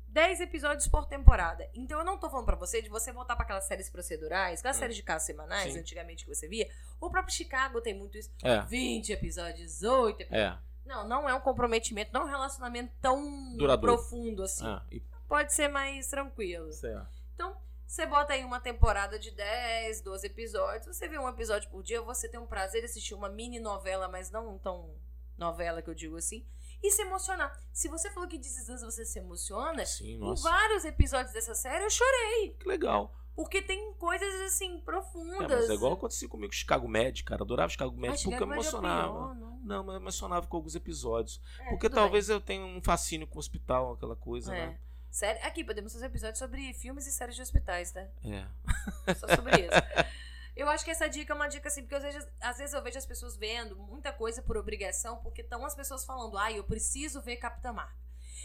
10 0.08 0.40
episódios 0.40 0.88
por 0.88 1.06
temporada. 1.06 1.68
Então 1.74 1.98
eu 1.98 2.04
não 2.04 2.18
tô 2.18 2.28
falando 2.30 2.46
pra 2.46 2.56
você 2.56 2.80
de 2.82 2.88
você 2.88 3.12
voltar 3.12 3.36
pra 3.36 3.44
aquelas 3.44 3.64
séries 3.64 3.88
procedurais, 3.90 4.58
aquelas 4.60 4.76
Hum. 4.76 4.80
séries 4.80 4.96
de 4.96 5.02
casos 5.02 5.26
semanais, 5.26 5.72
Sim. 5.72 5.78
antigamente 5.80 6.24
que 6.24 6.34
você 6.34 6.48
via. 6.48 6.68
O 7.00 7.10
próprio 7.10 7.34
Chicago 7.34 7.80
tem 7.80 7.94
muito 7.94 8.16
isso. 8.18 8.30
É, 8.42 8.60
20 8.62 9.12
episódios, 9.12 9.82
8 9.82 10.22
episódios. 10.22 10.30
é. 10.64 10.68
Não, 10.86 11.06
não 11.06 11.28
é 11.28 11.34
um 11.34 11.40
comprometimento, 11.40 12.10
não 12.14 12.22
é 12.22 12.24
um 12.24 12.28
relacionamento 12.28 12.90
tão 12.98 13.54
Duradouro. 13.58 13.94
profundo 13.98 14.42
assim. 14.42 14.64
Ah, 14.66 14.82
e, 14.90 15.00
Pode 15.28 15.52
ser 15.52 15.68
mais 15.68 16.08
tranquilo. 16.08 16.72
certo. 16.72 17.06
Então, 17.34 17.54
você 17.86 18.06
bota 18.06 18.32
aí 18.32 18.42
uma 18.42 18.58
temporada 18.58 19.18
de 19.18 19.30
10, 19.30 20.00
12 20.00 20.26
episódios, 20.26 20.86
você 20.96 21.06
vê 21.06 21.18
um 21.18 21.28
episódio 21.28 21.68
por 21.68 21.82
dia, 21.82 22.00
você 22.00 22.26
tem 22.26 22.40
um 22.40 22.46
prazer 22.46 22.80
de 22.80 22.86
assistir 22.86 23.12
uma 23.12 23.28
mini 23.28 23.60
novela, 23.60 24.08
mas 24.08 24.30
não 24.30 24.58
tão 24.58 24.94
novela 25.36 25.82
que 25.82 25.90
eu 25.90 25.94
digo 25.94 26.16
assim, 26.16 26.46
e 26.82 26.90
se 26.90 27.02
emocionar. 27.02 27.52
Se 27.72 27.88
você 27.88 28.10
falou 28.10 28.28
que 28.28 28.38
This 28.38 28.68
Is 28.68 28.82
você 28.82 29.04
se 29.04 29.18
emociona, 29.18 29.84
Sim, 29.84 30.12
em 30.14 30.18
nossa. 30.18 30.48
vários 30.48 30.84
episódios 30.84 31.32
dessa 31.32 31.54
série 31.54 31.84
eu 31.84 31.90
chorei. 31.90 32.56
Que 32.58 32.68
legal. 32.68 33.14
Porque 33.34 33.62
tem 33.62 33.92
coisas 33.94 34.34
assim 34.42 34.78
É, 34.78 34.80
profundas. 34.80 35.48
mas 35.48 35.70
é 35.70 35.74
igual 35.74 35.92
acontecia 35.92 36.28
comigo 36.28 36.52
com 36.52 36.56
Chicago 36.56 36.88
Med, 36.88 37.22
cara. 37.22 37.42
Adorava 37.44 37.68
Chicago 37.68 37.96
Med 37.96 38.14
Ah, 38.14 38.22
porque 38.24 38.42
eu 38.42 38.46
me 38.48 38.52
é 38.52 38.56
emocionava. 38.56 39.12
pior, 39.12 39.34
não. 39.36 39.58
Não, 39.62 39.84
mas 39.84 39.94
eu 39.94 40.00
emocionava 40.00 40.46
com 40.46 40.56
alguns 40.56 40.74
episódios. 40.74 41.40
É, 41.60 41.70
porque 41.70 41.88
talvez 41.88 42.28
eu 42.28 42.40
tenha 42.40 42.64
um 42.64 42.82
fascínio 42.82 43.26
com 43.28 43.36
o 43.36 43.38
hospital, 43.38 43.92
aquela 43.92 44.16
coisa, 44.16 44.50
bem. 44.50 44.60
É. 44.60 44.66
né? 44.68 44.78
Sério, 45.10 45.40
aqui 45.46 45.62
podemos 45.64 45.92
fazer 45.92 46.06
episódios 46.06 46.38
sobre 46.38 46.72
filmes 46.74 47.06
e 47.06 47.12
séries 47.12 47.36
de 47.36 47.42
hospitais, 47.42 47.92
tá? 47.92 48.00
É. 48.24 49.14
Só 49.14 49.28
sobre 49.28 49.52
isso. 49.62 49.70
Eu 50.58 50.68
acho 50.68 50.84
que 50.84 50.90
essa 50.90 51.08
dica 51.08 51.32
é 51.32 51.36
uma 51.36 51.46
dica 51.46 51.68
assim, 51.68 51.82
porque 51.82 51.94
às 51.94 52.02
vezes, 52.02 52.28
às 52.40 52.58
vezes 52.58 52.74
eu 52.74 52.82
vejo 52.82 52.98
as 52.98 53.06
pessoas 53.06 53.36
vendo 53.36 53.76
muita 53.76 54.12
coisa 54.12 54.42
por 54.42 54.56
obrigação, 54.56 55.18
porque 55.18 55.40
estão 55.40 55.64
as 55.64 55.72
pessoas 55.72 56.04
falando, 56.04 56.36
ai, 56.36 56.58
eu 56.58 56.64
preciso 56.64 57.22
ver 57.22 57.36
Capitã 57.36 57.72
Marvel. 57.72 57.96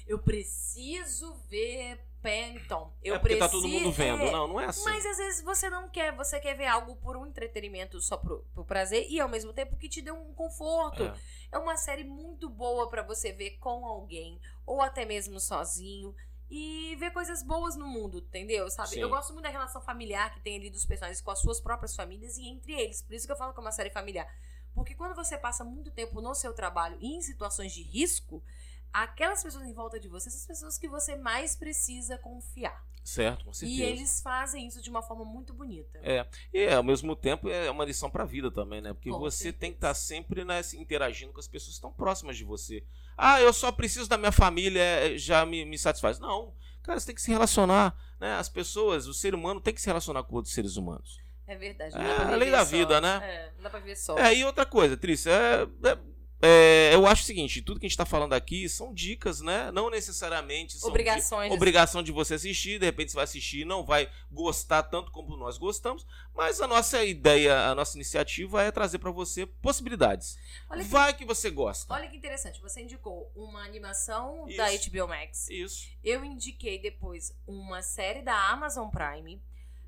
Eu 0.06 0.20
preciso 0.20 1.34
ver 1.50 2.00
Phantom. 2.22 2.94
Eu 3.04 3.16
é 3.16 3.20
porque 3.20 3.36
preciso... 3.36 3.40
tá 3.40 3.50
todo 3.50 3.68
mundo 3.68 3.92
vendo. 3.92 4.22
É, 4.22 4.32
Não, 4.32 4.48
não 4.48 4.60
é 4.60 4.66
assim. 4.66 4.84
Mas 4.84 5.04
às 5.08 5.18
vezes 5.18 5.44
você 5.44 5.72
não 5.72 5.90
quer, 5.90 6.16
você 6.16 6.40
quer 6.40 6.56
ver 6.56 6.68
algo 6.68 6.96
por 6.98 7.18
um 7.18 7.26
entretenimento 7.26 8.00
só 8.00 8.16
pro, 8.16 8.46
pro 8.54 8.64
prazer 8.64 9.08
e 9.10 9.20
ao 9.20 9.28
mesmo 9.28 9.52
tempo 9.52 9.76
que 9.76 9.90
te 9.90 10.00
dê 10.00 10.12
um 10.12 10.36
conforto. 10.36 11.04
É. 11.04 11.14
É 11.54 11.58
uma 11.58 11.78
série 11.78 12.04
muito 12.04 12.48
boa 12.48 12.90
pra 12.90 13.02
você 13.02 13.32
ver 13.32 13.58
com 13.58 13.88
alguém 13.88 14.40
ou 14.68 14.82
até 14.82 15.04
mesmo 15.04 15.40
sozinho 15.40 16.16
e 16.56 16.96
ver 16.98 17.10
coisas 17.10 17.42
boas 17.42 17.76
no 17.76 17.88
mundo, 17.88 18.20
entendeu? 18.20 18.70
Sabe? 18.70 18.90
Sim. 18.90 19.00
Eu 19.00 19.10
gosto 19.10 19.34
muito 19.34 19.42
da 19.44 19.50
relação 19.50 19.82
familiar 19.82 20.32
que 20.32 20.40
tem 20.40 20.56
ali 20.56 20.70
dos 20.70 20.86
personagens 20.86 21.20
com 21.20 21.32
as 21.32 21.40
suas 21.40 21.60
próprias 21.60 21.96
famílias 21.96 22.38
e 22.38 22.48
entre 22.48 22.74
eles. 22.74 23.02
Por 23.02 23.16
isso 23.16 23.26
que 23.26 23.32
eu 23.32 23.36
falo 23.36 23.54
que 23.54 23.60
é 23.60 23.62
uma 23.62 23.72
série 23.72 23.90
familiar. 23.90 24.32
Porque 24.76 24.94
quando 24.94 25.16
você 25.16 25.36
passa 25.36 25.64
muito 25.64 25.90
tempo 25.90 26.22
no 26.22 26.36
seu 26.36 26.54
trabalho 26.54 26.96
e 27.02 27.16
em 27.16 27.22
situações 27.24 27.74
de 27.74 27.82
risco, 27.82 28.44
aquelas 28.92 29.42
pessoas 29.42 29.66
em 29.66 29.74
volta 29.74 30.00
de 30.00 30.08
você 30.08 30.30
são 30.30 30.40
as 30.42 30.46
pessoas 30.46 30.78
que 30.78 30.88
você 30.88 31.16
mais 31.16 31.56
precisa 31.56 32.20
confiar. 32.20 32.86
Certo, 33.04 33.44
com 33.44 33.52
certeza. 33.54 33.82
E 33.82 33.84
eles 33.86 34.22
fazem 34.22 34.66
isso 34.66 34.82
de 34.82 34.90
uma 34.90 35.02
forma 35.02 35.26
muito 35.26 35.54
bonita. 35.54 36.00
É, 36.02 36.26
e 36.54 36.68
ao 36.70 36.82
mesmo 36.82 37.16
tempo 37.16 37.50
é 37.50 37.70
uma 37.70 37.84
lição 37.84 38.10
pra 38.10 38.24
vida 38.24 38.50
também, 38.50 38.80
né? 38.82 38.94
Porque 38.94 39.10
Com 39.10 39.20
você 39.20 39.38
certeza. 39.46 39.60
tem 39.60 39.72
que 39.72 39.78
estar 39.78 39.94
sempre 39.94 40.46
né, 40.46 40.62
interagindo 40.76 41.34
com 41.34 41.40
as 41.40 41.48
pessoas 41.48 41.72
que 41.72 41.76
estão 41.76 41.92
próximas 41.92 42.38
de 42.38 42.46
você. 42.46 42.84
Ah, 43.18 43.42
eu 43.42 43.52
só 43.52 43.72
preciso 43.74 44.08
da 44.08 44.18
minha 44.18 44.32
família, 44.32 44.82
é, 44.82 45.18
já 45.18 45.46
me, 45.46 45.66
me 45.66 45.78
satisfaz. 45.78 46.18
Não, 46.18 46.54
cara, 46.82 46.98
você 47.00 47.08
tem 47.08 47.16
que 47.16 47.22
se 47.22 47.30
relacionar, 47.30 47.94
né? 48.20 48.36
As 48.36 48.48
pessoas, 48.48 49.06
o 49.06 49.14
ser 49.14 49.36
humano 49.36 49.60
tem 49.60 49.74
que 49.74 49.82
se 49.82 49.88
relacionar 49.88 50.24
com 50.24 50.36
outros 50.38 50.54
seres 50.54 50.78
humanos. 50.78 51.20
É 51.46 51.58
verdade. 51.58 51.94
É, 51.98 52.18
a 52.34 52.36
lei 52.38 52.50
da 52.50 52.64
só. 52.66 52.72
vida, 52.72 53.02
né? 53.02 53.20
É, 53.22 53.52
não 53.58 53.64
dá 53.64 53.70
pra 53.70 53.80
viver 53.80 53.98
só. 53.98 54.18
É, 54.18 54.34
e 54.34 54.46
outra 54.46 54.66
coisa, 54.66 54.96
Trícia, 54.96 55.30
é, 55.30 55.64
é- 55.90 55.98
é, 56.46 56.94
eu 56.94 57.08
acho 57.08 57.24
o 57.24 57.26
seguinte, 57.26 57.62
tudo 57.62 57.80
que 57.80 57.86
a 57.86 57.90
gente 57.90 57.98
tá 57.98 58.06
falando 58.06 58.34
aqui 58.34 58.68
são 58.68 58.94
dicas, 58.94 59.40
né? 59.40 59.72
Não 59.72 59.90
necessariamente 59.90 60.78
são 60.78 60.90
Obrigações. 60.90 61.50
de- 61.50 61.56
obrigação 61.56 62.04
de 62.04 62.12
você 62.12 62.34
assistir, 62.34 62.80
de 62.80 62.86
repente 62.86 63.12
você 63.12 63.16
vai 63.16 63.24
assistir 63.24 63.62
e 63.62 63.66
não 63.66 63.84
vai 63.86 64.10
gostar 64.32 64.84
tanto 64.84 65.10
como 65.12 65.38
nós 65.38 65.58
gostamos, 65.58 66.06
mas 66.36 66.60
a 66.60 66.68
nossa 66.68 67.04
ideia, 67.04 67.68
a 67.70 67.74
nossa 67.76 67.96
iniciativa 67.98 68.62
é 68.62 68.72
trazer 68.72 69.00
pra 69.00 69.10
você 69.12 69.46
possibilidades. 69.46 70.38
Olha 70.70 70.84
que, 70.84 70.90
Vai 70.90 71.14
que 71.14 71.26
você 71.26 71.50
gosta. 71.50 71.94
olha 71.94 72.10
que 72.10 72.18
interessante. 72.18 72.62
Você 72.62 72.82
indicou 72.82 73.32
uma 73.36 73.64
animação 73.64 74.46
Isso. 74.48 74.58
da 74.58 74.68
HBO 74.70 75.08
Max. 75.08 75.50
Isso. 75.50 75.88
Eu 76.04 76.26
indiquei 76.26 76.78
depois 76.78 77.34
uma 77.48 77.82
série 77.82 78.22
da 78.22 78.50
Amazon 78.50 78.90
Prime. 78.90 79.42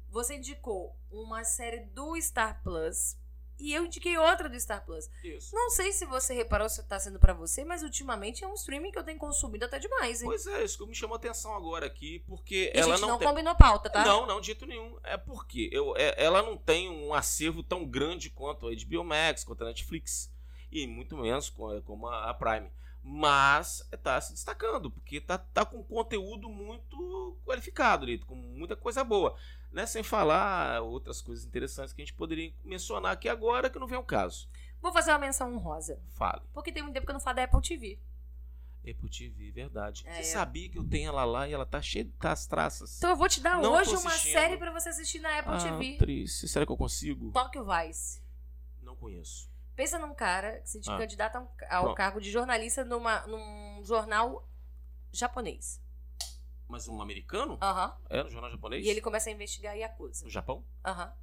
Você 0.10 0.38
indicou 0.38 0.96
uma 1.12 1.44
série 1.44 1.82
do 1.94 2.16
Star 2.22 2.62
Plus. 2.64 3.18
E 3.60 3.74
eu 3.74 3.86
indiquei 3.86 4.18
outra 4.18 4.50
do 4.50 4.60
Star 4.60 4.84
Plus. 4.86 5.10
Isso. 5.24 5.56
Não 5.56 5.70
sei 5.70 5.92
se 5.92 6.06
você 6.06 6.34
reparou 6.34 6.68
se 6.68 6.84
tá 6.84 7.00
sendo 7.00 7.20
pra 7.20 7.34
você, 7.34 7.64
mas 7.64 7.84
ultimamente 7.84 8.44
é 8.44 8.48
um 8.48 8.54
streaming 8.54 8.92
que 8.92 9.00
eu 9.00 9.04
tenho 9.04 9.18
consumido 9.18 9.66
até 9.66 9.80
demais, 9.80 10.22
hein? 10.22 10.28
Pois 10.28 10.46
é, 10.46 10.64
isso 10.64 10.78
que 10.78 10.86
me 10.86 10.96
chamou 10.96 11.16
a 11.16 11.18
atenção 11.18 11.56
agora 11.56 11.86
aqui, 11.86 12.20
porque 12.28 12.72
e 12.74 12.78
ela 12.78 12.94
a 12.94 12.98
gente 12.98 13.02
não, 13.02 13.10
não 13.14 13.18
tem... 13.20 13.28
combinou 13.28 13.56
pauta, 13.56 13.90
tá? 13.90 14.04
Não, 14.06 14.26
não, 14.26 14.40
de 14.42 14.48
jeito 14.48 14.66
nenhum. 14.66 14.98
É 15.04 15.16
porque 15.18 15.70
eu, 15.72 15.96
é- 15.98 16.16
ela 16.18 16.42
não 16.42 16.58
tem 16.58 16.90
um 16.90 17.14
acervo 17.14 17.64
tão 17.64 17.86
grande 17.86 18.30
quanto 18.30 18.68
a 18.68 18.72
HBO 18.72 19.04
Max, 19.04 19.44
quanto 19.44 19.64
a 19.64 19.68
Netflix. 19.68 20.30
E 20.72 20.86
muito 20.86 21.16
menos 21.16 21.50
co- 21.50 21.82
como 21.84 22.08
a, 22.08 22.30
a 22.30 22.34
Prime. 22.34 22.70
Mas 23.08 23.88
tá 24.02 24.20
se 24.20 24.34
destacando, 24.34 24.90
porque 24.90 25.22
tá, 25.22 25.38
tá 25.38 25.64
com 25.64 25.84
conteúdo 25.84 26.50
muito 26.50 27.38
qualificado 27.46 28.04
ali, 28.04 28.18
com 28.18 28.34
muita 28.34 28.76
coisa 28.76 29.04
boa. 29.04 29.38
Né? 29.72 29.86
Sem 29.86 30.02
falar 30.02 30.82
outras 30.82 31.22
coisas 31.22 31.46
interessantes 31.46 31.94
que 31.94 32.02
a 32.02 32.06
gente 32.06 32.16
poderia 32.16 32.52
mencionar 32.64 33.12
aqui 33.12 33.30
agora, 33.30 33.70
que 33.70 33.78
não 33.78 33.86
vem 33.86 33.96
ao 33.96 34.04
caso. 34.04 34.50
Vou 34.82 34.92
fazer 34.92 35.12
uma 35.12 35.20
menção 35.20 35.54
honrosa. 35.54 36.02
Fale. 36.16 36.42
Porque 36.52 36.72
tem 36.72 36.82
muito 36.82 36.96
tempo 36.96 37.06
que 37.06 37.12
eu 37.12 37.14
não 37.14 37.20
falo 37.20 37.36
da 37.36 37.44
Apple 37.44 37.62
TV. 37.62 38.00
Apple 38.82 39.10
TV, 39.10 39.52
verdade. 39.52 40.04
É, 40.08 40.24
Você 40.24 40.32
sabia 40.32 40.68
que 40.68 40.80
eu 40.80 40.84
tenho 40.84 41.10
ela 41.10 41.26
lá 41.26 41.48
e 41.48 41.54
ela 41.54 41.66
tá 41.66 41.84
cheia 41.84 42.10
das 42.20 42.48
traças? 42.48 42.98
Então 42.98 43.12
eu 43.12 43.16
vou 43.16 43.30
te 43.30 43.40
dar 43.40 43.62
Não 43.62 43.74
hoje 43.74 43.96
uma 43.96 44.10
série 44.10 44.58
pra 44.58 44.72
você 44.72 44.90
assistir 44.90 45.20
na 45.20 45.40
Apple 45.40 45.54
ah, 45.54 45.58
TV. 45.58 45.98
Trícia, 45.98 46.48
será 46.48 46.66
que 46.66 46.72
eu 46.72 46.78
consigo? 46.78 47.32
Tóquio 47.32 47.64
Vice. 47.66 48.20
Não 48.82 48.96
conheço. 48.96 49.54
Pensa 49.76 50.00
num 50.00 50.14
cara 50.14 50.60
que 50.62 50.70
se 50.70 50.82
Ah. 50.88 50.98
candidata 50.98 51.40
um- 51.40 51.48
ao 51.70 51.94
cargo 51.94 52.22
de 52.22 52.32
jornalista 52.32 52.84
numa, 52.86 53.26
num 53.28 53.84
jornal 53.84 54.48
japonês. 55.12 55.82
Mas 56.68 56.88
um 56.88 57.02
americano? 57.02 57.58
Aham. 57.62 57.96
É, 58.10 58.24
no 58.24 58.30
jornal 58.30 58.50
japonês? 58.50 58.86
E 58.86 58.90
ele 58.90 59.02
começa 59.02 59.30
a 59.30 59.34
investigar 59.34 59.74
a 59.74 59.76
Yakuza. 59.76 60.24
No 60.26 60.32
Japão? 60.32 60.66
Aham. 60.84 61.14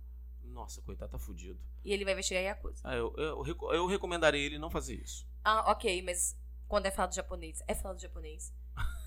Nossa, 0.45 0.83
coitado, 0.83 1.11
tá 1.11 1.19
fudido. 1.19 1.59
E 1.85 1.93
ele 1.93 2.05
vai 2.05 2.13
investigar 2.13 2.43
a 2.43 2.47
Yakuza. 2.47 2.81
Ah, 2.85 2.95
eu, 2.95 3.15
eu, 3.17 3.41
reco- 3.43 3.73
eu 3.73 3.87
recomendaria 3.87 4.45
ele 4.45 4.59
não 4.59 4.71
fazer 4.71 4.95
isso. 4.97 5.27
Ah, 5.43 5.71
ok, 5.73 6.03
mas 6.03 6.39
quando 6.69 6.87
é 6.87 6.91
falado 6.91 7.15
japonês, 7.15 7.63
é 7.67 7.75
falado 7.75 7.99
japonês. 8.01 8.53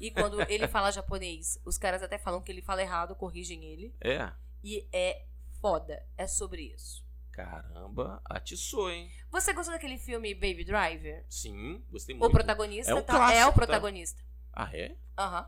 E 0.01 0.11
quando 0.11 0.39
ele 0.51 0.67
fala 0.67 0.91
japonês, 0.91 1.59
os 1.63 1.77
caras 1.77 2.01
até 2.03 2.17
falam 2.17 2.41
que 2.41 2.51
ele 2.51 2.61
fala 2.61 2.81
errado, 2.81 3.15
corrigem 3.15 3.63
ele. 3.63 3.95
É? 4.01 4.31
E 4.63 4.87
é 4.91 5.25
foda. 5.61 6.03
É 6.17 6.25
sobre 6.27 6.63
isso. 6.63 7.04
Caramba, 7.35 8.21
atiçou, 8.23 8.89
hein? 8.89 9.11
Você 9.29 9.51
gostou 9.51 9.73
daquele 9.73 9.97
filme 9.97 10.33
Baby 10.33 10.63
Driver? 10.63 11.25
Sim, 11.29 11.83
gostei 11.91 12.15
O 12.15 12.19
muito. 12.19 12.31
protagonista 12.31 12.91
É 12.91 12.95
um 12.95 13.01
tá- 13.03 13.13
clássico, 13.13 13.37
é 13.39 13.43
o 13.45 13.49
tá? 13.49 13.53
protagonista. 13.53 14.23
Ah, 14.53 14.69
é? 14.73 14.95
Aham. 15.17 15.45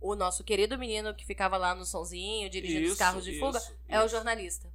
O 0.00 0.14
nosso 0.16 0.42
querido 0.42 0.78
menino 0.78 1.14
que 1.14 1.26
ficava 1.26 1.58
lá 1.58 1.74
no 1.74 1.84
sonzinho, 1.84 2.48
dirigindo 2.48 2.84
os 2.86 2.90
Isso, 2.92 2.98
carros 2.98 3.22
de 3.22 3.38
fuga, 3.38 3.58
isso, 3.58 3.76
é 3.86 4.02
o 4.02 4.08
jornalista. 4.08 4.72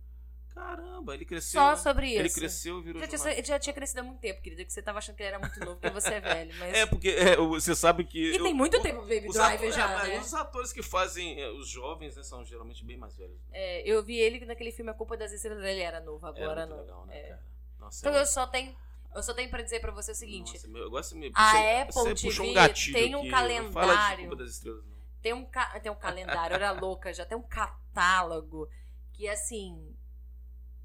Caramba, 0.59 1.13
ele 1.15 1.25
cresceu. 1.25 1.59
Só 1.61 1.69
né? 1.71 1.75
sobre 1.77 2.07
isso. 2.09 2.19
Ele 2.19 2.29
cresceu 2.29 2.79
e 2.79 2.81
virou 2.83 3.01
Já 3.01 3.07
tinha, 3.07 3.31
ele 3.33 3.47
já 3.47 3.59
tinha 3.59 3.73
crescido 3.73 4.01
há 4.01 4.03
muito 4.03 4.19
tempo, 4.19 4.41
querida, 4.41 4.63
que 4.65 4.71
você 4.73 4.81
tava 4.81 4.97
achando 4.99 5.15
que 5.15 5.23
ele 5.23 5.29
era 5.29 5.39
muito 5.39 5.59
novo, 5.61 5.77
porque 5.79 5.89
você 5.89 6.15
é 6.15 6.19
velho. 6.19 6.53
Mas... 6.59 6.73
É, 6.77 6.85
porque 6.85 7.09
é, 7.09 7.35
você 7.37 7.73
sabe 7.73 8.03
que. 8.03 8.19
E 8.19 8.35
eu- 8.35 8.43
tem 8.43 8.53
muito 8.53 8.77
o- 8.77 8.81
tempo 8.81 9.01
Baby 9.01 9.21
Driver 9.29 9.53
atores- 9.53 9.75
já, 9.75 10.05
é, 10.05 10.07
né? 10.09 10.19
Os 10.19 10.33
atores 10.33 10.73
que 10.73 10.83
fazem 10.83 11.41
é, 11.41 11.49
os 11.49 11.67
jovens 11.69 12.15
né, 12.17 12.23
são 12.23 12.43
geralmente 12.45 12.83
bem 12.83 12.97
mais 12.97 13.15
velhos. 13.15 13.35
né? 13.47 13.47
É, 13.53 13.81
eu 13.89 14.03
vi 14.03 14.17
ele 14.17 14.45
naquele 14.45 14.71
filme 14.71 14.91
A 14.91 14.93
Culpa 14.93 15.15
das 15.17 15.31
Estrelas, 15.31 15.63
ele 15.63 15.81
era 15.81 15.99
novo, 16.01 16.27
Era 16.27 16.43
agora 16.43 16.65
muito 16.67 16.75
não. 16.77 16.83
legal, 16.83 17.05
né, 17.07 17.15
É. 17.17 17.39
Nossa, 17.79 18.05
Então 18.05 18.17
é 18.17 18.21
eu 18.21 18.25
só 18.25 18.45
tenho, 18.45 18.75
eu 19.15 19.23
só 19.23 19.33
tenho 19.33 19.49
pra 19.49 19.61
dizer 19.61 19.79
pra 19.79 19.91
você 19.91 20.11
o 20.11 20.15
seguinte: 20.15 20.53
Nossa, 20.53 20.67
meu, 20.67 20.89
você 20.91 21.15
me 21.15 21.31
A 21.33 21.51
você, 21.51 22.01
Apple 22.03 22.15
TV 22.15 22.41
um 22.41 22.93
tem 22.93 23.15
um 23.15 23.19
aqui. 23.21 23.29
Calendário. 23.29 24.27
Culpa 24.27 24.35
das 24.43 24.51
Estrelas, 24.51 24.83
não. 24.85 24.95
tem 25.21 25.33
um, 25.33 25.45
ca- 25.45 25.79
tem 25.79 25.91
um 25.91 25.95
calendário, 25.95 26.53
era 26.55 26.71
louca, 26.71 27.13
já 27.13 27.25
tem 27.25 27.37
um 27.37 27.41
catálogo 27.41 28.69
que 29.13 29.27
assim. 29.27 29.95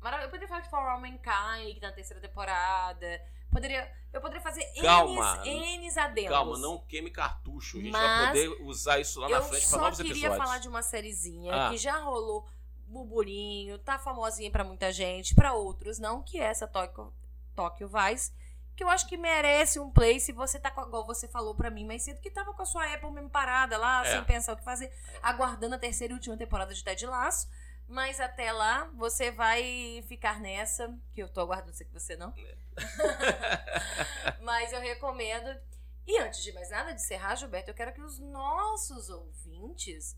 Marav- 0.05 0.23
Eu 0.23 0.29
poderia 0.29 0.47
falar 0.49 0.61
de 0.61 0.71
For 0.71 0.79
All 0.79 1.01
Mankind, 1.01 1.75
que 1.75 1.81
tá 1.81 1.89
na 1.89 1.93
terceira 1.93 2.21
temporada. 2.21 3.21
Poderia, 3.51 3.91
eu 4.13 4.21
poderia 4.21 4.41
fazer 4.43 4.65
Calma. 4.83 5.37
N's, 5.45 5.79
N's 5.79 5.97
adendos. 5.97 6.31
Calma, 6.31 6.59
não 6.59 6.79
queime 6.87 7.11
cartucho. 7.11 7.79
A 7.79 7.81
gente 7.81 7.93
Mas 7.93 8.03
vai 8.03 8.27
poder 8.29 8.63
usar 8.63 8.99
isso 9.01 9.21
lá 9.21 9.29
na 9.29 9.37
eu 9.37 9.43
frente 9.43 9.61
pra 9.61 9.69
só 9.71 9.79
novos 9.79 9.97
queria 9.97 10.13
episódios. 10.13 10.39
falar 10.39 10.59
de 10.59 10.69
uma 10.69 10.83
sériezinha 10.83 11.53
Ah. 11.55 11.71
que 11.71 11.77
já 11.79 11.97
rolou 11.99 12.49
burburinho, 12.87 13.79
tá 13.79 13.99
famosinha 13.99 14.51
pra 14.51 14.63
muita 14.65 14.93
gente, 14.93 15.35
pra 15.35 15.53
outros 15.53 15.99
não, 15.99 16.23
que 16.23 16.39
é 16.39 16.45
essa 16.45 16.67
Tóquio, 16.67 17.13
Tóquio 17.57 17.89
Vice, 17.89 18.33
que 18.77 18.83
eu 18.85 18.89
acho 18.89 19.07
que 19.09 19.17
merece 19.17 19.79
um 19.81 19.91
play 19.91 20.19
se 20.21 20.33
você 20.33 20.59
tá 20.59 20.71
com, 20.71 20.83
igual 20.83 21.07
você 21.07 21.27
falou 21.29 21.55
pra 21.55 21.71
mim 21.71 21.85
mais 21.87 22.03
cedo, 22.03 22.21
que 22.21 22.31
tava 22.31 22.53
com 22.53 22.63
a 22.63 22.67
sua 22.67 22.85
Apple 22.93 23.11
mesmo 23.11 23.31
parada 23.31 23.79
lá, 23.79 24.05
É. 24.05 24.13
sem 24.17 24.25
pensar 24.25 24.53
o 24.53 24.57
que 24.57 24.65
fazer, 24.65 24.93
aguardando 25.23 25.75
a 25.77 25.79
terceira 25.79 26.13
e 26.13 26.17
última 26.17 26.37
temporada 26.37 26.75
de 26.75 26.83
Ted 26.85 27.07
Laço. 27.07 27.49
Mas 27.87 28.19
até 28.21 28.51
lá, 28.53 28.87
você 28.95 29.31
vai 29.31 30.03
ficar 30.09 30.41
nessa, 30.41 30.97
que 31.15 31.23
eu 31.23 31.29
tô 31.29 31.41
aguardando, 31.41 31.77
sei 31.77 31.87
que 31.87 31.93
você 31.93 32.17
não. 32.17 32.35
Mas 34.41 34.73
eu 34.73 34.81
recomendo. 34.81 35.61
E 36.07 36.19
antes 36.19 36.43
de 36.43 36.53
mais 36.53 36.71
nada, 36.71 36.93
de 36.93 37.01
encerrar, 37.01 37.37
Gilberto, 37.37 37.71
eu 37.71 37.75
quero 37.75 37.93
que 37.93 38.01
os 38.01 38.19
nossos 38.19 39.09
ouvintes 39.09 40.17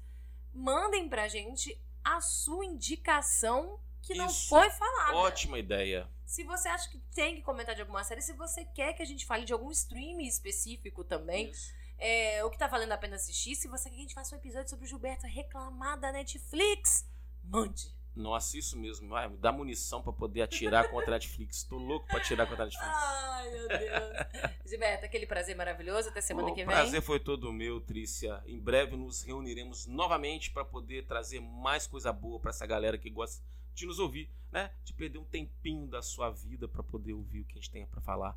mandem 0.52 1.08
pra 1.08 1.28
gente 1.28 1.80
a 2.02 2.20
sua 2.20 2.64
indicação 2.64 3.80
que 4.02 4.14
não 4.14 4.26
Isso. 4.26 4.48
foi 4.48 4.70
falada. 4.70 5.16
Ótima 5.16 5.58
ideia. 5.58 6.08
Se 6.24 6.44
você 6.44 6.68
acha 6.68 6.88
que 6.88 6.98
tem 7.14 7.36
que 7.36 7.42
comentar 7.42 7.74
de 7.74 7.80
alguma 7.80 8.02
série, 8.04 8.22
se 8.22 8.32
você 8.32 8.64
quer 8.64 8.92
que 8.94 9.02
a 9.02 9.06
gente 9.06 9.26
fale 9.26 9.44
de 9.44 9.52
algum 9.52 9.70
stream 9.70 10.20
específico 10.20 11.04
também, 11.04 11.52
é, 11.98 12.44
o 12.44 12.50
que 12.50 12.58
tá 12.58 12.66
valendo 12.66 12.92
a 12.92 12.98
pena 12.98 13.16
assistir, 13.16 13.54
se 13.54 13.68
você 13.68 13.88
quer 13.88 13.96
que 13.96 14.00
a 14.00 14.04
gente 14.04 14.14
faça 14.14 14.34
um 14.34 14.38
episódio 14.38 14.68
sobre 14.68 14.84
o 14.84 14.88
Gilberto 14.88 15.26
reclamar 15.26 15.98
da 15.98 16.12
Netflix, 16.12 17.04
mande. 17.48 17.96
Nossa, 18.16 18.56
isso 18.56 18.78
mesmo. 18.78 19.10
Vai, 19.10 19.28
me 19.28 19.36
dá 19.36 19.52
munição 19.52 20.02
pra 20.02 20.10
poder 20.10 20.40
atirar 20.40 20.88
contra 20.90 21.10
a 21.10 21.14
Netflix. 21.14 21.64
Tô 21.64 21.76
louco 21.76 22.06
pra 22.06 22.16
atirar 22.16 22.46
contra 22.46 22.62
a 22.62 22.66
Netflix. 22.66 22.94
Ai, 22.94 23.50
meu 23.50 23.68
Deus. 23.68 24.56
Gilberto, 24.64 25.04
aquele 25.04 25.26
prazer 25.26 25.54
maravilhoso. 25.54 26.08
Até 26.08 26.22
semana 26.22 26.48
o 26.48 26.54
que 26.54 26.64
vem. 26.64 26.66
prazer 26.66 27.02
foi 27.02 27.20
todo 27.20 27.52
meu, 27.52 27.78
Trícia. 27.78 28.42
Em 28.46 28.58
breve 28.58 28.96
nos 28.96 29.22
reuniremos 29.22 29.86
novamente 29.86 30.50
para 30.50 30.64
poder 30.64 31.04
trazer 31.06 31.40
mais 31.40 31.86
coisa 31.86 32.10
boa 32.10 32.40
para 32.40 32.50
essa 32.50 32.66
galera 32.66 32.96
que 32.96 33.10
gosta 33.10 33.44
de 33.74 33.84
nos 33.84 33.98
ouvir, 33.98 34.30
né? 34.50 34.70
De 34.82 34.94
perder 34.94 35.18
um 35.18 35.24
tempinho 35.24 35.86
da 35.86 36.00
sua 36.00 36.30
vida 36.30 36.66
para 36.66 36.82
poder 36.82 37.12
ouvir 37.12 37.40
o 37.40 37.44
que 37.44 37.58
a 37.58 37.60
gente 37.60 37.70
tem 37.70 37.86
para 37.86 38.00
falar. 38.00 38.34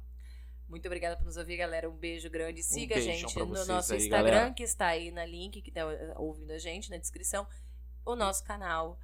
Muito 0.67 0.85
obrigada 0.85 1.15
por 1.15 1.25
nos 1.25 1.37
ouvir, 1.37 1.55
galera. 1.55 1.89
Um 1.89 1.95
beijo 1.95 2.29
grande. 2.29 2.61
Siga 2.61 2.95
a 2.95 2.99
beijão 2.99 3.29
gente 3.29 3.39
no 3.39 3.65
nosso 3.65 3.93
aí, 3.93 3.99
Instagram, 3.99 4.29
galera. 4.29 4.53
que 4.53 4.63
está 4.63 4.87
aí 4.87 5.09
na 5.09 5.25
link, 5.25 5.61
que 5.61 5.71
tá 5.71 5.81
eh, 5.81 6.13
ouvindo 6.17 6.51
a 6.51 6.59
gente 6.59 6.91
na 6.91 6.97
descrição. 6.97 7.47
O 8.11 8.15
nosso 8.15 8.43
canal. 8.43 8.97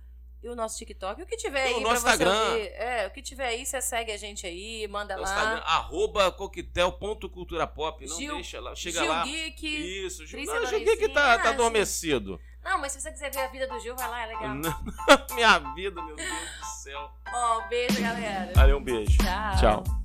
E 0.43 0.47
o 0.49 0.56
nosso 0.56 0.78
TikTok. 0.78 1.22
O 1.22 1.26
que 1.26 1.38
tiver 1.38 1.70
E 1.70 1.74
o 1.74 1.78
aí 1.78 1.84
nosso 1.84 2.01
pra 2.03 2.12
você 2.16 2.24
Instagram. 2.24 2.49
ouvir. 2.49 2.68
É, 2.76 3.08
o 3.08 3.12
que 3.12 3.22
tiver 3.22 3.47
aí, 3.47 3.66
você 3.66 3.82
segue 3.82 4.12
a 4.12 4.18
gente 4.18 4.45
aí, 4.45 4.88
manda 4.88 5.16
No 5.16 5.24
lá. 5.24 5.28
Instagram, 5.30 5.62
arroba 5.66 6.32
coquetel.culturapop. 6.32 8.06
Não 8.08 8.18
Gil- 8.18 8.36
deixa 8.36 8.60
lá. 8.60 8.76
Chega 8.76 8.99
Gil 8.99 9.10
lá. 9.10 9.24
Geek. 9.24 10.06
Isso, 10.06 10.26
Gil. 10.26 10.43
Não, 10.45 10.66
Gil 10.68 10.80
Geek 10.80 11.10
tá, 11.10 11.39
tá 11.39 11.49
adormecido. 11.49 12.39
Não, 12.64 12.78
mas 12.80 12.91
se 12.91 13.01
você 13.01 13.12
quiser 13.12 13.32
ver 13.32 13.41
a 13.41 13.47
vida 13.47 13.68
do 13.68 13.80
Gil, 13.80 13.95
vai 13.95 14.08
lá, 14.08 14.24
é 14.24 14.26
legal. 14.28 14.56
Minha 15.34 15.60
vida, 15.74 16.01
meu 16.03 16.16
Deus 16.16 16.30
do 16.30 16.66
céu. 16.84 17.12
Ó, 17.34 17.62
beijo, 17.68 18.01
galera. 18.01 18.51
Valeu, 18.56 18.78
um 18.78 18.84
beijo. 18.84 19.18
Tchau. 19.18 19.84
Tchau. 19.84 20.05